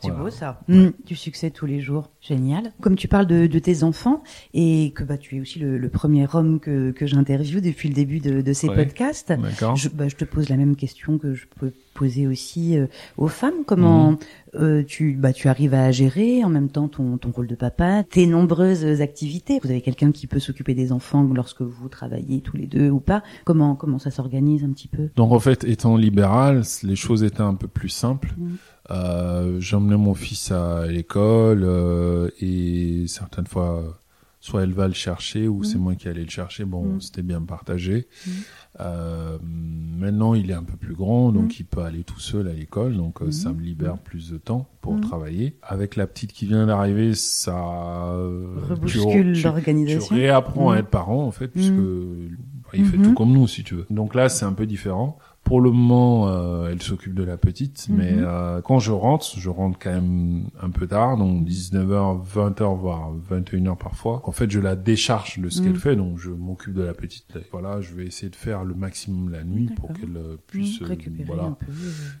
C'est 0.00 0.08
voilà. 0.08 0.24
beau 0.24 0.30
ça. 0.30 0.60
Du 0.68 1.16
succès 1.16 1.50
tous 1.50 1.66
les 1.66 1.80
jours. 1.80 2.10
Génial. 2.20 2.72
Comme 2.80 2.96
tu 2.96 3.08
parles 3.08 3.26
de, 3.26 3.46
de 3.46 3.58
tes 3.58 3.82
enfants 3.82 4.22
et 4.52 4.92
que 4.94 5.04
bah, 5.04 5.16
tu 5.16 5.36
es 5.36 5.40
aussi 5.40 5.58
le, 5.58 5.78
le 5.78 5.88
premier 5.88 6.26
homme 6.34 6.60
que, 6.60 6.90
que 6.90 7.06
j'interviewe 7.06 7.60
depuis 7.60 7.88
le 7.88 7.94
début 7.94 8.20
de, 8.20 8.40
de 8.40 8.52
ces 8.52 8.68
Ouais. 8.68 8.76
podcasts, 8.76 9.32
je, 9.76 9.88
bah, 9.88 10.08
je 10.08 10.16
te 10.16 10.24
pose 10.24 10.48
la 10.48 10.56
même 10.56 10.76
question 10.76 11.18
que 11.18 11.34
je 11.34 11.46
peux 11.58 11.72
poser 11.94 12.26
aussi 12.26 12.76
euh, 12.76 12.86
aux 13.16 13.28
femmes. 13.28 13.64
Comment 13.66 14.12
Mhm. 14.12 14.18
euh, 14.56 14.82
tu, 14.86 15.14
bah, 15.14 15.32
tu 15.32 15.48
arrives 15.48 15.72
à 15.72 15.90
gérer 15.92 16.44
en 16.44 16.48
même 16.50 16.68
temps 16.68 16.88
ton, 16.88 17.16
ton 17.16 17.30
rôle 17.30 17.46
de 17.46 17.54
papa, 17.54 18.02
tes 18.04 18.26
nombreuses 18.26 19.00
activités? 19.00 19.60
Vous 19.62 19.70
avez 19.70 19.80
quelqu'un 19.80 20.12
qui 20.12 20.26
peut 20.26 20.40
s'occuper 20.40 20.74
des 20.74 20.92
enfants 20.92 21.22
lorsque 21.32 21.62
vous 21.62 21.88
travaillez 21.88 22.40
tous 22.42 22.56
les 22.56 22.66
deux 22.66 22.90
ou 22.90 23.00
pas? 23.00 23.22
Comment, 23.44 23.76
comment 23.76 23.98
ça 23.98 24.10
s'organise 24.10 24.62
un 24.64 24.70
petit 24.72 24.88
peu? 24.88 25.08
Donc 25.16 25.32
en 25.32 25.40
fait, 25.40 25.64
étant 25.64 25.96
libéral, 25.96 26.62
les 26.82 26.96
choses 26.96 27.22
étaient 27.24 27.40
un 27.40 27.54
peu 27.54 27.68
plus 27.68 27.88
simples. 27.88 28.34
Mhm. 28.36 28.56
Euh, 28.90 29.60
J'emmenais 29.60 29.96
mon 29.96 30.14
fils 30.14 30.50
à 30.52 30.86
l'école 30.86 31.62
euh, 31.64 32.28
et 32.40 33.04
certaines 33.08 33.46
fois, 33.46 33.98
soit 34.40 34.62
elle 34.62 34.72
va 34.72 34.86
le 34.86 34.94
chercher 34.94 35.48
ou 35.48 35.64
c'est 35.64 35.76
Mhm. 35.76 35.82
moi 35.82 35.94
qui 35.96 36.06
allais 36.08 36.22
le 36.22 36.30
chercher. 36.30 36.64
Bon, 36.64 36.84
Mhm. 36.84 37.00
c'était 37.00 37.22
bien 37.22 37.42
partagé. 37.42 38.06
Mhm. 38.26 38.32
Euh, 38.80 39.38
maintenant, 39.42 40.34
il 40.34 40.50
est 40.50 40.54
un 40.54 40.62
peu 40.62 40.76
plus 40.76 40.94
grand, 40.94 41.32
donc 41.32 41.44
Mhm. 41.44 41.50
il 41.60 41.64
peut 41.64 41.80
aller 41.80 42.04
tout 42.04 42.20
seul 42.20 42.46
à 42.46 42.52
l'école. 42.52 42.96
Donc 42.96 43.22
euh, 43.22 43.30
ça 43.32 43.52
me 43.52 43.60
libère 43.60 43.98
plus 43.98 44.30
de 44.30 44.36
temps 44.36 44.68
pour 44.82 45.00
travailler. 45.00 45.56
Avec 45.62 45.96
la 45.96 46.06
petite 46.06 46.32
qui 46.32 46.46
vient 46.46 46.66
d'arriver, 46.66 47.14
ça 47.14 48.12
euh, 48.12 48.54
Rebouscule 48.68 49.32
tu- 49.34 49.40
tu 49.40 49.44
l'organisation. 49.46 50.14
réapprends 50.14 50.70
à 50.70 50.78
être 50.78 50.88
parent 50.90 51.24
en 51.24 51.30
fait, 51.32 51.48
puisque 51.48 51.72
Mhm. 51.72 52.36
il 52.74 52.84
fait 52.84 52.98
tout 52.98 53.14
comme 53.14 53.32
nous 53.32 53.48
si 53.48 53.64
tu 53.64 53.74
veux. 53.74 53.86
Donc 53.90 54.14
là, 54.14 54.28
c'est 54.28 54.44
un 54.44 54.52
peu 54.52 54.66
différent. 54.66 55.18
Pour 55.46 55.60
le 55.60 55.70
moment, 55.70 56.26
euh, 56.26 56.70
elle 56.72 56.82
s'occupe 56.82 57.14
de 57.14 57.22
la 57.22 57.36
petite, 57.36 57.86
Mhm. 57.88 57.96
mais 57.96 58.14
euh, 58.16 58.60
quand 58.62 58.80
je 58.80 58.90
rentre, 58.90 59.24
je 59.38 59.48
rentre 59.48 59.78
quand 59.80 59.92
même 59.92 60.48
un 60.60 60.70
peu 60.70 60.88
tard, 60.88 61.16
donc 61.16 61.44
19h, 61.44 62.20
20h, 62.24 62.74
voire 62.76 63.12
21h 63.30 63.76
parfois. 63.78 64.22
En 64.24 64.32
fait, 64.32 64.50
je 64.50 64.58
la 64.58 64.74
décharge 64.74 65.38
de 65.38 65.48
ce 65.48 65.60
Mhm. 65.60 65.64
qu'elle 65.66 65.76
fait, 65.76 65.94
donc 65.94 66.18
je 66.18 66.30
m'occupe 66.30 66.74
de 66.74 66.82
la 66.82 66.94
petite. 66.94 67.38
Voilà, 67.52 67.80
je 67.80 67.94
vais 67.94 68.06
essayer 68.06 68.28
de 68.28 68.34
faire 68.34 68.64
le 68.64 68.74
maximum 68.74 69.30
la 69.30 69.44
nuit 69.44 69.70
pour 69.76 69.92
qu'elle 69.92 70.16
euh, 70.16 70.36
puisse... 70.48 70.80
Mm, 70.80 70.84
euh, 70.84 70.88
récupérer 70.88 71.24
voilà. 71.28 71.44
un 71.44 71.52
peu. 71.52 71.66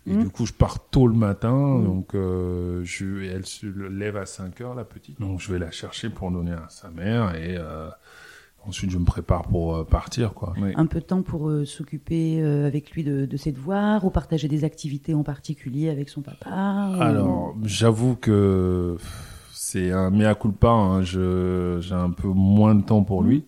Et 0.06 0.14
du 0.14 0.28
coup, 0.30 0.46
je 0.46 0.52
pars 0.52 0.88
tôt 0.88 1.08
le 1.08 1.14
matin, 1.16 1.78
Mhm. 1.78 1.84
donc 1.84 2.14
euh, 2.14 2.82
je, 2.84 3.24
elle 3.24 3.44
se 3.44 3.66
lève 3.66 4.16
à 4.16 4.26
5 4.26 4.60
heures, 4.60 4.76
la 4.76 4.84
petite. 4.84 5.18
Donc 5.20 5.40
je 5.40 5.52
vais 5.52 5.58
la 5.58 5.72
chercher 5.72 6.10
pour 6.10 6.30
donner 6.30 6.52
à 6.52 6.66
sa 6.68 6.90
mère 6.90 7.34
et 7.34 7.56
euh, 7.58 7.88
ensuite 8.66 8.90
je 8.90 8.98
me 8.98 9.04
prépare 9.04 9.42
pour 9.44 9.74
euh, 9.76 9.84
partir, 9.84 10.34
quoi. 10.34 10.52
Oui. 10.60 10.72
un 10.76 10.86
peu 10.86 11.00
de 11.00 11.04
temps 11.04 11.22
pour 11.22 11.48
euh, 11.48 11.64
s'occuper 11.64 12.40
euh, 12.42 12.66
avec 12.66 12.90
lui 12.92 13.04
de, 13.04 13.26
de 13.26 13.36
ses 13.36 13.52
devoirs 13.52 14.04
ou 14.04 14.10
partager 14.10 14.48
des 14.48 14.64
activités 14.64 15.14
en 15.14 15.22
particulier 15.22 15.88
avec 15.88 16.08
son 16.08 16.22
papa 16.22 16.90
ou- 16.96 17.00
Alors, 17.02 17.54
j'avoue 17.64 18.16
que 18.16 18.96
c'est 19.52 19.90
un 19.92 20.10
mea 20.10 20.34
culpa. 20.34 20.68
Hein. 20.68 21.02
Je, 21.02 21.78
j'ai 21.80 21.94
un 21.94 22.10
peu 22.10 22.28
moins 22.28 22.74
de 22.74 22.82
temps 22.82 23.02
pour 23.04 23.22
lui. 23.22 23.44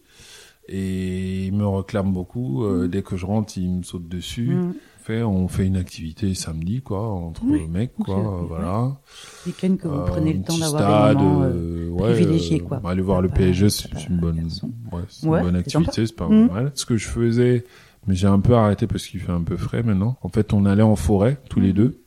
Et 0.70 1.46
il 1.46 1.54
me 1.54 1.66
réclame 1.66 2.12
beaucoup. 2.12 2.64
Euh, 2.64 2.83
Mhm. 2.83 2.88
Dès 2.88 3.02
que 3.02 3.16
je 3.16 3.24
rentre, 3.26 3.57
il 3.57 3.70
me 3.78 3.83
saute 3.83 4.07
dessus. 4.09 4.50
Mm. 4.54 4.74
Fait, 5.08 5.22
on 5.22 5.48
fait 5.48 5.66
une 5.66 5.76
activité 5.78 6.34
samedi, 6.34 6.82
quoi, 6.82 7.00
entre 7.08 7.42
Oui. 7.46 7.66
mecs, 7.66 7.94
quoi. 7.94 8.44
Voilà. 8.46 9.00
Week-end 9.46 9.76
que 9.76 9.88
vous 9.88 9.94
Euh, 9.94 10.04
prenez 10.04 10.34
le 10.34 10.42
temps 10.42 10.58
d'avoir 10.58 11.14
des 11.14 11.22
moments 11.24 11.42
euh, 11.44 11.54
euh, 11.54 11.88
ouais, 11.88 12.12
privilégiés, 12.12 12.60
quoi. 12.60 12.82
Aller 12.84 13.00
voir 13.00 13.22
le 13.22 13.30
PSG, 13.30 13.70
c'est 13.70 13.88
une 14.10 14.18
bonne, 14.18 14.46
ouais, 14.92 15.00
une 15.22 15.30
bonne 15.42 15.56
activité, 15.56 16.04
c'est 16.04 16.14
pas 16.14 16.28
Mhm. 16.28 16.48
mal. 16.48 16.72
Ce 16.74 16.84
que 16.84 16.98
je 16.98 17.08
faisais, 17.08 17.64
mais 18.06 18.14
j'ai 18.14 18.26
un 18.26 18.38
peu 18.38 18.52
arrêté 18.52 18.86
parce 18.86 19.06
qu'il 19.06 19.20
fait 19.20 19.32
un 19.32 19.40
peu 19.42 19.56
frais 19.56 19.82
maintenant. 19.82 20.18
En 20.20 20.28
fait, 20.28 20.52
on 20.52 20.66
allait 20.66 20.82
en 20.82 20.94
forêt 20.96 21.38
tous 21.48 21.60
les 21.60 21.68
Mhm. 21.68 21.74
deux. 21.74 22.02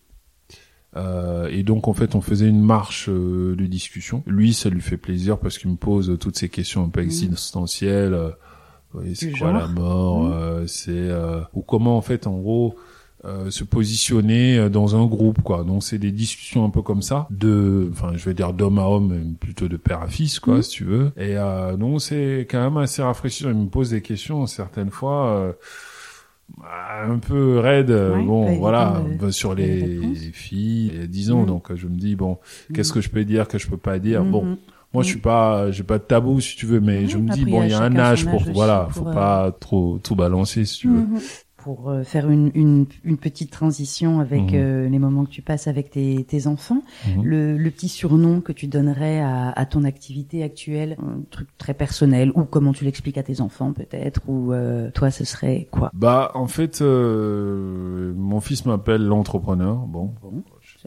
Euh, 0.96 1.48
et 1.48 1.64
donc 1.64 1.88
en 1.88 1.94
fait 1.94 2.14
on 2.16 2.22
faisait 2.22 2.50
une 2.50 2.62
marche 2.62 3.08
euh, 3.10 3.56
de 3.56 3.66
discussion. 3.66 4.24
Lui 4.28 4.54
ça 4.54 4.70
lui 4.70 4.82
fait 4.82 4.98
plaisir 4.98 5.40
parce 5.40 5.58
qu'il 5.58 5.72
me 5.72 5.78
pose 5.78 6.18
toutes 6.20 6.38
ces 6.38 6.50
questions 6.50 6.84
un 6.84 6.90
peu 6.90 7.00
Mhm. 7.00 7.06
existentielles. 7.08 8.14
C'est 9.16 9.32
quoi 9.32 9.52
la 9.54 9.68
mort 9.68 10.24
Mhm. 10.24 10.32
euh, 10.34 10.68
C'est 10.68 10.92
euh, 10.92 11.42
ou 11.54 11.62
comment 11.62 11.98
en 11.98 12.02
fait 12.02 12.28
en 12.28 12.38
gros 12.40 12.76
euh, 13.24 13.52
se 13.52 13.64
positionner 13.64 14.58
euh, 14.58 14.70
dans 14.70 14.96
un 14.96 15.06
groupe 15.06 15.42
quoi. 15.44 15.64
Donc 15.64 15.84
c'est 15.84 16.00
des 16.00 16.12
discussions 16.12 16.66
un 16.66 16.70
peu 16.72 16.82
comme 16.82 17.04
ça 17.04 17.28
de 17.30 17.88
enfin 17.92 18.14
je 18.16 18.26
vais 18.26 18.34
dire 18.34 18.52
d'homme 18.52 18.80
à 18.80 18.88
homme 18.88 19.36
plutôt 19.40 19.68
de 19.68 19.78
père 19.78 20.02
à 20.02 20.08
fils 20.08 20.40
quoi 20.40 20.56
Mhm. 20.56 20.62
si 20.64 20.70
tu 20.72 20.84
veux. 20.86 21.12
Et 21.18 21.38
euh, 21.38 21.78
donc 21.78 22.02
c'est 22.02 22.48
quand 22.50 22.62
même 22.64 22.78
assez 22.78 23.02
rafraîchissant. 23.04 23.50
Il 23.50 23.56
me 23.58 23.70
pose 23.70 23.92
des 23.92 24.02
questions 24.02 24.48
certaines 24.48 24.90
fois 24.90 25.28
euh, 25.36 25.52
un 27.08 27.18
peu 27.20 27.60
raide 27.60 27.92
Ouais, 27.92 28.24
bon 28.24 28.58
voilà 28.58 29.02
de 29.20 29.32
sur 29.32 29.56
les 29.56 30.00
filles 30.34 30.92
il 30.94 31.00
y 31.00 31.04
a 31.04 31.08
10 31.08 31.32
ans 31.32 31.42
Mhm. 31.42 31.46
donc 31.48 31.76
je 31.76 31.88
me 31.88 31.96
dis 31.96 32.16
bon 32.16 32.40
qu'est-ce 32.74 32.92
que 32.92 33.02
je 33.02 33.10
peux 33.10 33.24
dire 33.24 33.48
que 33.48 33.58
je 33.58 33.68
peux 33.68 33.78
pas 33.78 34.00
dire? 34.00 34.24
Bon. 34.26 34.58
Moi 34.94 35.04
je 35.04 35.10
suis 35.10 35.20
pas 35.20 35.72
j'ai 35.72 35.84
pas 35.84 35.98
de 35.98 36.04
tabou 36.04 36.40
si 36.42 36.56
tu 36.58 36.66
veux 36.66 36.80
mais 36.82 37.00
Ouais, 37.02 37.08
je 37.08 37.18
me 37.18 37.30
dis 37.30 37.42
après, 37.42 37.52
bon 37.52 37.62
il 37.64 37.68
il 37.68 37.72
y 37.72 37.74
a 37.74 37.82
un 37.82 37.96
âge 37.96 38.26
pour 38.26 38.44
voilà 38.54 38.88
faut 38.92 39.08
euh, 39.08 39.14
pas 39.14 39.52
trop 39.60 40.00
tout 40.00 40.16
balancer 40.16 40.66
si 40.66 40.80
tu 40.80 40.88
veux. 40.90 41.02
Mhm. 41.02 41.20
Pour 41.64 41.92
euh, 41.92 42.02
faire 42.02 42.28
une, 42.32 42.50
une, 42.56 42.88
une 43.04 43.18
petite 43.18 43.52
transition 43.52 44.20
avec 44.20 44.42
Mhm. 44.42 44.50
euh, 44.56 44.90
les 44.90 44.98
moments 44.98 45.26
que 45.26 45.30
tu 45.30 45.44
passes 45.44 45.68
avec 45.68 45.92
tes, 45.92 46.24
tes 46.24 46.48
enfants, 46.48 46.82
Mhm. 47.08 47.24
le, 47.24 47.56
le 47.56 47.70
petit 47.70 47.88
surnom 47.88 48.42
que 48.42 48.52
tu 48.52 48.66
donnerais 48.66 49.20
à, 49.20 49.52
à 49.52 49.66
ton 49.68 49.84
activité 49.84 50.42
actuelle, 50.42 50.98
un 51.00 51.22
truc 51.30 51.50
très 51.60 51.76
personnel, 51.76 52.32
ou 52.34 52.46
comment 52.46 52.74
tu 52.74 52.84
l'expliques 52.84 53.20
à 53.20 53.24
tes 53.24 53.42
enfants 53.42 53.74
peut-être, 53.74 54.22
ou 54.28 54.52
euh, 54.54 54.90
toi 54.90 55.12
ce 55.12 55.24
serait 55.24 55.68
quoi? 55.70 55.92
Bah 55.94 56.32
en 56.34 56.48
fait 56.48 56.82
euh, 56.82 58.12
mon 58.18 58.40
fils 58.42 58.66
m'appelle 58.66 59.06
l'entrepreneur 59.06 59.76
bon 59.86 60.16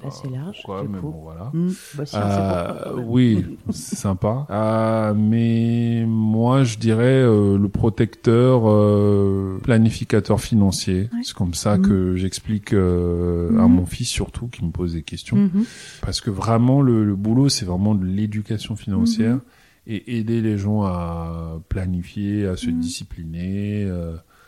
Assez 0.02 0.28
large, 0.28 0.56
pourquoi, 0.56 0.82
c'est 0.82 0.88
mais 0.88 0.98
cool. 0.98 1.10
bon 1.12 1.20
voilà 1.22 1.50
Hmm, 1.52 1.68
bah 1.96 2.06
si, 2.06 2.16
on 2.16 2.20
sait 2.20 2.24
Euh, 2.24 2.94
oui, 3.06 3.44
c'est 3.70 3.96
sympa. 3.96 4.46
Euh, 4.50 5.14
mais 5.14 6.04
moi, 6.06 6.64
je 6.64 6.78
dirais 6.78 7.22
euh, 7.22 7.56
le 7.58 7.68
protecteur, 7.68 8.62
euh, 8.68 9.58
planificateur 9.62 10.40
financier. 10.40 11.02
Ouais. 11.12 11.20
C'est 11.22 11.34
comme 11.34 11.54
ça 11.54 11.76
Mhm. 11.78 11.82
que 11.86 12.16
j'explique 12.16 12.72
euh, 12.74 13.50
à 13.58 13.68
Mhm. 13.68 13.74
mon 13.74 13.86
fils 13.86 14.08
surtout 14.08 14.48
qui 14.48 14.64
me 14.64 14.70
pose 14.70 14.94
des 14.94 15.02
questions. 15.02 15.36
Mhm. 15.36 15.64
Parce 16.02 16.20
que 16.20 16.30
vraiment, 16.30 16.82
le, 16.82 17.04
le 17.04 17.14
boulot, 17.14 17.48
c'est 17.48 17.64
vraiment 17.64 17.94
de 17.94 18.04
l'éducation 18.04 18.76
financière 18.76 19.38
et 19.86 20.18
aider 20.18 20.40
les 20.40 20.56
gens 20.58 20.82
à 20.84 21.60
planifier, 21.68 22.46
à 22.46 22.56
se 22.56 22.70
discipliner. 22.70 23.86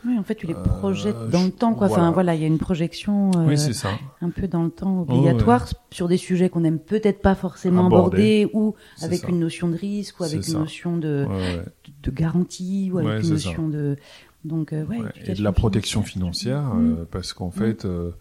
Oui, 0.05 0.17
en 0.19 0.23
fait, 0.23 0.35
tu 0.37 0.47
les 0.47 0.55
Euh, 0.55 0.63
projettes 0.63 1.17
je- 1.27 1.31
dans 1.33 1.43
le 1.45 1.51
temps, 1.51 1.75
quoi. 1.75 1.89
Enfin, 1.89 2.11
voilà. 2.13 2.35
il 2.35 2.41
y 2.41 2.45
a 2.45 2.47
une 2.47 2.59
projection 2.59 3.31
euh, 3.37 3.47
Oui, 3.49 3.59
c'est 3.59 3.73
ça. 3.73 3.91
un 4.21 4.31
peu 4.31 4.47
dans 4.47 4.63
le 4.63 4.71
temps 4.71 5.01
obligatoire 5.03 5.67
sur 5.91 6.07
des 6.07 6.17
sujets 6.17 6.49
qu'on 6.49 6.61
n'aime 6.61 6.79
peut-être 6.79 7.21
pas 7.23 7.35
forcément 7.35 7.87
Aborder. 7.87 8.45
aborder, 8.45 8.51
ou 8.53 8.75
avec 9.03 9.21
ça. 9.21 9.29
une 9.29 9.41
notion 9.41 9.69
de 9.69 9.77
risque, 9.77 10.21
ou 10.21 10.25
avec 10.25 10.37
une 10.37 10.43
ça. 10.43 10.59
notion 10.59 10.97
de, 10.97 11.27
Ouais, 11.29 11.35
ouais. 11.35 11.65
de 12.05 12.11
garantie 12.11 12.91
ou 12.93 12.99
avec 12.99 13.09
Ouais, 13.11 13.17
une 13.19 13.25
ça. 13.25 13.31
notion 13.33 13.69
de 13.69 13.97
donc 14.45 14.73
euh, 14.73 14.85
ouais, 14.85 14.99
Ouais, 15.01 15.09
et 15.25 15.33
de 15.35 15.43
la 15.43 15.51
protection 15.51 16.03
financière, 16.03 16.63
Mm. 16.63 16.97
euh, 17.01 17.05
parce 17.11 17.33
qu'en 17.33 17.51
fait, 17.51 17.85
euh, 17.85 18.13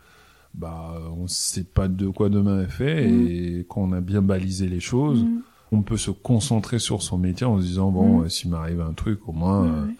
bah, 0.55 0.95
on 1.15 1.27
sait 1.27 1.65
pas 1.65 1.87
de 1.87 2.07
quoi 2.07 2.29
demain 2.29 2.63
est 2.63 2.69
fait, 2.71 3.07
Mm. 3.07 3.27
et 3.27 3.65
quand 3.69 3.81
on 3.81 3.91
a 3.91 4.01
bien 4.01 4.23
balisé 4.23 4.67
les 4.67 4.79
choses, 4.79 5.23
on 5.71 5.81
peut 5.83 5.97
se 5.97 6.09
concentrer 6.09 6.79
sur 6.79 7.03
son 7.03 7.17
métier 7.19 7.45
en 7.45 7.59
se 7.59 7.65
disant 7.65 7.91
bon, 7.91 8.27
s'il 8.29 8.49
m'arrive 8.49 8.81
un 8.81 8.93
truc, 8.93 9.27
au 9.27 9.33
moins 9.33 9.63
Ouais, 9.63 9.95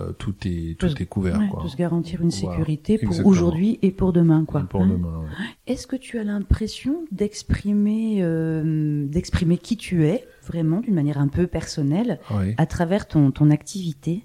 euh, 0.00 0.12
tout 0.12 0.34
est 0.46 0.78
Peut 0.78 0.88
tout 0.88 1.02
est 1.02 1.06
couvert, 1.06 1.38
Ouais, 1.38 1.48
quoi. 1.48 1.62
de 1.64 1.68
se 1.68 1.76
garantir 1.76 2.22
une 2.22 2.30
Voilà, 2.30 2.54
sécurité 2.56 2.98
pour 2.98 3.26
aujourd'hui 3.26 3.78
et 3.82 3.90
pour 3.90 4.12
demain 4.12 4.44
quoi. 4.44 4.60
Et 4.60 4.64
pour 4.64 4.82
Hein. 4.82 4.88
demain. 4.88 5.18
ouais. 5.20 5.26
Est-ce 5.66 5.86
que 5.86 5.96
tu 5.96 6.18
as 6.18 6.24
l'impression 6.24 7.04
d'exprimer 7.10 8.18
euh, 8.22 9.06
d'exprimer 9.06 9.58
qui 9.58 9.76
tu 9.76 10.06
es 10.06 10.24
vraiment 10.44 10.80
d'une 10.80 10.94
manière 10.94 11.18
un 11.18 11.28
peu 11.28 11.46
personnelle 11.46 12.20
à 12.56 12.66
travers 12.66 13.08
ton 13.08 13.30
ton 13.30 13.50
activité? 13.50 14.24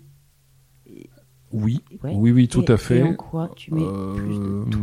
Oui, 1.56 1.82
Ouais. 2.04 2.14
oui, 2.16 2.32
oui, 2.32 2.48
tout 2.48 2.64
Et- 2.64 2.72
à 2.72 2.78
fait. 2.78 3.00
Et 3.00 3.04
en 3.04 3.14
quoi 3.14 3.50
tu 3.56 3.74
mets 3.74 3.82
plus 3.82 4.36
de 4.38 4.44
Euh, 4.44 4.64
toi 4.70 4.82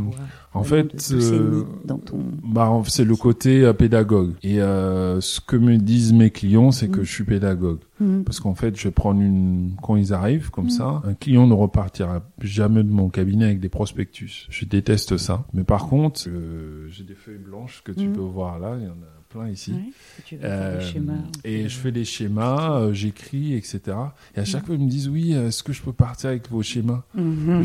en 0.55 0.61
vraiment 0.63 0.89
fait, 0.91 1.13
euh, 1.13 1.65
ton 2.05 2.19
Bah, 2.45 2.83
c'est 2.87 3.05
le 3.05 3.17
côté 3.17 3.63
euh, 3.65 3.73
pédagogue. 3.73 4.33
Et 4.43 4.61
euh, 4.61 5.21
ce 5.21 5.41
que 5.41 5.57
me 5.57 5.77
disent 5.77 6.13
mes 6.13 6.31
clients, 6.31 6.71
c'est 6.71 6.89
que 6.89 7.01
Mm. 7.01 7.05
je 7.05 7.13
suis 7.13 7.25
pédagogue. 7.25 7.79
Mhm. 8.01 8.25
Parce 8.25 8.41
qu'en 8.41 8.55
fait, 8.55 8.77
je 8.77 8.85
vais 8.89 8.91
prendre 8.93 9.21
une... 9.21 9.73
Quand 9.83 9.97
ils 9.97 10.13
arrivent 10.13 10.51
comme 10.51 10.67
Mm. 10.67 10.71
ça, 10.71 11.03
un 11.05 11.15
client 11.15 11.47
ne 11.47 11.55
repartira 11.55 12.23
jamais 12.41 12.83
de 12.83 12.91
mon 12.91 13.09
cabinet 13.09 13.45
avec 13.47 13.61
des 13.61 13.69
prospectus. 13.69 14.47
Je 14.51 14.65
déteste 14.65 15.17
ça. 15.17 15.45
Mais 15.53 15.65
par 15.65 15.87
contre, 15.89 16.23
euh, 16.29 16.87
j'ai 16.89 17.05
des 17.05 17.15
feuilles 17.15 17.39
blanches 17.39 17.83
que 17.85 17.93
tu 17.93 18.09
Mm. 18.09 18.13
peux 18.13 18.21
voir 18.21 18.59
là. 18.59 18.77
Il 18.79 18.85
y 18.85 18.89
en 18.89 18.93
a 18.93 19.22
plein 19.33 19.49
ici. 19.49 19.73
Ouais, 19.73 19.79
et 20.19 20.23
tu 20.25 20.39
Euh, 20.43 20.79
des 20.79 20.85
schémas. 20.85 21.13
et 21.45 21.69
je 21.69 21.77
fais 21.79 21.93
des 21.93 22.05
schémas, 22.05 22.79
euh, 22.81 22.93
j'écris, 22.93 23.55
etc. 23.55 23.81
Et 24.37 24.41
à 24.41 24.45
chaque 24.45 24.67
fois, 24.67 24.75
ils 24.75 24.81
me 24.85 24.89
disent, 24.91 25.09
oui, 25.09 25.35
euh, 25.35 25.49
est-ce 25.49 25.63
que 25.63 25.73
je 25.73 25.83
peux 25.83 25.93
partir 25.93 26.31
avec 26.31 26.51
vos 26.51 26.63
schémas 26.63 27.03
Mhm. 27.15 27.65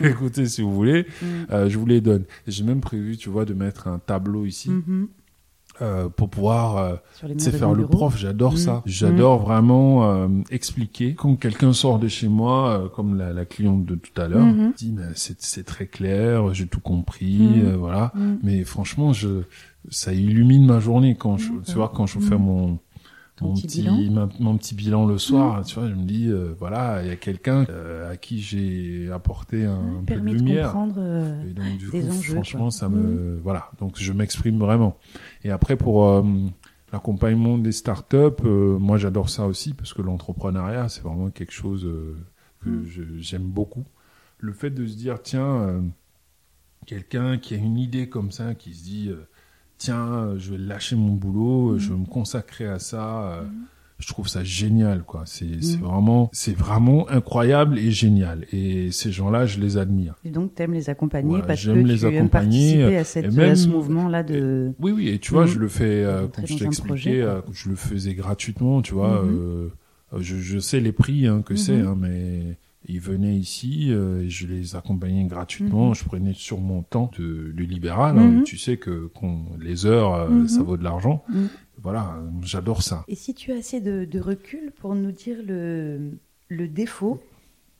Écoutez, 0.00 0.46
si 0.46 0.62
vous 0.62 0.74
voulez, 0.74 1.06
euh, 1.50 1.68
je 1.68 1.78
vous 1.78 1.86
les 1.86 2.00
donne. 2.00 2.24
J'ai 2.46 2.64
même 2.64 2.80
prévu, 2.80 3.16
tu 3.16 3.28
vois, 3.30 3.44
de 3.44 3.54
mettre 3.54 3.88
un 3.88 3.98
tableau 3.98 4.44
ici 4.44 4.70
Mhm. 4.70 5.08
euh, 5.82 6.08
pour 6.08 6.30
pouvoir 6.30 6.76
euh, 6.78 6.94
les 7.28 7.38
faire 7.50 7.70
le 7.74 7.82
bureau. 7.84 7.88
prof, 7.88 8.16
j'adore 8.16 8.54
Mm. 8.54 8.56
ça. 8.56 8.82
J'adore 8.86 9.42
vraiment 9.44 10.10
euh, 10.10 10.28
expliquer. 10.50 11.14
Quand 11.14 11.36
quelqu'un 11.36 11.74
sort 11.74 11.98
de 11.98 12.08
chez 12.08 12.28
moi, 12.28 12.90
comme 12.94 13.16
la, 13.16 13.32
la 13.34 13.44
cliente 13.44 13.84
de 13.84 13.94
tout 13.94 14.18
à 14.20 14.26
l'heure, 14.26 14.46
Mhm. 14.46 14.72
dit 14.76 14.94
c'est 15.14 15.64
très 15.66 15.86
clair, 15.86 16.54
j'ai 16.54 16.66
tout 16.66 16.80
compris, 16.80 17.38
Mm. 17.62 17.74
voilà. 17.76 18.12
Mais 18.42 18.64
franchement, 18.64 19.12
je 19.12 19.42
ça 19.90 20.12
illumine 20.12 20.66
ma 20.66 20.80
journée 20.80 21.16
quand 21.16 21.36
je, 21.36 21.48
tu 21.66 21.72
vois, 21.74 21.90
quand 21.94 22.06
je 22.06 22.18
Mm. 22.18 22.22
fais 22.22 22.38
mon 22.38 22.78
mon 23.42 23.54
petit 23.54 23.66
petit, 23.66 23.82
bilan. 23.82 23.96
Ma- 24.12 24.28
mon 24.40 24.56
petit 24.56 24.74
bilan 24.74 25.06
le 25.06 25.18
soir, 25.18 25.64
tu 25.64 25.74
vois, 25.78 25.88
je 25.88 25.94
me 25.94 26.04
dis 26.04 26.28
euh, 26.28 26.54
voilà, 26.58 27.02
il 27.02 27.08
y 27.08 27.10
a 27.12 27.16
quelqu'un 27.16 27.66
euh, 27.70 28.10
à 28.12 28.16
qui 28.16 28.40
j'ai 28.40 29.10
apporté 29.12 29.64
un, 29.64 30.02
peu 30.06 30.14
de 30.14 30.20
de, 30.20 30.24
lumière. 30.34 30.70
comprendre. 30.70 30.94
euh, 30.98 31.42
Et 31.50 31.52
donc, 31.54 31.76
du 31.78 31.90
des 31.90 32.00
coup, 32.00 32.10
enjeux, 32.10 32.32
franchement, 32.34 32.70
quoi. 32.70 32.70
ça 32.70 32.88
me, 32.88 33.38
voilà. 33.42 33.70
Donc, 33.80 33.98
je 33.98 34.12
m'exprime 34.12 34.58
vraiment. 34.58 34.96
Et 35.44 35.50
après, 35.50 35.76
pour 35.76 36.06
euh, 36.06 36.22
l'accompagnement 36.92 37.58
des 37.58 37.72
startups, 37.72 38.42
moi, 38.44 38.96
j'adore 38.98 39.28
ça 39.28 39.46
aussi 39.46 39.74
parce 39.74 39.92
que 39.92 40.02
l'entrepreneuriat, 40.02 40.88
c'est 40.88 41.02
vraiment 41.02 41.30
quelque 41.30 41.52
chose 41.52 41.86
que 42.64 42.84
j'aime 43.18 43.44
beaucoup. 43.44 43.84
Le 44.38 44.52
fait 44.52 44.70
de 44.70 44.86
se 44.86 44.96
dire, 44.96 45.22
tiens, 45.22 45.82
quelqu'un 46.86 47.38
qui 47.38 47.54
a 47.54 47.58
une 47.58 47.78
idée 47.78 48.08
comme 48.08 48.30
ça, 48.30 48.54
qui 48.54 48.74
se 48.74 48.84
dit, 48.84 49.10
tiens, 49.78 50.06
euh, 50.06 50.38
je 50.38 50.52
vais 50.52 50.58
lâcher 50.58 50.96
mon 50.96 51.12
boulot, 51.12 51.72
euh, 51.72 51.78
je 51.78 51.90
vais 51.92 51.98
me 51.98 52.06
consacrer 52.06 52.66
à 52.66 52.78
ça. 52.78 53.22
euh, 53.32 53.42
Mm. 53.42 53.52
Je 53.98 54.08
trouve 54.08 54.28
ça 54.28 54.44
génial, 54.44 55.04
quoi. 55.04 55.22
C'est 55.24 55.46
Mm. 55.46 55.80
vraiment, 55.82 56.28
c'est 56.34 56.54
vraiment 56.54 57.08
incroyable 57.08 57.78
et 57.78 57.90
génial. 57.90 58.44
Et 58.52 58.90
ces 58.90 59.10
gens-là, 59.10 59.46
je 59.46 59.58
les 59.58 59.78
admire. 59.78 60.16
Et 60.22 60.28
donc, 60.28 60.54
tu 60.54 60.62
aimes 60.62 60.74
les 60.74 60.90
accompagner 60.90 61.30
Voilà, 61.30 61.46
parce 61.46 61.64
que 61.64 61.70
les 61.70 61.96
tu 62.00 62.04
aimes 62.14 62.28
participer 62.28 62.96
à, 62.98 63.04
cette, 63.04 63.24
et 63.24 63.28
même- 63.30 63.52
à 63.52 63.56
ce 63.56 63.68
mouvement-là 63.68 64.22
de... 64.22 64.72
Oui, 64.80 64.92
oui, 64.92 65.08
et 65.08 65.18
tu 65.18 65.32
vois, 65.32 65.44
Mhm. 65.46 65.50
je 65.50 65.58
le 65.60 65.68
fais, 65.68 66.04
euh, 66.04 66.26
comme 66.28 66.46
je 66.46 66.62
euh, 67.22 67.40
je 67.54 67.68
le 67.70 67.74
faisais 67.74 68.12
gratuitement, 68.12 68.82
tu 68.82 68.92
vois. 68.92 69.22
Mhm. 69.22 69.34
euh, 69.34 69.68
je, 70.18 70.36
je 70.36 70.58
sais 70.58 70.80
les 70.80 70.92
prix 70.92 71.26
hein, 71.26 71.40
que 71.40 71.54
Mhm. 71.54 71.58
c'est, 71.58 71.80
hein, 71.80 71.96
mais 71.98 72.58
ils 72.88 73.00
venaient 73.00 73.36
ici 73.36 73.88
euh, 73.90 74.22
et 74.22 74.30
je 74.30 74.46
les 74.46 74.76
accompagnais 74.76 75.24
gratuitement. 75.24 75.88
Mhm. 75.88 75.94
Je 75.94 76.04
prenais 76.04 76.32
sur 76.34 76.58
mon 76.60 76.82
temps 76.82 77.10
de, 77.18 77.52
du 77.52 77.66
libéral. 77.66 78.18
hein, 78.18 78.28
Mhm. 78.28 78.42
tu 78.44 78.58
sais 78.58 78.76
que 78.76 79.10
les 79.60 79.86
heures, 79.86 80.14
euh, 80.14 80.28
Mhm. 80.28 80.48
ça 80.48 80.62
vaut 80.62 80.76
de 80.76 80.84
l'argent. 80.84 81.24
Voilà, 81.82 82.18
j'adore 82.42 82.82
ça. 82.82 83.04
Et 83.08 83.14
si 83.14 83.34
tu 83.34 83.52
as 83.52 83.56
assez 83.56 83.80
de, 83.80 84.04
de 84.04 84.20
recul 84.20 84.72
pour 84.80 84.94
nous 84.94 85.12
dire 85.12 85.36
le, 85.46 86.12
le 86.48 86.68
défaut 86.68 87.20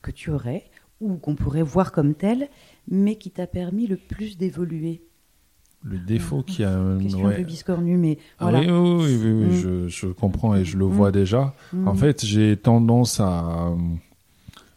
que 0.03 0.11
tu 0.11 0.31
aurais, 0.31 0.65
ou 1.01 1.15
qu'on 1.17 1.35
pourrait 1.35 1.63
voir 1.63 1.93
comme 1.93 2.15
tel, 2.15 2.49
mais 2.89 3.17
qui 3.17 3.31
t'a 3.31 3.47
permis 3.47 3.87
le 3.87 3.97
plus 3.97 4.39
d'évoluer? 4.39 5.03
Le 5.83 5.99
défaut 5.99 6.43
qui 6.43 6.65
a... 6.65 6.81
Question 7.01 7.25
ouais. 7.27 7.35
un 7.35 7.37
peu 7.37 7.43
biscornue, 7.45 7.97
mais 7.97 8.19
Ah 8.39 8.51
voilà. 8.51 8.61
oui, 8.61 9.17
oui, 9.23 9.31
oui, 9.33 9.57
je, 9.61 9.89
je 9.89 10.07
comprends 10.09 10.55
et 10.57 10.65
je 10.65 10.77
le 10.79 10.85
vois 10.85 11.13
déjà. 11.13 11.55
En 11.85 11.95
fait, 11.95 12.25
j'ai 12.25 12.57
tendance 12.57 13.21
à, 13.21 13.73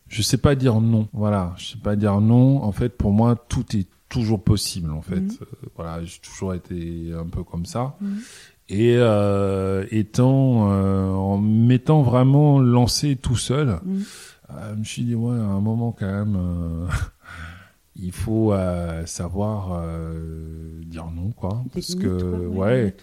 je 0.10 0.22
sais 0.22 0.38
pas 0.38 0.56
dire 0.56 0.82
non. 0.82 1.08
Voilà, 1.13 1.54
je 1.58 1.67
sais 1.67 1.78
pas 1.78 1.95
dire 1.95 2.19
non. 2.19 2.62
En 2.63 2.72
fait, 2.74 2.89
pour 2.89 3.12
moi, 3.12 3.36
tout 3.48 3.65
est 3.78 3.88
toujours 4.10 4.43
possible. 4.43 4.91
En 4.91 5.02
fait, 5.02 5.19
Mhm. 5.22 5.38
Euh, 5.41 5.45
voilà, 5.76 6.04
j'ai 6.04 6.19
toujours 6.19 6.54
été 6.54 7.12
un 7.17 7.28
peu 7.28 7.43
comme 7.43 7.65
ça. 7.65 7.95
Mhm. 8.02 8.17
Et 8.72 8.95
euh, 8.98 9.86
étant, 9.91 10.69
euh, 10.72 11.10
en 11.12 11.38
m'étant 11.38 12.02
vraiment 12.04 12.60
lancé 12.60 13.15
tout 13.15 13.36
seul, 13.38 13.80
Mhm. 13.84 14.04
euh, 14.52 14.74
je 14.76 14.80
me 14.80 14.84
suis 14.84 15.04
dit 15.04 15.15
ouais, 15.15 15.38
à 15.38 15.43
un 15.43 15.60
moment 15.62 15.91
quand 15.98 16.06
même, 16.12 16.36
euh, 16.38 16.88
il 18.02 18.12
faut 18.12 18.54
euh, 18.54 19.06
savoir 19.06 19.80
euh, 19.84 20.82
dire 20.86 21.08
non, 21.16 21.32
quoi. 21.32 21.64
Parce 21.74 21.96
que 21.96 22.08
quoi, 22.50 22.68
ouais, 22.68 22.96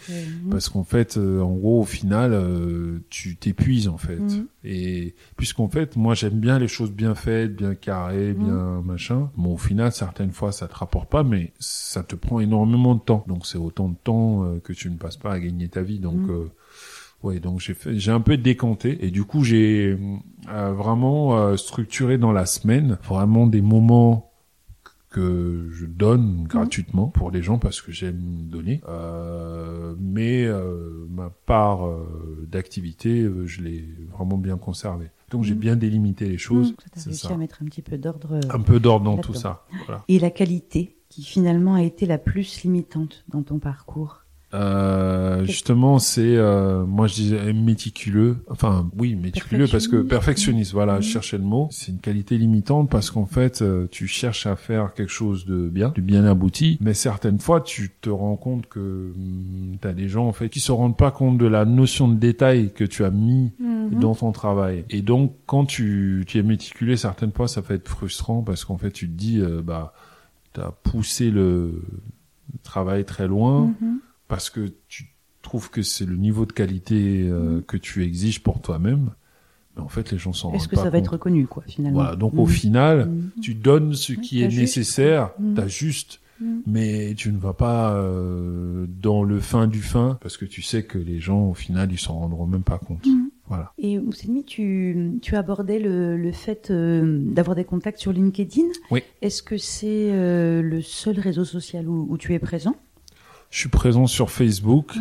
parce 0.51 0.69
qu'en 0.69 0.85
fait, 0.85 1.17
euh, 1.17 1.41
en 1.41 1.55
gros, 1.55 1.81
au 1.83 1.85
final, 1.85 2.33
euh, 2.33 2.99
tu 3.11 3.37
t'épuises 3.37 3.89
en 3.89 3.99
fait. 3.99 4.19
Mhm. 4.19 4.47
Et 4.65 5.15
puisqu'en 5.37 5.69
fait, 5.69 5.97
moi, 5.97 6.15
j'aime 6.15 6.41
bien 6.41 6.59
les 6.59 6.69
choses 6.69 6.91
bien 6.91 7.15
faites, 7.15 7.55
bien 7.55 7.75
carrées, 7.75 8.33
Mhm. 8.35 8.45
bien 8.45 8.83
machin. 8.85 9.31
Bon, 9.37 9.55
au 9.55 9.59
final, 9.59 9.93
certaines 9.93 10.33
fois, 10.33 10.53
ça 10.53 10.67
te 10.69 10.75
rapporte 10.75 11.09
pas, 11.11 11.23
mais 11.23 11.53
ça 11.59 12.03
te 12.03 12.15
prend 12.15 12.41
énormément 12.41 12.95
de 12.95 13.01
temps. 13.01 13.25
Donc, 13.29 13.47
c'est 13.47 13.59
autant 13.59 13.89
de 13.89 13.97
temps 14.03 14.45
euh, 14.45 14.59
que 14.61 14.73
tu 14.73 14.91
ne 14.91 14.97
passes 14.97 15.17
pas 15.17 15.33
à 15.33 15.39
gagner 15.41 15.69
ta 15.69 15.83
vie. 15.83 15.99
Donc, 16.01 16.29
euh, 16.29 16.51
ouais, 17.23 17.39
donc 17.41 17.61
j'ai 17.61 17.75
fait, 17.75 17.99
j'ai 17.99 18.11
un 18.11 18.21
peu 18.21 18.37
décanté. 18.37 19.05
Et 19.07 19.11
du 19.11 19.25
coup, 19.25 19.45
j'ai 19.45 19.97
euh, 20.49 20.73
vraiment 20.73 21.39
euh, 21.39 21.57
structuré 21.57 22.19
dans 22.19 22.33
la 22.33 22.47
semaine 22.47 22.99
vraiment 23.05 23.47
des 23.47 23.63
moments 23.63 24.26
que 25.11 25.69
je 25.73 25.87
donne 25.87 26.45
gratuitement 26.45 27.07
pour 27.09 27.31
les 27.31 27.43
gens 27.43 27.59
parce 27.59 27.81
que 27.81 27.93
j'aime 27.93 28.49
donner. 28.51 28.81
Euh, 28.89 29.95
mais 29.99 30.45
euh, 30.45 31.07
ma 31.09 31.31
part 31.31 31.87
euh, 31.87 32.47
d'activité, 32.51 33.23
euh, 33.23 33.47
je 33.47 33.63
l'ai 33.63 33.89
vraiment 34.13 34.37
bien 34.39 34.57
conservée. 34.59 35.11
Donc 35.31 35.45
j'ai 35.45 35.55
Mhm. 35.55 35.61
bien 35.61 35.77
délimité 35.77 36.29
les 36.29 36.39
choses. 36.39 36.71
Mhm, 36.73 36.77
ça 36.83 36.89
t'a 36.91 37.01
réussi 37.03 37.27
ça. 37.27 37.35
à 37.35 37.37
mettre 37.37 37.63
un 37.63 37.67
petit 37.67 37.83
peu 37.83 37.99
d'ordre. 37.99 38.35
euh, 38.35 38.41
Un 38.51 38.61
peu 38.61 38.79
d'ordre 38.81 39.05
dans 39.05 39.19
tout 39.19 39.35
ça. 39.35 39.65
Voilà. 39.87 40.05
Et 40.09 40.19
la 40.19 40.31
qualité, 40.31 40.97
qui 41.09 41.23
finalement 41.25 41.75
a 41.75 41.83
été 41.83 42.05
la 42.07 42.19
plus 42.19 42.63
limitante 42.63 43.25
dans 43.29 43.43
ton 43.43 43.59
parcours. 43.59 44.23
Euh, 44.55 45.45
justement, 45.45 45.99
c'est 45.99 46.37
euh, 46.37 46.85
moi 46.87 47.09
je 47.09 47.15
disais 47.15 47.53
méticuleux. 47.53 48.37
Enfin, 48.49 48.89
oui, 48.97 49.15
méticuleux 49.17 49.67
parce 49.71 49.89
que 49.89 49.97
Perfectionniste. 50.03 50.73
Voilà, 50.73 51.01
je 51.01 51.09
cherchais 51.09 51.37
le 51.37 51.45
mot. 51.45 51.69
C'est 51.73 51.91
une 51.93 51.99
qualité 51.99 52.39
limitante 52.39 52.89
parce 52.89 53.11
qu'en 53.11 53.27
fait, 53.27 53.61
euh, 53.61 53.87
tu 53.91 54.07
cherches 54.07 54.47
à 54.47 54.55
faire 54.57 54.95
quelque 54.95 55.11
chose 55.13 55.47
de 55.47 55.69
bien, 55.69 55.93
de 55.95 56.01
bien 56.01 56.25
abouti, 56.25 56.79
mais 56.81 56.95
certaines 56.95 57.39
fois, 57.41 57.61
tu 57.61 57.91
te 58.01 58.09
rends 58.09 58.37
compte 58.37 58.67
que 58.67 59.13
tu 59.83 59.87
as 59.89 59.93
des 59.93 60.09
gens 60.09 60.27
en 60.29 60.33
fait 60.33 60.49
qui 60.49 60.61
se 60.61 60.73
rendent 60.73 60.97
pas 60.97 61.11
compte 61.11 61.39
de 61.39 61.47
la 61.47 61.65
notion 61.65 62.07
de 62.09 62.15
détail 62.17 62.73
que 62.73 62.85
tu 62.85 63.05
as 63.05 63.11
mis 63.11 63.53
Mhm. 63.59 63.99
dans 64.01 64.15
ton 64.15 64.33
travail. 64.33 64.85
Et 64.91 65.03
donc, 65.03 65.35
quand 65.47 65.67
tu, 65.67 66.25
tu 66.27 66.39
es 66.39 66.43
méticuleux, 66.43 66.97
certaines 66.97 67.33
fois, 67.33 67.49
ça 67.49 67.63
peut 67.63 67.75
être 67.75 67.89
frustrant 67.89 68.43
parce 68.43 68.65
qu'en 68.65 68.79
fait, 68.79 68.91
tu 68.93 69.07
te 69.09 69.13
dis, 69.13 69.41
euh, 69.41 69.61
bah, 69.63 69.93
t'as 70.53 70.71
poussé 70.85 71.31
le 71.31 71.83
travail 72.63 73.05
très 73.05 73.27
loin 73.27 73.75
Mhm. 73.81 73.99
Parce 74.29 74.51
que 74.51 74.73
tu 74.89 75.15
trouves 75.43 75.71
que 75.71 75.83
c'est 75.83 76.07
le 76.07 76.17
niveau 76.17 76.45
de 76.47 76.53
qualité 76.53 77.23
euh, 77.29 77.57
Mhm. 77.57 77.63
que 77.63 77.77
tu 77.77 78.03
exiges 78.05 78.43
pour 78.43 78.61
toi-même. 78.61 79.11
Mais 79.77 79.83
en 79.83 79.89
fait, 79.89 80.11
les 80.11 80.19
gens 80.19 80.33
s'en 80.33 80.49
rendent 80.49 80.57
Est-ce 80.57 80.69
que 80.69 80.75
pas 80.77 80.83
ça 80.85 80.91
va 80.91 80.99
être 80.99 81.13
reconnu, 81.13 81.47
quoi, 81.47 81.63
finalement 81.67 82.01
Voilà. 82.01 82.17
Donc, 82.17 82.33
au 82.35 82.47
Mhm. 82.47 82.51
final, 82.51 83.07
Mhm. 83.07 83.31
tu 83.43 83.55
donnes 83.55 83.95
ce 83.95 84.13
qui 84.15 84.43
est 84.43 84.49
nécessaire, 84.49 85.31
Mhm. 85.39 86.63
mais 86.67 87.15
tu 87.17 87.31
ne 87.33 87.39
vas 87.39 87.53
pas 87.55 87.95
euh, 87.95 88.87
dans 88.89 89.23
le 89.23 89.39
fin 89.41 89.67
du 89.67 89.81
fin 89.81 90.19
parce 90.21 90.37
que 90.37 90.45
tu 90.45 90.63
sais 90.63 90.83
que 90.83 90.99
les 90.99 91.19
gens, 91.21 91.47
au 91.51 91.55
final, 91.55 91.91
ils 91.93 91.99
s'en 91.99 92.19
rendront 92.19 92.47
même 92.47 92.63
pas 92.63 92.79
compte. 92.79 93.07
Voilà. 93.49 93.73
Et 93.79 93.99
Oussemi, 93.99 94.45
tu, 94.45 95.19
tu 95.23 95.37
abordais 95.37 95.79
le, 95.79 96.17
le 96.17 96.33
fait 96.33 96.71
euh, 96.71 97.21
d'avoir 97.33 97.55
des 97.55 97.65
contacts 97.65 98.01
sur 98.01 98.13
LinkedIn. 98.13 98.67
Oui. 98.91 99.03
Est-ce 99.23 99.43
que 99.43 99.57
c'est 99.57 100.11
euh, 100.13 100.63
le 100.63 100.83
seul 100.83 101.21
réseau 101.21 101.45
social 101.45 101.89
où, 101.89 102.07
où 102.11 102.19
tu 102.19 102.35
es 102.35 102.39
présent? 102.41 102.75
Je 103.51 103.59
suis 103.59 103.69
présent 103.69 104.07
sur 104.07 104.31
Facebook. 104.31 104.93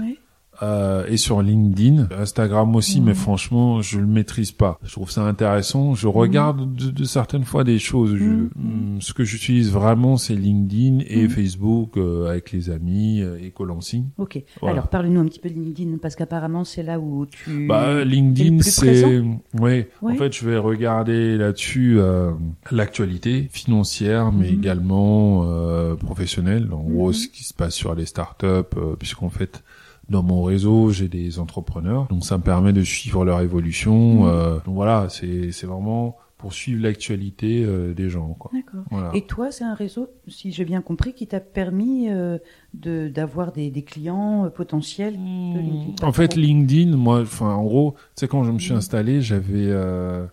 Euh, 0.63 1.05
et 1.07 1.17
sur 1.17 1.41
LinkedIn, 1.41 2.07
Instagram 2.17 2.75
aussi, 2.75 3.01
mais 3.01 3.11
Mhm. 3.11 3.15
franchement, 3.15 3.81
je 3.81 3.99
le 3.99 4.07
maîtrise 4.07 4.51
pas. 4.51 4.79
Je 4.83 4.91
trouve 4.91 5.11
ça 5.11 5.23
intéressant. 5.23 5.93
Je 5.95 6.07
regarde 6.07 6.75
de, 6.75 6.91
de 6.91 7.03
certaines 7.03 7.43
fois 7.43 7.63
des 7.63 7.79
choses. 7.79 8.15
Je- 8.15 8.23
hum, 8.25 8.97
ce 9.01 9.13
que 9.13 9.23
j'utilise 9.23 9.71
vraiment, 9.71 10.17
c'est 10.17 10.35
LinkedIn 10.35 10.99
et. 11.07 11.25
Facebook 11.35 11.97
euh, 11.97 12.29
avec 12.29 12.51
les 12.51 12.69
amis 12.69 13.21
euh, 13.21 13.37
et 13.41 13.49
Colancing. 13.51 14.05
Ok. 14.17 14.41
Voilà. 14.61 14.73
Alors 14.77 14.87
parle-nous 14.89 15.19
un 15.19 15.25
petit 15.25 15.39
peu 15.39 15.49
de 15.49 15.55
LinkedIn 15.55 15.97
parce 16.01 16.15
qu'apparemment 16.15 16.63
c'est 16.63 16.83
là 16.83 16.99
où 16.99 17.25
tu. 17.25 17.67
Bah, 17.67 18.03
LinkedIn, 18.03 18.61
c'est, 18.61 18.81
présent 18.85 19.39
ouais. 19.59 19.89
En 20.01 20.07
Ouais. 20.07 20.15
fait, 20.15 20.33
je 20.33 20.45
vais 20.47 20.57
regarder 20.57 21.37
là-dessus 21.37 21.99
euh, 21.99 22.31
l'actualité 22.71 23.47
financière, 23.51 24.31
mais 24.31 24.49
également 24.49 25.43
euh, 25.45 25.95
professionnelle. 25.95 26.69
En 26.71 26.83
gros, 26.83 27.13
ce 27.13 27.27
qui 27.27 27.43
se 27.43 27.53
passe 27.53 27.73
sur 27.73 27.95
les 27.95 28.05
startups, 28.05 28.45
euh, 28.45 28.95
puisqu'en 28.97 29.29
fait, 29.29 29.63
dans 30.09 30.23
mon 30.23 30.43
réseau, 30.43 30.89
j'ai 30.91 31.07
des 31.07 31.39
entrepreneurs, 31.39 32.07
donc 32.09 32.23
ça 32.23 32.37
me 32.37 32.43
permet 32.43 32.73
de 32.73 32.83
suivre 32.83 33.25
leur 33.25 33.41
évolution. 33.41 34.23
Mhm. 34.23 34.27
euh, 34.29 34.53
donc 34.65 34.75
voilà, 34.75 35.07
c'est 35.09 35.51
c'est 35.51 35.67
vraiment 35.67 36.17
pour 36.37 36.53
suivre 36.53 36.83
l'actualité 36.83 37.63
euh, 37.65 37.93
des 37.93 38.09
gens, 38.09 38.35
quoi. 38.37 38.51
D'accord. 38.53 38.83
Voilà. 38.91 39.09
Et 39.15 39.21
toi, 39.21 39.51
c'est 39.51 39.63
un 39.63 39.73
réseau, 39.73 40.09
si 40.27 40.51
j'ai 40.51 40.65
bien 40.65 40.81
compris, 40.81 41.13
qui 41.13 41.25
t'a 41.27 41.39
permis 41.39 42.09
euh, 42.09 42.37
de 42.73 43.07
d'avoir 43.07 43.51
des, 43.51 43.71
des 43.71 43.83
clients 43.83 44.45
euh, 44.45 44.49
potentiels. 44.49 45.13
de 45.15 45.59
LinkedIn, 45.59 45.95
pas 46.01 46.07
En 46.07 46.11
fait. 46.11 46.35
LinkedIn, 46.35 46.95
moi, 46.97 47.21
enfin, 47.21 47.53
en 47.53 47.63
gros, 47.63 47.93
tu 48.15 48.21
sais, 48.21 48.27
quand 48.27 48.43
je 48.43 48.51
me 48.51 48.59
suis 48.59 48.73
Mhm. 48.73 48.77
installé, 48.77 49.21
j'avais 49.21 49.67
euh, 49.69 50.25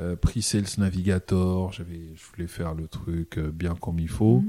euh, 0.00 0.16
pris 0.16 0.42
Sales 0.42 0.64
Navigator, 0.78 1.72
j'avais, 1.72 2.00
je 2.16 2.22
voulais 2.34 2.48
faire 2.48 2.74
le 2.74 2.88
truc 2.88 3.38
euh, 3.38 3.50
bien 3.52 3.74
comme 3.74 4.00
il 4.00 4.08
faut. 4.08 4.42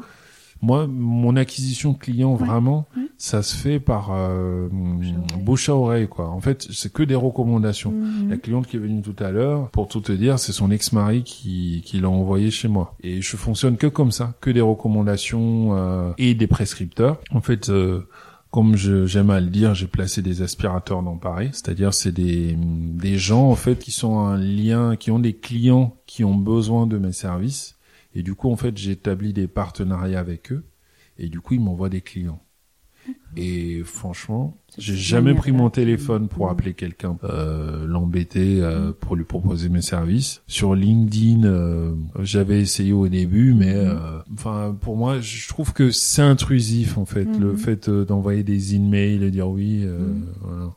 Moi, 0.66 0.88
mon 0.88 1.36
acquisition 1.36 1.94
client, 1.94 2.32
Ouais, 2.34 2.44
vraiment, 2.46 2.88
ouais. 2.98 3.04
ça 3.20 3.44
se 3.44 3.56
fait 3.56 3.80
par 3.80 4.10
euh, 4.14 4.68
Bouche 5.40 5.70
à 5.70 5.76
oreille. 5.76 6.08
quoi. 6.08 6.30
En 6.30 6.40
fait, 6.42 6.68
c'est 6.72 6.92
que 6.92 7.04
des 7.04 7.14
recommandations. 7.14 7.92
Mhm. 7.92 8.30
La 8.32 8.38
cliente 8.38 8.66
qui 8.66 8.78
est 8.78 8.80
venue 8.80 9.04
tout 9.04 9.16
à 9.24 9.30
l'heure, 9.30 9.70
pour 9.70 9.88
tout 9.88 10.02
te 10.02 10.12
dire, 10.12 10.40
c'est 10.40 10.54
son 10.54 10.72
ex-mari 10.72 11.22
qui, 11.24 11.84
qui 11.86 12.00
l'a 12.00 12.10
envoyé 12.10 12.50
chez 12.50 12.68
moi. 12.68 12.96
Et 13.04 13.22
je 13.22 13.38
fonctionne 13.38 13.78
que 13.78 13.86
comme 13.86 14.12
ça, 14.12 14.34
que 14.42 14.50
des 14.50 14.62
recommandations 14.62 15.76
euh, 15.76 16.12
et 16.18 16.34
des 16.34 16.48
prescripteurs. 16.48 17.20
En 17.32 17.42
fait, 17.42 17.70
euh, 17.70 18.08
comme 18.50 18.76
j'aime 18.76 19.30
à 19.30 19.40
le 19.42 19.48
dire, 19.48 19.76
j'ai 19.76 19.86
placé 19.88 20.22
des 20.24 20.42
aspirateurs 20.42 21.04
dans 21.04 21.18
Paris. 21.18 21.50
C'est-à-dire, 21.52 21.94
c'est 21.94 22.12
des, 22.14 22.56
des 22.58 23.18
gens, 23.18 23.50
en 23.52 23.56
fait, 23.56 23.78
qui 23.78 23.92
sont 23.92 24.18
un 24.20 24.38
lien, 24.38 24.96
qui 24.96 25.12
ont 25.12 25.20
des 25.20 25.34
clients 25.36 25.96
qui 26.08 26.24
ont 26.24 26.36
besoin 26.36 26.88
de 26.88 26.98
mes 26.98 27.12
services. 27.12 27.75
Et 28.16 28.24
du 28.24 28.34
coup, 28.34 28.50
en 28.50 28.56
fait, 28.56 28.78
j'ai 28.78 28.92
établi 28.92 29.34
des 29.34 29.48
partenariats 29.48 30.20
avec 30.20 30.52
eux. 30.52 30.64
Et 31.18 31.28
du 31.30 31.42
coup, 31.42 31.54
ils 31.54 31.62
m'envoient 31.62 31.90
des 31.90 32.02
clients. 32.02 32.42
Et 33.38 33.82
franchement, 33.84 34.58
j'ai 34.78 34.96
jamais 34.96 35.34
pris 35.34 35.52
manière-là 35.52 35.64
mon 35.64 35.70
téléphone 35.70 36.28
pour 36.30 36.46
Mhm. 36.46 36.52
appeler 36.52 36.74
quelqu'un, 36.74 37.18
euh, 37.26 37.86
l'embêter, 37.86 38.62
euh, 38.62 38.94
pour 38.94 39.16
lui 39.18 39.26
proposer 39.26 39.68
mes 39.70 39.82
services. 39.82 40.42
Sur 40.48 40.74
LinkedIn, 40.74 41.44
euh, 41.44 41.94
j'avais 42.22 42.62
essayé 42.62 42.94
au 42.94 43.08
début, 43.10 43.54
mais 43.54 43.74
Mhm. 43.76 43.82
euh, 43.92 44.20
enfin 44.34 44.76
pour 44.80 44.96
moi, 44.96 45.20
je 45.20 45.48
trouve 45.50 45.74
que 45.74 45.92
c'est 45.92 46.22
intrusif 46.22 46.98
en 46.98 47.06
fait, 47.06 47.28
le 47.38 47.56
fait 47.58 47.90
euh, 47.90 48.06
d'envoyer 48.06 48.44
des 48.44 48.76
emails 48.76 49.22
et 49.24 49.32
dire 49.32 49.50
oui. 49.50 49.82
euh, 49.84 50.00
Mhm. 50.00 50.26
voilà. 50.42 50.70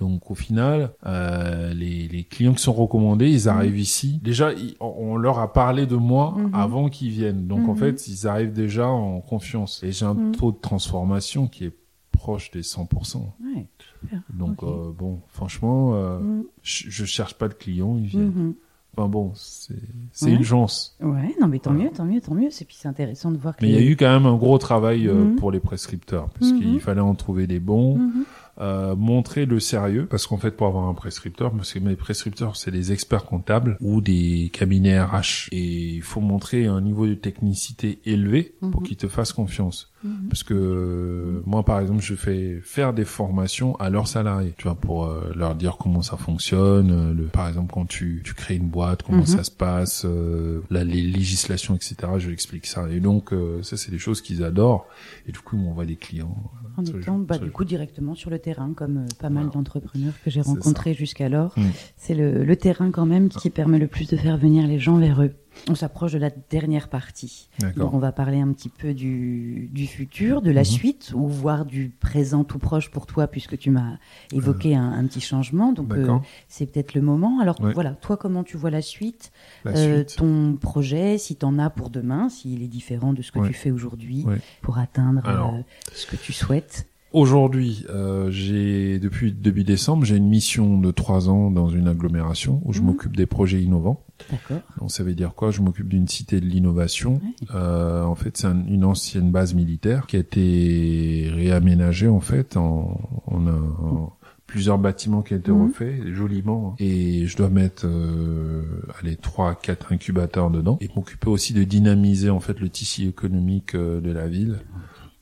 Donc 0.00 0.30
au 0.30 0.34
final, 0.34 0.92
euh, 1.06 1.72
les, 1.72 2.08
les 2.08 2.24
clients 2.24 2.52
qui 2.54 2.62
sont 2.62 2.72
recommandés, 2.72 3.30
ils 3.30 3.48
arrivent 3.48 3.78
ici. 3.78 4.20
Déjà, 4.22 4.52
ils- 4.52 4.74
on 4.80 5.16
leur 5.16 5.38
a 5.38 5.52
parlé 5.52 5.86
de 5.86 5.96
moi 5.96 6.34
Mhm. 6.36 6.50
avant 6.52 6.88
qu'ils 6.88 7.10
viennent. 7.10 7.46
Donc 7.46 7.68
en 7.68 7.72
Mhm. 7.72 7.78
fait, 7.78 8.08
ils 8.08 8.26
arrivent 8.26 8.52
déjà 8.52 8.88
en 8.88 9.20
confiance. 9.20 9.82
Et 9.84 9.92
j'ai 9.92 10.04
un 10.04 10.14
Mhm. 10.14 10.32
taux 10.36 10.50
de 10.52 10.58
transformation 10.60 11.46
qui 11.46 11.64
est 11.66 11.72
proche 12.10 12.50
des 12.50 12.62
100%. 12.62 13.34
Ouais, 13.44 13.66
super. 14.00 14.20
Donc 14.32 14.62
euh, 14.62 14.90
bon, 14.96 15.20
franchement, 15.28 15.94
euh, 15.94 16.18
Mhm. 16.18 16.44
je, 16.62 16.90
je 16.90 17.04
cherche 17.04 17.34
pas 17.34 17.48
de 17.48 17.54
clients, 17.54 17.96
ils 17.98 18.06
viennent. 18.06 18.32
Mhm. 18.34 18.54
Enfin 18.96 19.08
bon, 19.08 19.32
c'est 19.34 19.74
Ouais. 20.22 20.30
une 20.32 20.44
chance. 20.44 20.96
Ouais, 21.00 21.34
non 21.40 21.48
mais 21.48 21.58
tant 21.58 21.72
Voilà. 21.72 21.86
mieux, 21.86 21.90
tant 21.96 22.04
mieux, 22.04 22.20
tant 22.20 22.34
mieux. 22.34 22.50
C'est 22.50 22.64
puis 22.64 22.76
c'est 22.78 22.86
intéressant 22.88 23.32
de 23.32 23.36
voir 23.38 23.56
que. 23.56 23.64
Mais 23.64 23.72
il 23.72 23.74
y 23.74 23.78
a 23.78 23.90
eu 23.90 23.96
quand 23.96 24.08
même 24.12 24.26
un 24.26 24.36
gros 24.36 24.56
travail 24.58 25.08
euh, 25.08 25.24
Mhm. 25.30 25.36
pour 25.36 25.50
les 25.50 25.58
prescripteurs, 25.60 26.30
puisqu'il 26.30 26.74
Mhm. 26.74 26.80
fallait 26.80 27.00
en 27.00 27.14
trouver 27.16 27.46
des 27.48 27.58
bons, 27.58 27.96
Mhm. 27.98 28.24
Euh, 28.60 28.94
montrer 28.94 29.46
le 29.46 29.58
sérieux, 29.60 30.06
parce 30.06 30.26
qu'en 30.26 30.36
fait, 30.38 30.52
pour 30.52 30.66
avoir 30.66 30.88
un 30.88 30.94
prescripteur, 30.94 31.52
parce 31.52 31.72
que 31.72 31.78
mes 31.80 31.96
prescripteurs, 31.96 32.56
c'est 32.56 32.70
des 32.70 32.92
experts 32.92 33.24
comptables 33.24 33.76
ou 33.80 34.00
des 34.00 34.50
cabinets 34.52 35.00
RH, 35.00 35.48
et 35.52 35.60
il 35.96 36.02
faut 36.02 36.20
montrer 36.20 36.66
un 36.66 36.80
niveau 36.80 37.06
de 37.06 37.14
technicité 37.14 38.00
élevé 38.04 38.54
pour 38.60 38.80
Mhm. 38.82 38.86
qu'ils 38.86 38.96
te 38.96 39.08
fassent 39.08 39.32
confiance. 39.32 39.92
Mhm. 40.04 40.28
Parce 40.28 40.42
que 40.42 40.54
euh, 40.54 41.42
moi, 41.46 41.64
par 41.64 41.80
exemple, 41.80 42.02
je 42.02 42.14
fais 42.14 42.60
faire 42.62 42.92
des 42.92 43.04
formations 43.06 43.74
à 43.76 43.88
leurs 43.90 44.06
salariés, 44.06 44.52
tu 44.58 44.64
vois, 44.64 44.74
pour 44.74 45.06
euh, 45.06 45.32
leur 45.34 45.54
dire 45.54 45.76
comment 45.78 46.02
ça 46.02 46.16
fonctionne. 46.16 46.90
euh, 46.90 47.14
le, 47.14 47.24
par 47.24 47.48
exemple, 47.48 47.72
quand 47.72 47.86
tu, 47.86 48.20
tu 48.24 48.34
crées 48.34 48.56
une 48.56 48.68
boîte, 48.68 49.02
comment 49.02 49.18
Mhm. 49.20 49.26
ça 49.26 49.44
se 49.44 49.50
passe, 49.50 50.04
euh, 50.04 50.60
la, 50.70 50.84
les 50.84 51.02
législations, 51.02 51.74
etc. 51.74 51.96
Je 52.18 52.26
leur 52.26 52.32
explique 52.34 52.66
ça. 52.66 52.88
Et 52.90 53.00
donc, 53.00 53.32
euh, 53.32 53.62
ça, 53.62 53.76
c'est 53.76 53.90
des 53.90 53.98
choses 53.98 54.20
qu'ils 54.20 54.44
adorent. 54.44 54.86
Et 55.26 55.32
du 55.32 55.38
coup, 55.38 55.56
ils 55.56 55.62
m'envoient 55.62 55.86
des 55.86 55.96
clients. 55.96 56.36
En 56.76 56.82
étant 56.84 57.18
bah, 57.18 57.38
du 57.38 57.50
coup 57.52 57.64
directement 57.64 58.14
sur 58.16 58.30
le 58.30 58.38
terrain, 58.40 58.72
comme 58.74 58.98
euh, 58.98 59.06
pas 59.20 59.30
mal 59.30 59.44
Voilà. 59.44 59.50
d'entrepreneurs 59.58 60.12
que 60.24 60.30
j'ai 60.30 60.40
rencontrés 60.40 60.92
jusqu'alors. 60.92 61.52
Mm. 61.56 61.62
C'est 61.96 62.14
le, 62.14 62.44
le 62.44 62.56
terrain 62.56 62.90
quand 62.90 63.06
même 63.06 63.28
qui 63.28 63.48
permet 63.48 63.78
le 63.78 63.86
plus 63.86 64.08
de 64.08 64.16
faire 64.16 64.36
venir 64.36 64.66
les 64.66 64.78
gens 64.80 64.98
vers 64.98 65.22
eux. 65.22 65.32
On 65.68 65.74
s'approche 65.74 66.12
de 66.12 66.18
la 66.18 66.30
dernière 66.50 66.88
partie. 66.88 67.48
Donc 67.76 67.94
on 67.94 67.98
va 67.98 68.12
parler 68.12 68.38
un 68.40 68.52
petit 68.52 68.68
peu 68.68 68.92
du, 68.92 69.70
du 69.72 69.86
futur, 69.86 70.42
de 70.42 70.50
la 70.50 70.60
Mhm. 70.60 70.64
suite, 70.66 71.12
ou 71.14 71.26
voire 71.28 71.64
du 71.64 71.88
présent 71.88 72.44
tout 72.44 72.58
proche 72.58 72.90
pour 72.90 73.06
toi, 73.06 73.26
puisque 73.28 73.56
tu 73.56 73.70
m'as 73.70 73.98
évoqué 74.32 74.74
un, 74.76 74.92
un 74.92 75.06
petit 75.06 75.20
changement. 75.20 75.72
Donc 75.72 75.92
euh, 75.92 76.18
c'est 76.48 76.66
peut-être 76.70 76.94
le 76.94 77.00
moment. 77.00 77.40
Alors 77.40 77.58
Ouais. 77.60 77.72
voilà, 77.72 77.92
toi 77.92 78.16
comment 78.16 78.44
tu 78.44 78.56
vois 78.56 78.70
la 78.70 78.82
suite, 78.82 79.32
La 79.64 79.72
Euh, 79.72 80.04
suite. 80.04 80.16
ton 80.18 80.56
projet, 80.60 81.16
si 81.18 81.36
tu 81.36 81.44
en 81.46 81.58
as 81.58 81.70
pour 81.70 81.88
demain, 81.90 82.28
s'il 82.28 82.62
est 82.62 82.68
différent 82.68 83.12
de 83.12 83.22
ce 83.22 83.32
que 83.32 83.38
Ouais. 83.38 83.48
tu 83.48 83.54
fais 83.54 83.70
aujourd'hui, 83.70 84.24
Ouais. 84.24 84.38
pour 84.60 84.78
atteindre 84.78 85.22
Alors. 85.26 85.54
euh, 85.54 85.60
ce 85.94 86.06
que 86.06 86.16
tu 86.16 86.32
souhaites. 86.32 86.86
Aujourd'hui, 87.12 87.86
euh, 87.90 88.28
j'ai 88.32 88.98
depuis 88.98 89.32
début 89.32 89.62
décembre, 89.62 90.04
j'ai 90.04 90.16
une 90.16 90.28
mission 90.28 90.78
de 90.78 90.90
trois 90.90 91.28
ans 91.28 91.48
dans 91.52 91.68
une 91.68 91.86
agglomération 91.86 92.60
où 92.64 92.72
je 92.72 92.80
Mhm. 92.80 92.86
m'occupe 92.86 93.16
des 93.16 93.26
projets 93.26 93.62
innovants. 93.62 94.02
D'accord. 94.30 94.62
Donc 94.80 94.90
ça 94.90 95.02
veut 95.04 95.14
dire 95.14 95.34
quoi? 95.34 95.50
Je 95.50 95.60
m'occupe 95.60 95.88
d'une 95.88 96.08
cité 96.08 96.40
de 96.40 96.46
l'innovation. 96.46 97.14
Ouais. 97.14 97.46
Euh, 97.54 98.04
en 98.04 98.14
fait, 98.14 98.36
c'est 98.36 98.46
un- 98.46 98.66
une 98.66 98.84
ancienne 98.84 99.30
base 99.30 99.54
militaire 99.54 100.06
qui 100.06 100.16
a 100.16 100.20
été 100.20 101.30
réaménagée 101.32 102.08
en 102.08 102.20
fait 102.20 102.56
en, 102.56 103.00
en, 103.26 103.46
un- 103.46 103.74
en 103.82 104.16
plusieurs 104.46 104.78
bâtiments 104.78 105.22
qui 105.22 105.34
ont 105.34 105.38
été 105.38 105.50
Mhm. 105.52 105.62
refaits 105.62 106.14
joliment. 106.14 106.76
Et 106.78 107.26
je 107.26 107.36
dois 107.36 107.48
mettre 107.48 107.86
euh, 107.86 108.62
allez 109.00 109.16
trois 109.16 109.54
quatre 109.54 109.92
incubateurs 109.92 110.50
dedans 110.50 110.78
et 110.80 110.88
m'occuper 110.94 111.28
aussi 111.28 111.52
de 111.54 111.64
dynamiser 111.64 112.30
en 112.30 112.40
fait 112.40 112.60
le 112.60 112.68
tissu 112.68 113.02
économique 113.08 113.74
euh, 113.74 114.00
de 114.00 114.10
la 114.12 114.28
ville 114.28 114.58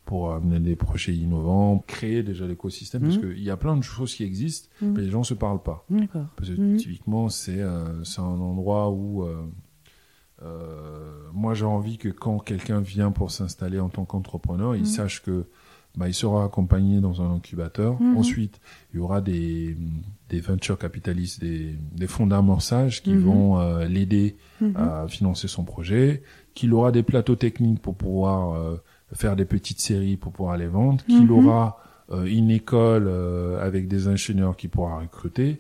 pour 0.05 0.33
amener 0.33 0.59
des 0.61 0.77
projets 0.77 1.15
innovants, 1.15 1.79
créer 1.87 2.23
déjà 2.23 2.47
l'écosystème 2.47 3.03
parce 3.03 3.17
Mhm. 3.19 3.35
qu'il 3.35 3.43
y 3.43 3.51
a 3.51 3.57
plein 3.57 3.77
de 3.77 3.83
choses 3.83 4.15
qui 4.15 4.25
existent, 4.25 4.69
Mhm. 4.81 4.93
mais 4.95 5.03
les 5.03 5.11
gens 5.11 5.23
se 5.23 5.35
parlent 5.35 5.63
pas. 5.63 5.87
Parce 6.37 6.51
que 6.51 6.61
Mhm. 6.61 6.77
typiquement, 6.77 7.29
c'est 7.29 7.61
euh, 7.61 8.03
c'est 8.05 8.21
un 8.21 8.25
endroit 8.25 8.91
où 8.91 9.23
euh, 9.23 9.47
euh, 10.43 11.13
moi 11.33 11.55
j'ai 11.55 11.65
envie 11.65 11.99
que 11.99 12.09
quand 12.09 12.39
quelqu'un 12.39 12.81
vient 12.81 13.11
pour 13.13 13.31
s'installer 13.31 13.79
en 13.79 13.89
tant 13.89 14.05
qu'entrepreneur, 14.05 14.75
il 14.77 14.87
sache 14.87 15.23
que 15.23 15.47
bah, 15.97 16.09
il 16.09 16.15
sera 16.15 16.45
accompagné 16.45 17.01
dans 17.03 17.21
un 17.21 17.35
incubateur. 17.35 18.01
Ensuite, 18.17 18.61
il 18.93 18.97
y 18.97 19.01
aura 19.01 19.21
des, 19.21 19.77
des 20.31 20.41
venture 20.41 20.79
capitalistes, 20.79 21.39
des, 21.41 21.75
des 21.95 22.07
fonds 22.07 22.27
d'amorçage 22.27 23.03
qui 23.03 23.15
vont 23.15 23.61
euh, 23.61 23.85
l'aider 23.87 24.37
à 24.75 25.07
financer 25.07 25.49
son 25.49 25.65
projet, 25.65 26.23
qu'il 26.55 26.73
aura 26.73 26.93
des 26.93 27.03
plateaux 27.03 27.37
techniques 27.37 27.83
pour 27.83 27.95
pouvoir 27.95 28.55
euh, 28.55 28.77
faire 29.13 29.37
des 29.37 29.45
petites 29.45 29.81
séries 29.81 30.17
pour 30.17 30.33
pouvoir 30.33 30.57
les 30.57 30.67
vendre, 30.67 31.05
qu'il 31.07 31.25
Mhm. 31.27 31.31
aura 31.31 31.79
euh, 32.11 32.25
une 32.25 32.51
école 32.51 33.07
euh, 33.07 33.65
avec 33.65 33.89
des 33.89 34.09
ingénieurs 34.09 34.57
qui 34.57 34.69
pourra 34.69 34.99
recruter, 34.99 35.59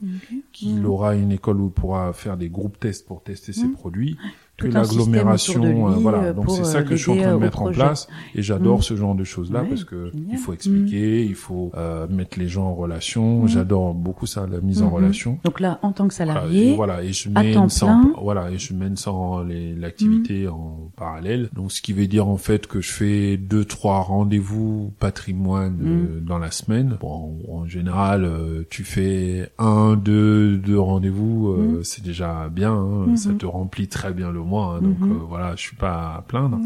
qu'il 0.52 0.80
Mhm. 0.80 0.86
aura 0.86 1.14
une 1.14 1.32
école 1.32 1.60
où 1.60 1.66
il 1.68 1.72
pourra 1.72 2.12
faire 2.12 2.36
des 2.36 2.50
groupes 2.50 2.78
tests 2.78 3.06
pour 3.06 3.22
tester 3.22 3.52
ses 3.52 3.68
Mhm. 3.68 3.72
produits, 3.72 4.16
que 4.58 4.68
l'agglomération, 4.68 5.64
lui, 5.64 5.70
euh, 5.82 5.98
voilà. 5.98 6.18
euh, 6.24 6.32
Donc 6.34 6.50
c'est 6.50 6.64
ça 6.64 6.78
euh, 6.78 6.82
que 6.82 6.94
je 6.94 7.02
suis 7.02 7.10
en 7.10 7.16
train 7.16 7.30
euh, 7.30 7.34
de 7.34 7.38
mettre 7.40 7.62
en 7.62 7.70
place 7.72 8.06
et 8.34 8.42
j'adore 8.42 8.76
Mhm. 8.76 8.82
ce 8.82 8.96
genre 8.96 9.14
de 9.14 9.24
choses-là 9.24 9.62
Ouais, 9.62 9.68
parce 9.68 9.84
que 9.84 10.10
génial. 10.12 10.28
il 10.32 10.38
faut 10.38 10.52
expliquer, 10.52 11.24
il 11.24 11.34
faut 11.34 11.72
euh, 11.76 12.06
mettre 12.08 12.38
les 12.38 12.48
gens 12.48 12.66
en 12.66 12.74
relation. 12.74 13.40
Mhm. 13.42 13.48
J'adore 13.48 13.94
beaucoup 13.94 14.26
ça, 14.26 14.46
la 14.50 14.60
mise 14.60 14.82
en 14.82 14.90
relation. 14.90 15.38
Donc 15.44 15.58
là, 15.58 15.78
en 15.82 15.92
tant 15.92 16.06
que 16.06 16.14
Voilà, 16.14 16.32
salarié, 16.34 16.72
et 16.72 16.76
voilà, 16.76 17.02
et 17.02 17.12
je 17.12 17.28
à 17.34 17.42
mène 17.42 17.54
temps 17.54 17.68
ça, 17.68 17.86
plein. 17.86 18.02
Mhm. 18.04 18.12
en, 18.16 18.22
voilà, 18.22 18.50
et 18.50 18.58
je 18.58 18.74
mène 18.74 18.96
les- 19.42 19.74
l'activité 19.74 20.46
en 20.48 20.90
parallèle. 20.96 21.48
Donc, 21.54 21.72
ce 21.72 21.82
qui 21.82 21.92
veut 21.92 22.06
dire 22.06 22.28
en 22.28 22.36
fait 22.36 22.66
que 22.66 22.80
je 22.80 22.92
fais 22.92 23.36
deux, 23.38 23.64
trois 23.64 24.00
rendez-vous 24.00 24.92
patrimoine 25.00 25.78
euh, 25.82 26.20
dans 26.20 26.38
la 26.38 26.50
semaine. 26.50 26.96
Bon, 27.00 27.38
en 27.50 27.66
général, 27.66 28.24
euh, 28.24 28.62
tu 28.70 28.84
fais 28.84 29.50
un, 29.58 29.96
deux, 29.96 30.56
deux 30.58 30.78
rendez-vous, 30.78 31.48
euh, 31.48 31.80
c'est 31.82 32.04
déjà 32.04 32.48
bien. 32.48 32.72
hein. 32.74 33.16
Ça 33.16 33.32
te 33.32 33.46
remplit 33.46 33.88
très 33.88 34.12
bien 34.12 34.30
le 34.30 34.41
mois. 34.44 34.74
hein, 34.76 34.82
donc 34.82 34.98
Mhm. 35.00 35.12
euh, 35.12 35.18
voilà, 35.28 35.56
je 35.56 35.60
suis 35.60 35.76
pas 35.76 36.16
à 36.16 36.22
plaindre. 36.22 36.58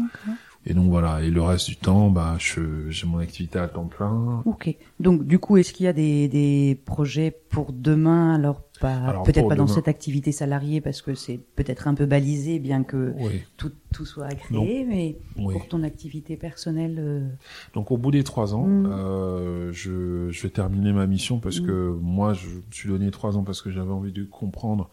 Et 0.69 0.73
donc 0.73 0.89
voilà. 0.89 1.21
Et 1.21 1.29
le 1.31 1.41
reste 1.41 1.69
du 1.69 1.77
temps, 1.77 2.09
bah, 2.09 2.35
je, 2.39 2.89
j'ai 2.89 3.07
mon 3.07 3.19
activité 3.19 3.57
à 3.57 3.69
temps 3.69 3.85
plein. 3.85 4.41
Ok. 4.45 4.75
Donc 4.99 5.23
du 5.25 5.39
coup, 5.39 5.55
est-ce 5.55 5.71
qu'il 5.71 5.85
y 5.85 5.87
a 5.89 5.93
des, 5.93 6.27
des 6.27 6.77
projets 6.85 7.31
pour 7.49 7.71
demain? 7.71 8.35
Alors 8.35 8.63
pas 8.81 9.23
peut-être 9.25 9.47
pas 9.47 9.55
dans 9.55 9.65
cette 9.65 9.87
activité 9.87 10.31
salariée 10.31 10.81
parce 10.81 11.01
que 11.01 11.15
c'est 11.15 11.39
peut-être 11.55 11.87
un 11.87 11.93
peu 11.95 12.05
balisé, 12.05 12.59
bien 12.59 12.83
que 12.83 13.13
Oui. 13.17 13.41
tout, 13.55 13.71
tout 13.93 14.05
soit 14.05 14.25
à 14.25 14.35
créer, 14.35 14.83
mais 14.85 15.17
Oui. 15.37 15.53
pour 15.53 15.67
ton 15.69 15.83
activité 15.83 16.35
personnelle. 16.35 16.97
euh, 16.99 17.27
Donc 17.73 17.89
au 17.91 17.97
bout 17.97 18.11
des 18.11 18.23
trois 18.25 18.53
ans, 18.53 18.67
Mm. 18.67 18.85
euh, 18.91 19.71
je, 19.71 20.29
je 20.29 20.43
vais 20.43 20.49
terminer 20.49 20.91
ma 20.91 21.07
mission 21.07 21.39
parce 21.39 21.59
Mm. 21.61 21.65
que 21.65 21.97
moi, 22.01 22.33
je 22.33 22.47
me 22.49 22.61
suis 22.71 22.89
donné 22.89 23.09
trois 23.09 23.37
ans 23.37 23.43
parce 23.43 23.61
que 23.61 23.71
j'avais 23.71 23.91
envie 23.91 24.11
de 24.11 24.25
comprendre 24.25 24.89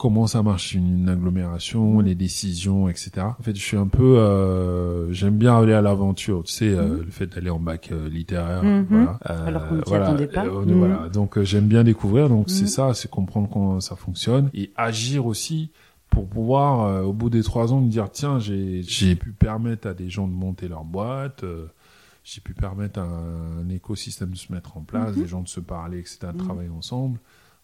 comment 0.00 0.26
ça 0.26 0.42
marche 0.42 0.72
une 0.74 1.10
agglomération, 1.10 2.00
les 2.00 2.14
décisions, 2.14 2.88
etc. 2.88 3.10
En 3.38 3.42
fait, 3.42 3.54
je 3.54 3.60
suis 3.60 3.76
un 3.76 3.86
peu, 3.86 4.16
euh, 4.18 5.12
j'aime 5.12 5.36
bien 5.36 5.58
aller 5.58 5.74
à 5.74 5.82
l'aventure, 5.82 6.42
tu 6.44 6.52
sais, 6.54 6.68
euh, 6.70 6.96
Mm. 6.96 7.00
le 7.04 7.10
fait 7.10 7.26
d'aller 7.26 7.50
en 7.50 7.58
bac 7.58 7.90
euh, 7.92 8.08
littéraire, 8.08 8.62
Mhm. 8.64 8.86
voilà. 8.88 9.20
Euh, 9.28 9.46
Alors 9.46 9.68
qu'on 9.68 9.74
ne 9.76 9.82
voilà, 9.86 10.06
attendait 10.08 10.26
pas. 10.26 10.46
euh, 10.46 10.64
voilà. 10.66 11.08
Donc 11.10 11.36
euh, 11.36 11.44
j'aime 11.44 11.66
bien 11.66 11.84
découvrir, 11.84 12.30
donc 12.30 12.48
c'est 12.48 12.66
ça, 12.66 12.94
c'est 12.94 13.10
comprendre 13.10 13.50
comment 13.52 13.78
ça 13.80 13.94
fonctionne 13.94 14.48
et 14.54 14.72
agir 14.74 15.26
aussi 15.26 15.70
pour 16.08 16.26
pouvoir, 16.26 16.86
euh, 16.86 17.02
au 17.02 17.12
bout 17.12 17.28
des 17.28 17.42
trois 17.42 17.72
ans, 17.74 17.80
me 17.82 17.90
dire 17.90 18.08
tiens, 18.10 18.38
j'ai 18.38 18.82
j'ai 18.82 19.14
pu 19.16 19.32
permettre 19.32 19.86
à 19.86 19.92
des 19.92 20.08
gens 20.08 20.26
de 20.26 20.32
monter 20.32 20.66
leur 20.66 20.84
boîte, 20.84 21.44
euh, 21.44 21.66
j'ai 22.24 22.40
pu 22.40 22.54
permettre 22.54 23.00
à 23.00 23.02
un, 23.04 23.66
un 23.66 23.68
écosystème 23.68 24.30
de 24.30 24.36
se 24.36 24.50
mettre 24.50 24.78
en 24.78 24.80
place, 24.80 25.14
Mhm. 25.14 25.22
des 25.22 25.28
gens 25.28 25.42
de 25.42 25.48
se 25.48 25.60
parler, 25.60 25.98
etc., 25.98 26.18
de 26.22 26.26
Mhm. 26.28 26.36
travailler 26.38 26.70
ensemble. 26.70 27.18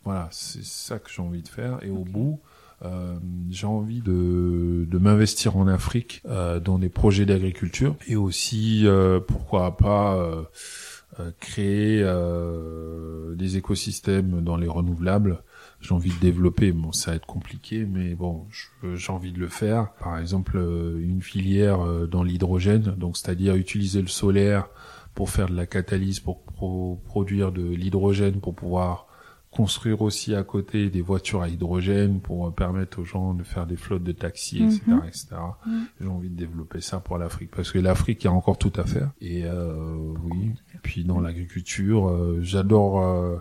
Voilà, 0.07 0.29
c'est 0.31 0.65
ça 0.65 1.01
que 1.01 1.11
j'ai 1.11 1.21
envie 1.21 1.43
de 1.43 1.49
faire. 1.49 1.81
Et 1.83 1.91
au 1.91 2.05
bout, 2.05 2.39
euh, 2.85 3.19
j'ai 3.51 3.67
envie 3.67 4.01
de, 4.01 4.87
de 4.89 4.99
m'investir 4.99 5.57
en 5.57 5.67
Afrique 5.67 6.23
euh, 6.27 6.61
dans 6.61 6.79
des 6.79 6.89
projets 6.89 7.27
d'agriculture 7.27 7.97
et 8.07 8.15
aussi, 8.15 8.87
euh, 8.87 9.19
pourquoi 9.19 9.77
pas, 9.77 10.15
euh, 10.17 10.43
euh, 11.19 11.33
créer 11.41 12.03
euh, 12.05 13.35
des 13.35 13.57
écosystèmes 13.57 14.43
dans 14.43 14.57
les 14.57 14.69
renouvelables. 14.69 15.43
J'ai 15.81 15.93
envie 15.93 16.13
de 16.15 16.21
développer, 16.21 16.71
bon, 16.71 16.93
ça 16.93 17.11
va 17.11 17.17
être 17.17 17.27
compliqué, 17.27 17.85
mais 17.85 18.15
bon, 18.15 18.47
j'ai 18.95 19.13
envie 19.13 19.33
de 19.33 19.41
le 19.41 19.49
faire. 19.49 19.93
Par 20.01 20.19
exemple, 20.19 20.57
une 20.57 21.21
filière 21.21 21.81
dans 22.07 22.23
l'hydrogène, 22.23 22.95
donc 22.97 23.17
c'est-à-dire 23.17 23.57
utiliser 23.57 24.03
le 24.03 24.09
solaire 24.09 24.69
pour 25.15 25.31
faire 25.31 25.49
de 25.49 25.57
la 25.57 25.67
catalyse, 25.67 26.21
pour 26.21 26.43
pro- 26.43 27.01
produire 27.05 27.51
de 27.51 27.63
l'hydrogène, 27.63 28.41
pour 28.41 28.55
pouvoir 28.55 29.06
construire 29.57 30.03
aussi 30.03 30.35
à 30.35 30.43
côté 30.43 30.91
des 30.91 31.01
voitures 31.01 31.43
à 31.43 31.49
hydrogène, 31.49 32.21
pour 32.21 32.47
euh, 32.47 32.51
permettre 32.51 33.01
aux 33.01 33.05
gens 33.05 33.35
de 33.35 33.43
faire 33.43 33.67
des 33.67 33.77
flottes 33.77 34.05
de 34.05 34.13
taxis, 34.13 34.59
etc., 34.63 34.81
Mhm. 34.89 35.03
etc. 35.09 35.27
Mhm. 35.67 35.87
J'ai 36.01 36.09
envie 36.09 36.29
de 36.31 36.37
développer 36.37 36.81
ça 36.81 37.01
pour 37.01 37.19
l'Afrique, 37.19 37.51
parce 37.55 37.71
que 37.73 37.79
l'Afrique, 37.79 38.23
il 38.25 38.27
y 38.27 38.29
a 38.29 38.33
encore 38.33 38.59
tout 38.59 38.73
à 38.77 38.85
faire. 38.85 39.11
Et 39.21 39.45
euh, 39.45 39.75
oui, 40.25 40.51
puis 40.83 41.05
dans 41.05 41.21
l'agriculture, 41.21 42.09
euh, 42.09 42.39
j'adore... 42.43 43.01
euh, 43.03 43.37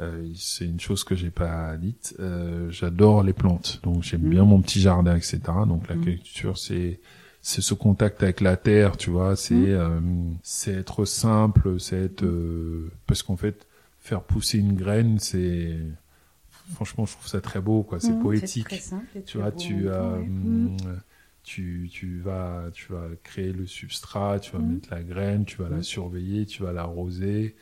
euh, 0.00 0.26
c'est 0.34 0.64
une 0.64 0.80
chose 0.80 1.04
que 1.04 1.14
j'ai 1.14 1.30
pas 1.30 1.76
dite. 1.76 2.14
euh, 2.20 2.70
j'adore 2.70 3.22
les 3.22 3.34
plantes, 3.34 3.80
donc 3.82 4.02
j'aime 4.02 4.22
Mhm. 4.22 4.30
bien 4.30 4.44
mon 4.44 4.62
petit 4.62 4.80
jardin, 4.80 5.14
etc. 5.14 5.38
Donc 5.68 5.82
Mhm. 5.82 5.96
l'agriculture, 5.96 6.56
c'est 6.58 7.00
c'est 7.42 7.62
ce 7.62 7.72
contact 7.74 8.22
avec 8.22 8.40
la 8.42 8.56
terre, 8.58 8.96
tu 8.98 9.08
vois. 9.10 9.34
C'est 9.36 9.54
Mhm. 9.54 9.64
euh, 9.68 10.00
c'est 10.42 10.72
être 10.72 11.04
simple, 11.06 11.78
c'est 11.80 11.96
être 12.04 12.22
euh, 12.24 12.90
parce 13.06 13.22
qu'en 13.22 13.36
fait 13.36 13.66
faire 14.00 14.22
pousser 14.22 14.58
une 14.58 14.74
graine, 14.74 15.18
c'est 15.18 15.76
franchement, 16.72 17.04
je 17.06 17.12
trouve 17.12 17.26
ça 17.28 17.40
très 17.40 17.60
beau, 17.60 17.82
quoi. 17.82 18.00
C'est 18.00 18.12
Mhm, 18.14 18.18
poétique. 18.22 18.66
très 18.68 18.78
simple 18.78 19.06
et 19.18 19.22
Tu 19.22 19.38
vois, 19.38 19.52
tu, 19.52 19.88
euh, 19.88 20.18
ouais. 20.18 20.24
Mhm. 20.28 20.76
tu, 21.42 21.88
tu 21.90 22.20
vas, 22.20 22.64
tu 22.72 22.92
vas 22.92 23.06
créer 23.22 23.52
le 23.52 23.66
substrat, 23.66 24.40
tu 24.40 24.52
vas 24.52 24.58
Mhm. 24.60 24.74
mettre 24.74 24.88
la 24.92 25.02
graine, 25.02 25.44
tu 25.44 25.56
vas 25.58 25.68
la 25.68 25.82
surveiller, 25.82 26.46
tu 26.46 26.62
vas 26.62 26.72
l'arroser. 26.72 27.56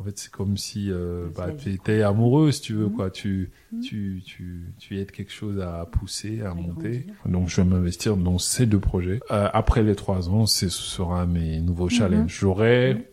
En 0.00 0.02
fait, 0.02 0.18
c'est 0.18 0.30
comme 0.30 0.56
si, 0.56 0.90
euh, 0.90 1.28
bah, 1.36 1.50
vie, 1.50 1.56
t'étais 1.78 2.02
amoureux, 2.02 2.50
si 2.50 2.60
tu 2.62 2.72
veux, 2.74 2.88
quoi. 2.88 3.10
Tu, 3.12 3.50
tu, 3.80 4.22
tu, 4.26 4.72
tu 4.78 4.98
aides 4.98 5.12
quelque 5.12 5.30
chose 5.32 5.60
à 5.60 5.86
pousser, 5.86 6.40
à 6.42 6.50
À 6.50 6.54
monter. 6.54 6.90
grandir. 7.06 7.14
Donc, 7.26 7.48
je 7.48 7.60
vais 7.60 7.64
m'investir 7.68 8.16
dans 8.16 8.38
ces 8.38 8.66
deux 8.66 8.80
projets. 8.80 9.20
Euh, 9.30 9.48
après 9.52 9.84
les 9.84 9.94
trois 9.94 10.28
ans, 10.30 10.46
ce 10.46 10.68
sera 10.68 11.26
mes 11.26 11.60
nouveaux 11.60 11.88
challenges. 11.88 12.36
J'aurai. 12.40 13.08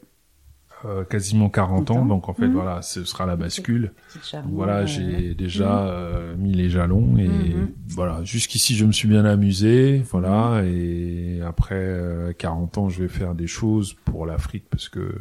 Euh, 0.86 1.03
quasiment 1.03 1.49
40 1.49 1.91
ans, 1.91 1.93
40 1.95 1.99
ans. 2.03 2.05
donc 2.05 2.29
en 2.29 2.34
fait, 2.34 2.47
Mhm. 2.47 2.53
voilà, 2.53 2.82
ce 2.82 3.03
sera 3.03 3.25
la 3.25 3.36
bascule. 3.36 3.91
Donc 4.43 4.53
voilà, 4.53 4.86
j'ai 4.86 5.34
déjà 5.36 5.84
euh, 5.88 6.36
mis 6.38 6.53
les 6.53 6.69
jalons 6.69 7.17
et 7.17 7.29
voilà, 7.88 8.23
jusqu'ici 8.23 8.75
je 8.75 8.86
me 8.86 8.91
suis 8.91 9.07
bien 9.07 9.25
amusé, 9.25 10.03
voilà, 10.11 10.63
et 10.65 11.41
après 11.45 11.75
euh, 11.75 12.34
40 12.34 12.77
ans 12.77 12.89
je 12.89 13.01
vais 13.03 13.09
faire 13.09 13.36
des 13.36 13.47
choses 13.47 13.93
pour 14.05 14.25
l'Afrique 14.25 14.65
parce 14.69 14.89
que 14.89 15.13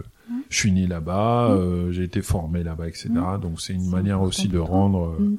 je 0.48 0.56
suis 0.56 0.70
né 0.72 0.86
là-bas, 0.86 1.50
euh, 1.50 1.90
j'ai 1.92 2.04
été 2.04 2.22
formé 2.22 2.62
là-bas, 2.62 2.86
etc. 2.88 3.08
Donc 3.42 3.60
c'est 3.60 3.72
une 3.74 3.88
manière 3.90 4.22
aussi 4.22 4.48
de 4.48 4.58
rendre 4.58 5.16
euh. 5.20 5.36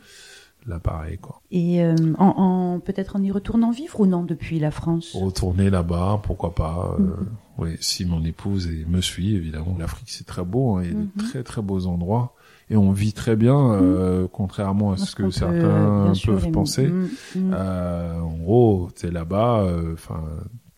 L'appareil, 0.67 1.17
quoi. 1.17 1.41
Et 1.51 1.83
euh, 1.83 1.95
en, 2.17 2.27
en- 2.37 2.79
peut-être 2.79 3.15
en 3.15 3.21
y 3.23 3.31
retournant 3.31 3.71
vivre 3.71 3.99
ou 3.99 4.05
non 4.05 4.23
depuis 4.23 4.59
la 4.59 4.71
France? 4.71 5.15
Retourner 5.15 5.69
là-bas, 5.69 6.19
pourquoi 6.23 6.53
pas. 6.55 6.95
euh, 6.99 7.01
Mhm. 7.03 7.27
oui, 7.57 7.69
si 7.79 8.05
mon 8.05 8.23
épouse 8.23 8.67
et 8.67 8.85
me 8.87 9.01
suit, 9.01 9.35
évidemment. 9.35 9.75
L'Afrique 9.79 10.09
c'est 10.09 10.25
très 10.27 10.43
beau, 10.43 10.75
hein, 10.77 10.83
il 10.83 10.89
y 10.89 10.91
a 10.91 10.95
de 10.95 11.09
très 11.17 11.43
très 11.43 11.61
beaux 11.61 11.85
endroits. 11.87 12.33
Et 12.69 12.77
on 12.77 12.91
vit 12.93 13.11
très 13.11 13.35
bien, 13.35 13.73
euh, 13.73 14.27
contrairement 14.31 14.93
à 14.93 14.97
ce 14.97 15.13
que 15.15 15.23
peut, 15.23 15.31
certains 15.31 16.13
sûr, 16.13 16.33
peuvent 16.35 16.51
penser. 16.51 16.89
Euh, 17.35 18.19
en 18.21 18.37
gros, 18.37 18.89
t'es 18.95 19.11
là-bas, 19.11 19.61
euh, 19.63 19.93
enfin, 19.93 20.21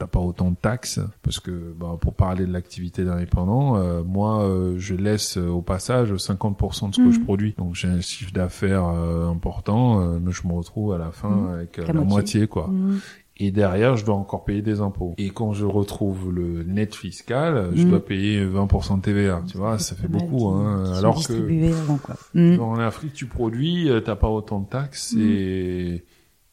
t'as 0.04 0.08
pas 0.08 0.20
autant 0.20 0.52
de 0.52 0.56
taxes 0.56 1.00
parce 1.22 1.40
que, 1.40 1.74
bah, 1.80 1.98
pour 2.00 2.14
parler 2.14 2.46
de 2.46 2.52
l'activité 2.52 3.06
d'indépendant, 3.06 3.78
euh, 3.78 4.04
moi, 4.04 4.44
euh, 4.44 4.76
je 4.78 4.96
laisse 4.96 5.38
euh, 5.38 5.48
au 5.48 5.62
passage 5.62 6.14
50% 6.16 6.90
de 6.90 6.96
ce 6.96 7.00
que 7.02 7.06
Mhm. 7.08 7.12
je 7.14 7.20
produis. 7.22 7.56
Donc 7.58 7.76
j'ai 7.76 7.88
un 7.88 8.02
chiffre 8.02 8.34
d'affaires 8.34 8.86
euh, 8.86 9.30
important, 9.30 10.02
euh, 10.02 10.20
mais 10.22 10.32
je 10.34 10.46
me 10.48 10.54
retrouve 10.54 10.92
à 10.94 10.98
la 10.98 11.12
fin 11.12 11.30
Mhm. 11.30 11.54
avec 11.54 11.78
La 11.78 11.86
la, 11.88 11.94
moitié. 11.94 12.10
moitié, 12.10 12.48
quoi. 12.48 12.68
Mm. 12.68 13.00
Et 13.38 13.50
derrière, 13.52 13.96
je 13.98 14.06
dois 14.06 14.14
encore 14.16 14.44
payer 14.44 14.62
des 14.62 14.80
impôts. 14.82 15.16
Et 15.18 15.30
quand 15.32 15.54
je 15.54 15.66
retrouve 15.66 16.32
le 16.32 16.64
net 16.64 16.94
fiscal, 16.94 17.70
je 17.74 17.84
Mhm. 17.84 17.90
dois 17.90 18.06
payer 18.06 18.46
20% 18.46 18.98
de 18.98 19.02
TVA. 19.02 19.42
Tu 19.48 19.58
vois, 19.58 19.80
ça 19.80 19.96
fait 19.96 20.08
beaucoup. 20.08 20.50
Hein, 20.50 20.84
qui 20.86 21.00
alors 21.00 21.14
que 21.16 21.20
distribués 21.20 21.74
avant, 21.74 21.98
quoi. 21.98 22.16
En 22.36 22.78
Afrique, 22.80 23.14
tu 23.14 23.26
produis, 23.26 23.90
t'as 24.06 24.16
pas 24.16 24.30
autant 24.30 24.60
de 24.60 24.68
taxes 24.68 25.14
Mhm. 25.16 25.22
et, 25.22 26.04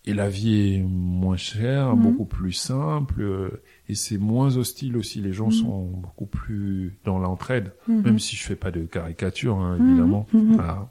et 0.07 0.15
la 0.15 0.29
vie 0.29 0.75
est 0.77 0.83
moins 0.83 1.37
chère, 1.37 1.95
Mhm. 1.95 2.03
beaucoup 2.03 2.25
plus 2.25 2.53
simple 2.53 3.21
euh, 3.21 3.63
et 3.89 3.95
c'est 3.95 4.19
moins 4.19 4.57
hostile 4.57 4.97
aussi. 4.97 5.21
Les 5.21 5.33
gens 5.33 5.47
Mhm. 5.47 5.53
sont 5.53 5.85
beaucoup 5.87 6.27
plus 6.27 6.99
dans 7.05 7.19
l'entraide, 7.19 7.73
Mhm. 7.89 8.03
même 8.03 8.19
si 8.19 8.37
je 8.37 8.45
fais 8.45 8.57
pas 8.57 8.71
de 8.71 8.85
caricature, 8.87 9.59
hein, 9.59 9.77
évidemment. 9.81 10.27
Voilà. 10.33 10.91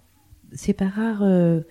c'est 0.51 0.73
pas 0.73 0.87
rare 0.87 1.21
euh, 1.21 1.61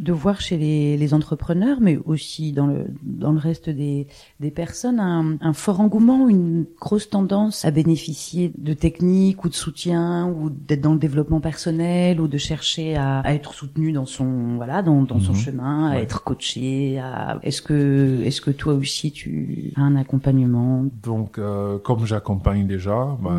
de 0.00 0.12
voir 0.12 0.40
chez 0.40 0.56
les, 0.56 0.96
les 0.96 1.14
entrepreneurs, 1.14 1.78
mais 1.80 1.98
aussi 2.06 2.52
dans 2.52 2.66
le, 2.66 2.86
dans 3.02 3.32
le 3.32 3.38
reste 3.38 3.68
des, 3.70 4.06
des 4.40 4.50
personnes, 4.50 4.98
un, 5.00 5.36
un 5.40 5.52
fort 5.52 5.80
engouement, 5.80 6.28
une 6.28 6.64
grosse 6.80 7.10
tendance 7.10 7.64
à 7.64 7.70
bénéficier 7.70 8.52
de 8.58 8.72
techniques 8.74 9.44
ou 9.44 9.48
de 9.48 9.54
soutien, 9.54 10.28
ou 10.28 10.50
d'être 10.50 10.80
dans 10.80 10.94
le 10.94 10.98
développement 10.98 11.40
personnel, 11.40 12.20
ou 12.20 12.28
de 12.28 12.38
chercher 12.38 12.96
à, 12.96 13.20
à 13.20 13.34
être 13.34 13.52
soutenu 13.54 13.92
dans 13.92 14.06
son, 14.06 14.56
voilà, 14.56 14.82
dans, 14.82 15.02
dans 15.02 15.20
son 15.20 15.32
Mhm. 15.32 15.38
chemin, 15.38 15.90
à 15.90 15.96
être 15.98 16.24
coaché. 16.24 16.98
À... 16.98 17.38
Est-ce 17.42 17.62
que, 17.62 18.20
est-ce 18.24 18.40
que 18.40 18.50
toi 18.50 18.74
aussi 18.74 19.12
tu 19.12 19.72
as 19.76 19.82
un 19.82 19.96
accompagnement? 19.96 20.84
Donc, 21.02 21.38
euh, 21.38 21.78
comme 21.78 22.06
j'accompagne 22.06 22.66
déjà, 22.66 23.16
bah, 23.22 23.38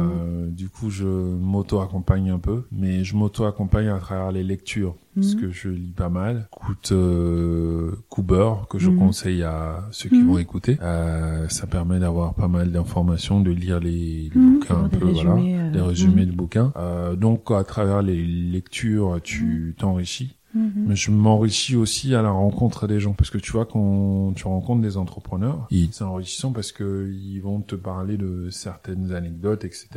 du 0.49 0.70
coup, 0.70 0.89
je 0.89 1.05
m'auto-accompagne 1.05 2.30
un 2.30 2.39
peu, 2.39 2.64
mais 2.72 3.03
je 3.03 3.16
m'auto-accompagne 3.16 3.88
à 3.88 3.97
travers 3.99 4.32
les 4.32 4.43
lectures, 4.43 4.95
parce 5.16 5.36
Mhm. 5.36 5.41
que 5.41 5.51
je 5.51 5.70
lis 5.70 5.93
pas 5.95 6.09
mal. 6.09 6.47
Écoute 6.62 6.91
euh, 6.91 7.91
Cooper, 8.09 8.51
que 8.70 8.80
je 8.80 8.89
Mhm. 8.89 8.97
conseille 8.99 9.43
à 9.43 9.88
ceux 9.91 10.09
qui 10.09 10.22
Mhm. 10.22 10.28
vont 10.28 10.38
écouter. 10.38 10.78
Euh, 10.82 11.47
ça 11.49 11.68
permet 11.68 11.99
d'avoir 11.99 12.34
pas 12.34 12.47
mal 12.47 12.72
d'informations, 12.72 13.41
de 13.41 13.51
lire 13.51 13.80
les, 13.80 14.30
les 14.34 14.39
bouquins 14.39 14.86
un 14.86 14.89
peu, 14.89 15.05
voilà, 15.05 15.34
résumés, 15.36 15.59
euh, 15.59 15.70
les 15.72 15.82
résumés 15.82 16.26
de 16.26 16.32
bouquins. 16.32 16.72
Euh, 16.78 17.16
donc, 17.16 17.51
à 17.51 17.64
travers 17.64 18.01
les 18.01 18.24
lectures, 18.26 19.20
tu 19.24 19.76
t'enrichis. 19.78 20.36
Mhm. 20.54 20.86
Mais 20.88 20.95
je 20.95 21.12
m'enrichis 21.12 21.76
aussi 21.76 22.14
à 22.14 22.22
la 22.22 22.32
rencontre 22.32 22.88
des 22.88 22.99
gens 22.99 23.14
parce 23.14 23.30
que 23.30 23.38
tu 23.38 23.52
vois 23.54 23.66
quand 23.66 24.34
tu 24.36 24.45
rencontres 24.47 24.82
des 24.82 24.97
entrepreneurs, 24.97 25.68
ils- 25.72 25.89
c'est 25.93 26.04
enrichissant 26.04 26.52
parce 26.52 26.72
que 26.72 27.10
ils 27.12 27.39
vont 27.39 27.62
te 27.62 27.76
parler 27.76 28.18
de 28.18 28.49
certaines 28.49 29.14
anecdotes, 29.14 29.64
etc. 29.66 29.88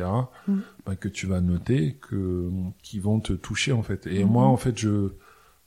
Mm. 0.47 0.57
bah, 0.85 0.95
que 0.95 1.07
tu 1.09 1.25
vas 1.27 1.41
noter, 1.41 1.97
que 2.07 2.49
qui 2.83 2.99
vont 2.99 3.19
te 3.19 3.33
toucher 3.33 3.71
en 3.73 3.81
fait. 3.83 4.07
Et 4.07 4.23
Mhm. 4.23 4.31
moi 4.31 4.45
en 4.45 4.57
fait 4.57 4.77
je 4.77 5.09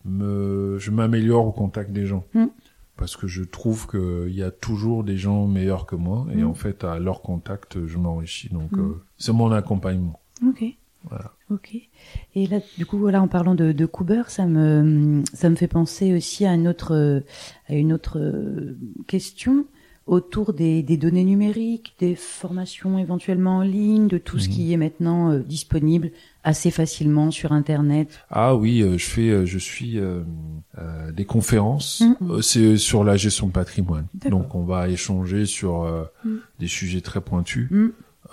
me 0.05 0.77
je 0.79 0.91
m'améliore 0.91 1.47
au 1.47 1.53
contact 1.53 1.93
des 1.93 2.07
gens. 2.07 2.25
Mm. 2.35 2.47
Parce 2.97 3.17
que 3.17 3.29
je 3.29 3.45
trouve 3.45 3.87
qu'il 3.87 4.35
y 4.35 4.43
a 4.43 4.51
toujours 4.51 5.05
des 5.05 5.17
gens 5.17 5.47
meilleurs 5.47 5.87
que 5.87 5.95
moi 5.97 6.27
et 6.33 6.43
Mm. 6.43 6.47
en 6.49 6.55
fait 6.55 6.83
à 6.85 6.99
leur 6.99 7.23
contact 7.23 7.87
je 7.87 7.99
m'enrichis 7.99 8.49
donc 8.49 8.73
Mm. 8.73 8.81
euh, 8.81 9.03
c'est 9.19 9.33
mon 9.33 9.53
accompagnement. 9.53 10.19
Ok. 10.47 10.65
Voilà. 11.05 11.33
Ok. 11.51 11.77
Et 12.35 12.47
là, 12.47 12.59
du 12.77 12.87
coup, 12.87 12.99
voilà, 12.99 13.23
en 13.23 13.29
parlant 13.29 13.55
de, 13.55 13.73
de 13.73 13.87
Cooper, 13.87 14.25
ça 14.29 14.47
me, 14.47 15.23
ça 15.33 15.49
me 15.49 15.57
fait 15.57 15.69
penser 15.69 16.15
aussi 16.15 16.45
à 16.45 16.55
une 16.55 16.69
autre, 16.69 16.95
euh, 16.95 17.21
à 17.69 17.75
une 17.75 17.93
autre 17.93 18.19
euh, 18.19 18.77
question 19.07 19.67
autour 20.09 20.55
des, 20.55 20.83
données 20.83 21.25
numériques, 21.25 21.95
des 22.01 22.15
formations 22.15 22.99
éventuellement 22.99 23.59
en 23.59 23.63
ligne, 23.63 24.09
de 24.09 24.19
tout 24.19 24.39
ce 24.39 24.49
mhm. 24.49 24.55
qui 24.55 24.73
est 24.73 24.77
maintenant 24.77 25.31
euh, 25.31 25.41
disponible 25.41 26.11
assez 26.43 26.71
facilement 26.71 27.31
sur 27.31 27.53
Internet. 27.53 28.19
Ah 28.31 28.57
oui, 28.57 28.81
euh, 28.81 28.97
je 28.97 29.05
fais, 29.05 29.29
euh, 29.29 29.45
je 29.45 29.59
suis 29.59 30.01
des 31.13 31.25
conférences. 31.25 32.03
Mhm. 32.21 32.43
C'est 32.43 32.77
sur 32.79 33.05
la 33.05 33.17
gestion 33.17 33.47
de 33.47 33.53
patrimoine. 33.53 34.07
Donc 34.29 34.55
on 34.55 34.65
va 34.65 34.89
échanger 34.89 35.45
sur 35.45 35.83
mhm. 36.25 36.41
des 36.59 36.69
sujets 36.69 37.03
très 37.03 37.21
pointus 37.21 37.69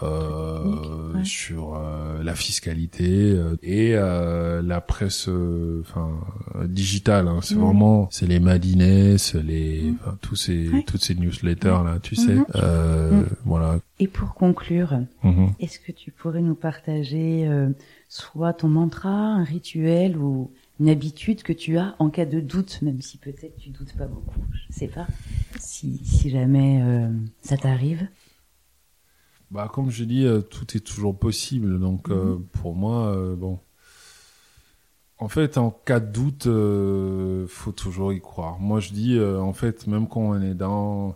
euh, 0.03 1.23
sur 1.23 1.75
euh, 1.75 2.21
la 2.21 2.35
fiscalité 2.35 3.31
euh, 3.31 3.55
et 3.63 3.91
euh, 3.93 4.61
la 4.61 4.81
presse 4.81 5.29
enfin 5.79 6.11
digitale 6.65 7.29
hein. 7.29 7.39
c'est 7.41 7.55
mm. 7.55 7.59
vraiment 7.59 8.07
c'est 8.11 8.27
les 8.27 8.41
madines 8.41 9.15
les 9.35 9.91
mm. 9.91 9.97
tous 10.21 10.35
ces 10.35 10.69
toutes 10.85 11.01
ces 11.01 11.15
newsletters 11.15 11.83
là 11.85 11.99
tu 12.03 12.15
sais 12.15 12.35
mm-hmm. 12.35 13.11
mm. 13.11 13.25
voilà 13.45 13.79
et 13.99 14.07
pour 14.07 14.33
conclure 14.33 14.99
mm-hmm. 15.23 15.51
est-ce 15.61 15.79
que 15.79 15.93
tu 15.93 16.11
pourrais 16.11 16.41
nous 16.41 16.55
partager 16.55 17.49
soit 18.09 18.51
ton 18.51 18.67
mantra 18.67 19.09
un 19.09 19.45
rituel 19.45 20.17
ou 20.17 20.51
une 20.81 20.89
habitude 20.89 21.41
que 21.41 21.53
tu 21.53 21.77
as 21.77 21.95
en 21.99 22.09
cas 22.09 22.25
de 22.25 22.41
doute, 22.41 22.81
même 22.81 23.01
si 23.01 23.17
peut-être 23.17 23.55
tu 23.57 23.69
doutes 23.69 23.93
pas 23.93 24.07
beaucoup, 24.07 24.41
je 24.51 24.75
sais 24.75 24.89
pas, 24.89 25.07
si, 25.57 26.01
si 26.03 26.29
jamais 26.29 26.83
ça 27.41 27.55
t'arrive? 27.55 28.09
Bah, 29.51 29.69
comme 29.71 29.89
je 29.89 30.03
dis, 30.03 30.25
euh, 30.25 30.41
tout 30.41 30.75
est 30.75 30.81
toujours 30.81 31.17
possible. 31.17 31.79
Donc, 31.79 32.09
euh, 32.09 32.35
mhm. 32.35 32.45
pour 32.47 32.75
moi, 32.75 33.07
euh, 33.15 33.35
bon. 33.35 33.59
En 35.17 35.29
fait, 35.29 35.57
en 35.57 35.71
cas 35.71 36.01
de 36.01 36.11
doute, 36.11 36.47
euh, 36.47 37.47
faut 37.47 37.71
toujours 37.71 38.11
y 38.11 38.19
croire. 38.19 38.59
Moi, 38.59 38.81
je 38.81 38.91
dis, 38.91 39.17
en 39.19 39.53
fait, 39.53 39.87
même 39.87 40.09
quand 40.09 40.19
on 40.19 40.41
est 40.41 40.55
dans 40.55 41.15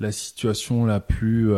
la 0.00 0.10
situation 0.10 0.84
la 0.84 0.98
plus 0.98 1.52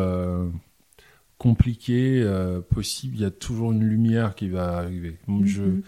compliquée 1.39 2.23
possible, 2.69 3.17
il 3.17 3.23
y 3.23 3.25
a 3.25 3.31
toujours 3.31 3.73
une 3.73 3.85
lumière 3.85 4.35
qui 4.35 4.51
va 4.51 4.77
arriver. 4.77 5.19
Je, 5.45 5.63
mhm. 5.63 5.83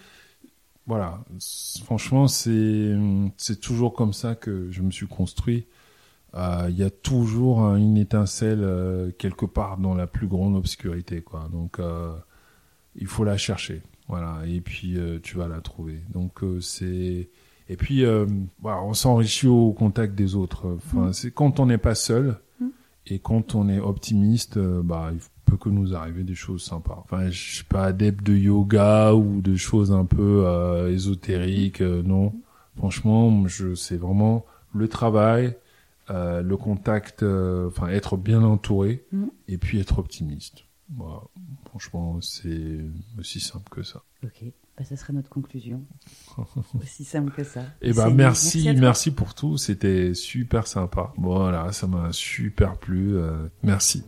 voilà. 0.87 1.23
Franchement, 1.83 2.27
c'est 2.27 2.97
c'est 3.37 3.61
toujours 3.61 3.93
comme 3.93 4.13
ça 4.13 4.33
que 4.33 4.71
je 4.71 4.81
me 4.81 4.89
suis 4.89 5.07
construit. 5.07 5.67
Euh, 6.35 6.67
il 6.69 6.77
y 6.77 6.83
a 6.83 6.89
toujours 6.89 7.61
une 7.75 7.97
étincelle 7.97 8.61
euh, 8.61 9.11
quelque 9.17 9.45
part 9.45 9.77
dans 9.77 9.95
la 9.95 10.05
plus 10.07 10.27
grande 10.27 10.55
obscurité 10.55 11.21
quoi. 11.21 11.49
Donc 11.51 11.79
euh, 11.79 12.13
il 12.95 13.07
faut 13.07 13.23
la 13.23 13.37
chercher. 13.37 13.81
Voilà. 14.07 14.41
Et 14.47 14.61
puis 14.61 14.97
tu 15.23 15.37
vas 15.37 15.47
la 15.47 15.61
trouver. 15.61 16.01
Donc 16.13 16.41
c'est 16.61 17.29
et 17.71 17.77
puis 17.77 18.03
voilà, 18.61 18.81
on 18.81 18.93
s'enrichit 18.93 19.47
au 19.47 19.71
contact 19.71 20.15
des 20.15 20.35
autres. 20.35 20.67
Enfin 20.77 21.09
mm. 21.09 21.13
c'est 21.13 21.31
quand 21.31 21.59
on 21.59 21.67
n'est 21.67 21.77
pas 21.77 21.95
seul 21.95 22.39
mm. 22.59 22.67
et 23.07 23.19
quand 23.19 23.55
on 23.55 23.69
est 23.69 23.79
optimiste 23.79 24.57
bah 24.59 25.11
il 25.13 25.19
peut 25.45 25.57
que 25.57 25.69
nous 25.69 25.95
arriver 25.95 26.23
des 26.23 26.35
choses 26.35 26.63
sympas. 26.63 27.03
Enfin 27.03 27.29
je 27.29 27.55
suis 27.55 27.63
pas 27.65 27.85
adepte 27.85 28.23
de 28.23 28.35
yoga 28.35 29.13
ou 29.13 29.41
de 29.41 29.55
choses 29.55 29.91
un 29.91 30.05
peu 30.05 30.45
ésotériques 30.89 31.81
non. 31.81 32.33
Franchement 32.77 33.47
je 33.47 33.75
c'est 33.75 33.97
vraiment 33.97 34.45
le 34.73 34.87
travail 34.87 35.55
euh, 36.09 36.41
le 36.41 36.57
contact, 36.57 37.23
euh, 37.23 37.67
enfin 37.67 37.87
être 37.87 38.17
bien 38.17 38.43
entouré 38.43 39.05
mm. 39.11 39.27
et 39.47 39.57
puis 39.57 39.79
être 39.79 39.99
optimiste. 39.99 40.65
franchement, 41.65 42.19
c'est 42.21 42.79
aussi 43.17 43.39
simple 43.39 43.69
que 43.69 43.83
ça. 43.83 44.03
Ok, 44.23 44.43
bah, 44.77 44.83
ça 44.85 44.95
serait 44.95 45.13
notre 45.13 45.29
conclusion. 45.29 45.83
aussi 46.81 47.03
simple 47.03 47.31
que 47.31 47.43
ça. 47.43 47.61
Et 47.81 47.89
eh 47.89 47.93
ben 47.93 48.09
merci, 48.09 48.73
merci, 48.77 49.11
pour 49.11 49.33
tout. 49.33 49.57
C'était 49.57 50.13
super 50.13 50.67
sympa. 50.67 51.13
Voilà, 51.17 51.71
ça 51.71 51.87
m'a 51.87 52.11
super 52.11 52.77
plu. 52.77 53.15
Euh, 53.15 53.47
merci. 53.61 54.03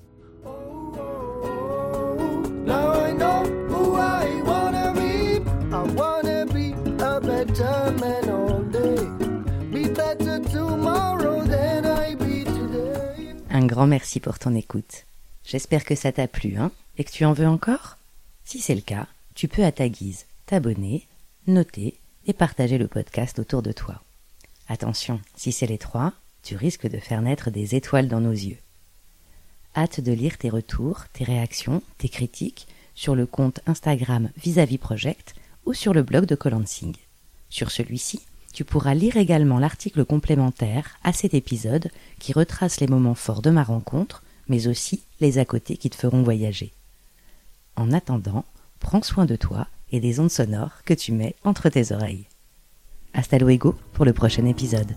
Merci 13.87 14.19
pour 14.19 14.39
ton 14.39 14.55
écoute. 14.55 15.05
J'espère 15.45 15.85
que 15.85 15.95
ça 15.95 16.11
t'a 16.11 16.27
plu, 16.27 16.57
hein, 16.57 16.71
et 16.97 17.03
que 17.03 17.11
tu 17.11 17.25
en 17.25 17.33
veux 17.33 17.47
encore? 17.47 17.97
Si 18.45 18.59
c'est 18.59 18.75
le 18.75 18.81
cas, 18.81 19.07
tu 19.33 19.47
peux 19.47 19.63
à 19.63 19.71
ta 19.71 19.89
guise 19.89 20.25
t'abonner, 20.45 21.07
noter 21.47 21.95
et 22.27 22.33
partager 22.33 22.77
le 22.77 22.87
podcast 22.87 23.39
autour 23.39 23.61
de 23.61 23.71
toi. 23.71 24.01
Attention, 24.67 25.21
si 25.35 25.51
c'est 25.51 25.67
les 25.67 25.77
trois, 25.77 26.13
tu 26.43 26.55
risques 26.55 26.87
de 26.87 26.97
faire 26.97 27.21
naître 27.21 27.49
des 27.49 27.75
étoiles 27.75 28.07
dans 28.07 28.21
nos 28.21 28.31
yeux. 28.31 28.57
Hâte 29.75 30.01
de 30.01 30.11
lire 30.11 30.37
tes 30.37 30.49
retours, 30.49 31.05
tes 31.13 31.23
réactions, 31.23 31.81
tes 31.97 32.09
critiques 32.09 32.67
sur 32.93 33.15
le 33.15 33.25
compte 33.25 33.61
Instagram 33.65 34.29
Vis-à-vis 34.37 34.77
Project 34.77 35.33
ou 35.65 35.73
sur 35.73 35.93
le 35.93 36.03
blog 36.03 36.25
de 36.25 36.35
Colansing. 36.35 36.95
Sur 37.49 37.71
celui-ci, 37.71 38.21
tu 38.53 38.65
pourras 38.65 38.93
lire 38.93 39.17
également 39.17 39.59
l'article 39.59 40.05
complémentaire 40.05 40.97
à 41.03 41.13
cet 41.13 41.33
épisode 41.33 41.89
qui 42.19 42.33
retrace 42.33 42.79
les 42.79 42.87
moments 42.87 43.15
forts 43.15 43.41
de 43.41 43.49
ma 43.49 43.63
rencontre, 43.63 44.23
mais 44.47 44.67
aussi 44.67 45.03
les 45.19 45.37
à 45.37 45.45
côté 45.45 45.77
qui 45.77 45.89
te 45.89 45.95
feront 45.95 46.23
voyager. 46.23 46.71
En 47.75 47.91
attendant, 47.91 48.45
prends 48.79 49.01
soin 49.01 49.25
de 49.25 49.35
toi 49.35 49.67
et 49.91 49.99
des 49.99 50.19
ondes 50.19 50.31
sonores 50.31 50.83
que 50.85 50.93
tu 50.93 51.11
mets 51.11 51.35
entre 51.43 51.69
tes 51.69 51.91
oreilles. 51.91 52.27
Hasta 53.13 53.37
luego 53.37 53.75
pour 53.93 54.05
le 54.05 54.13
prochain 54.13 54.45
épisode. 54.45 54.95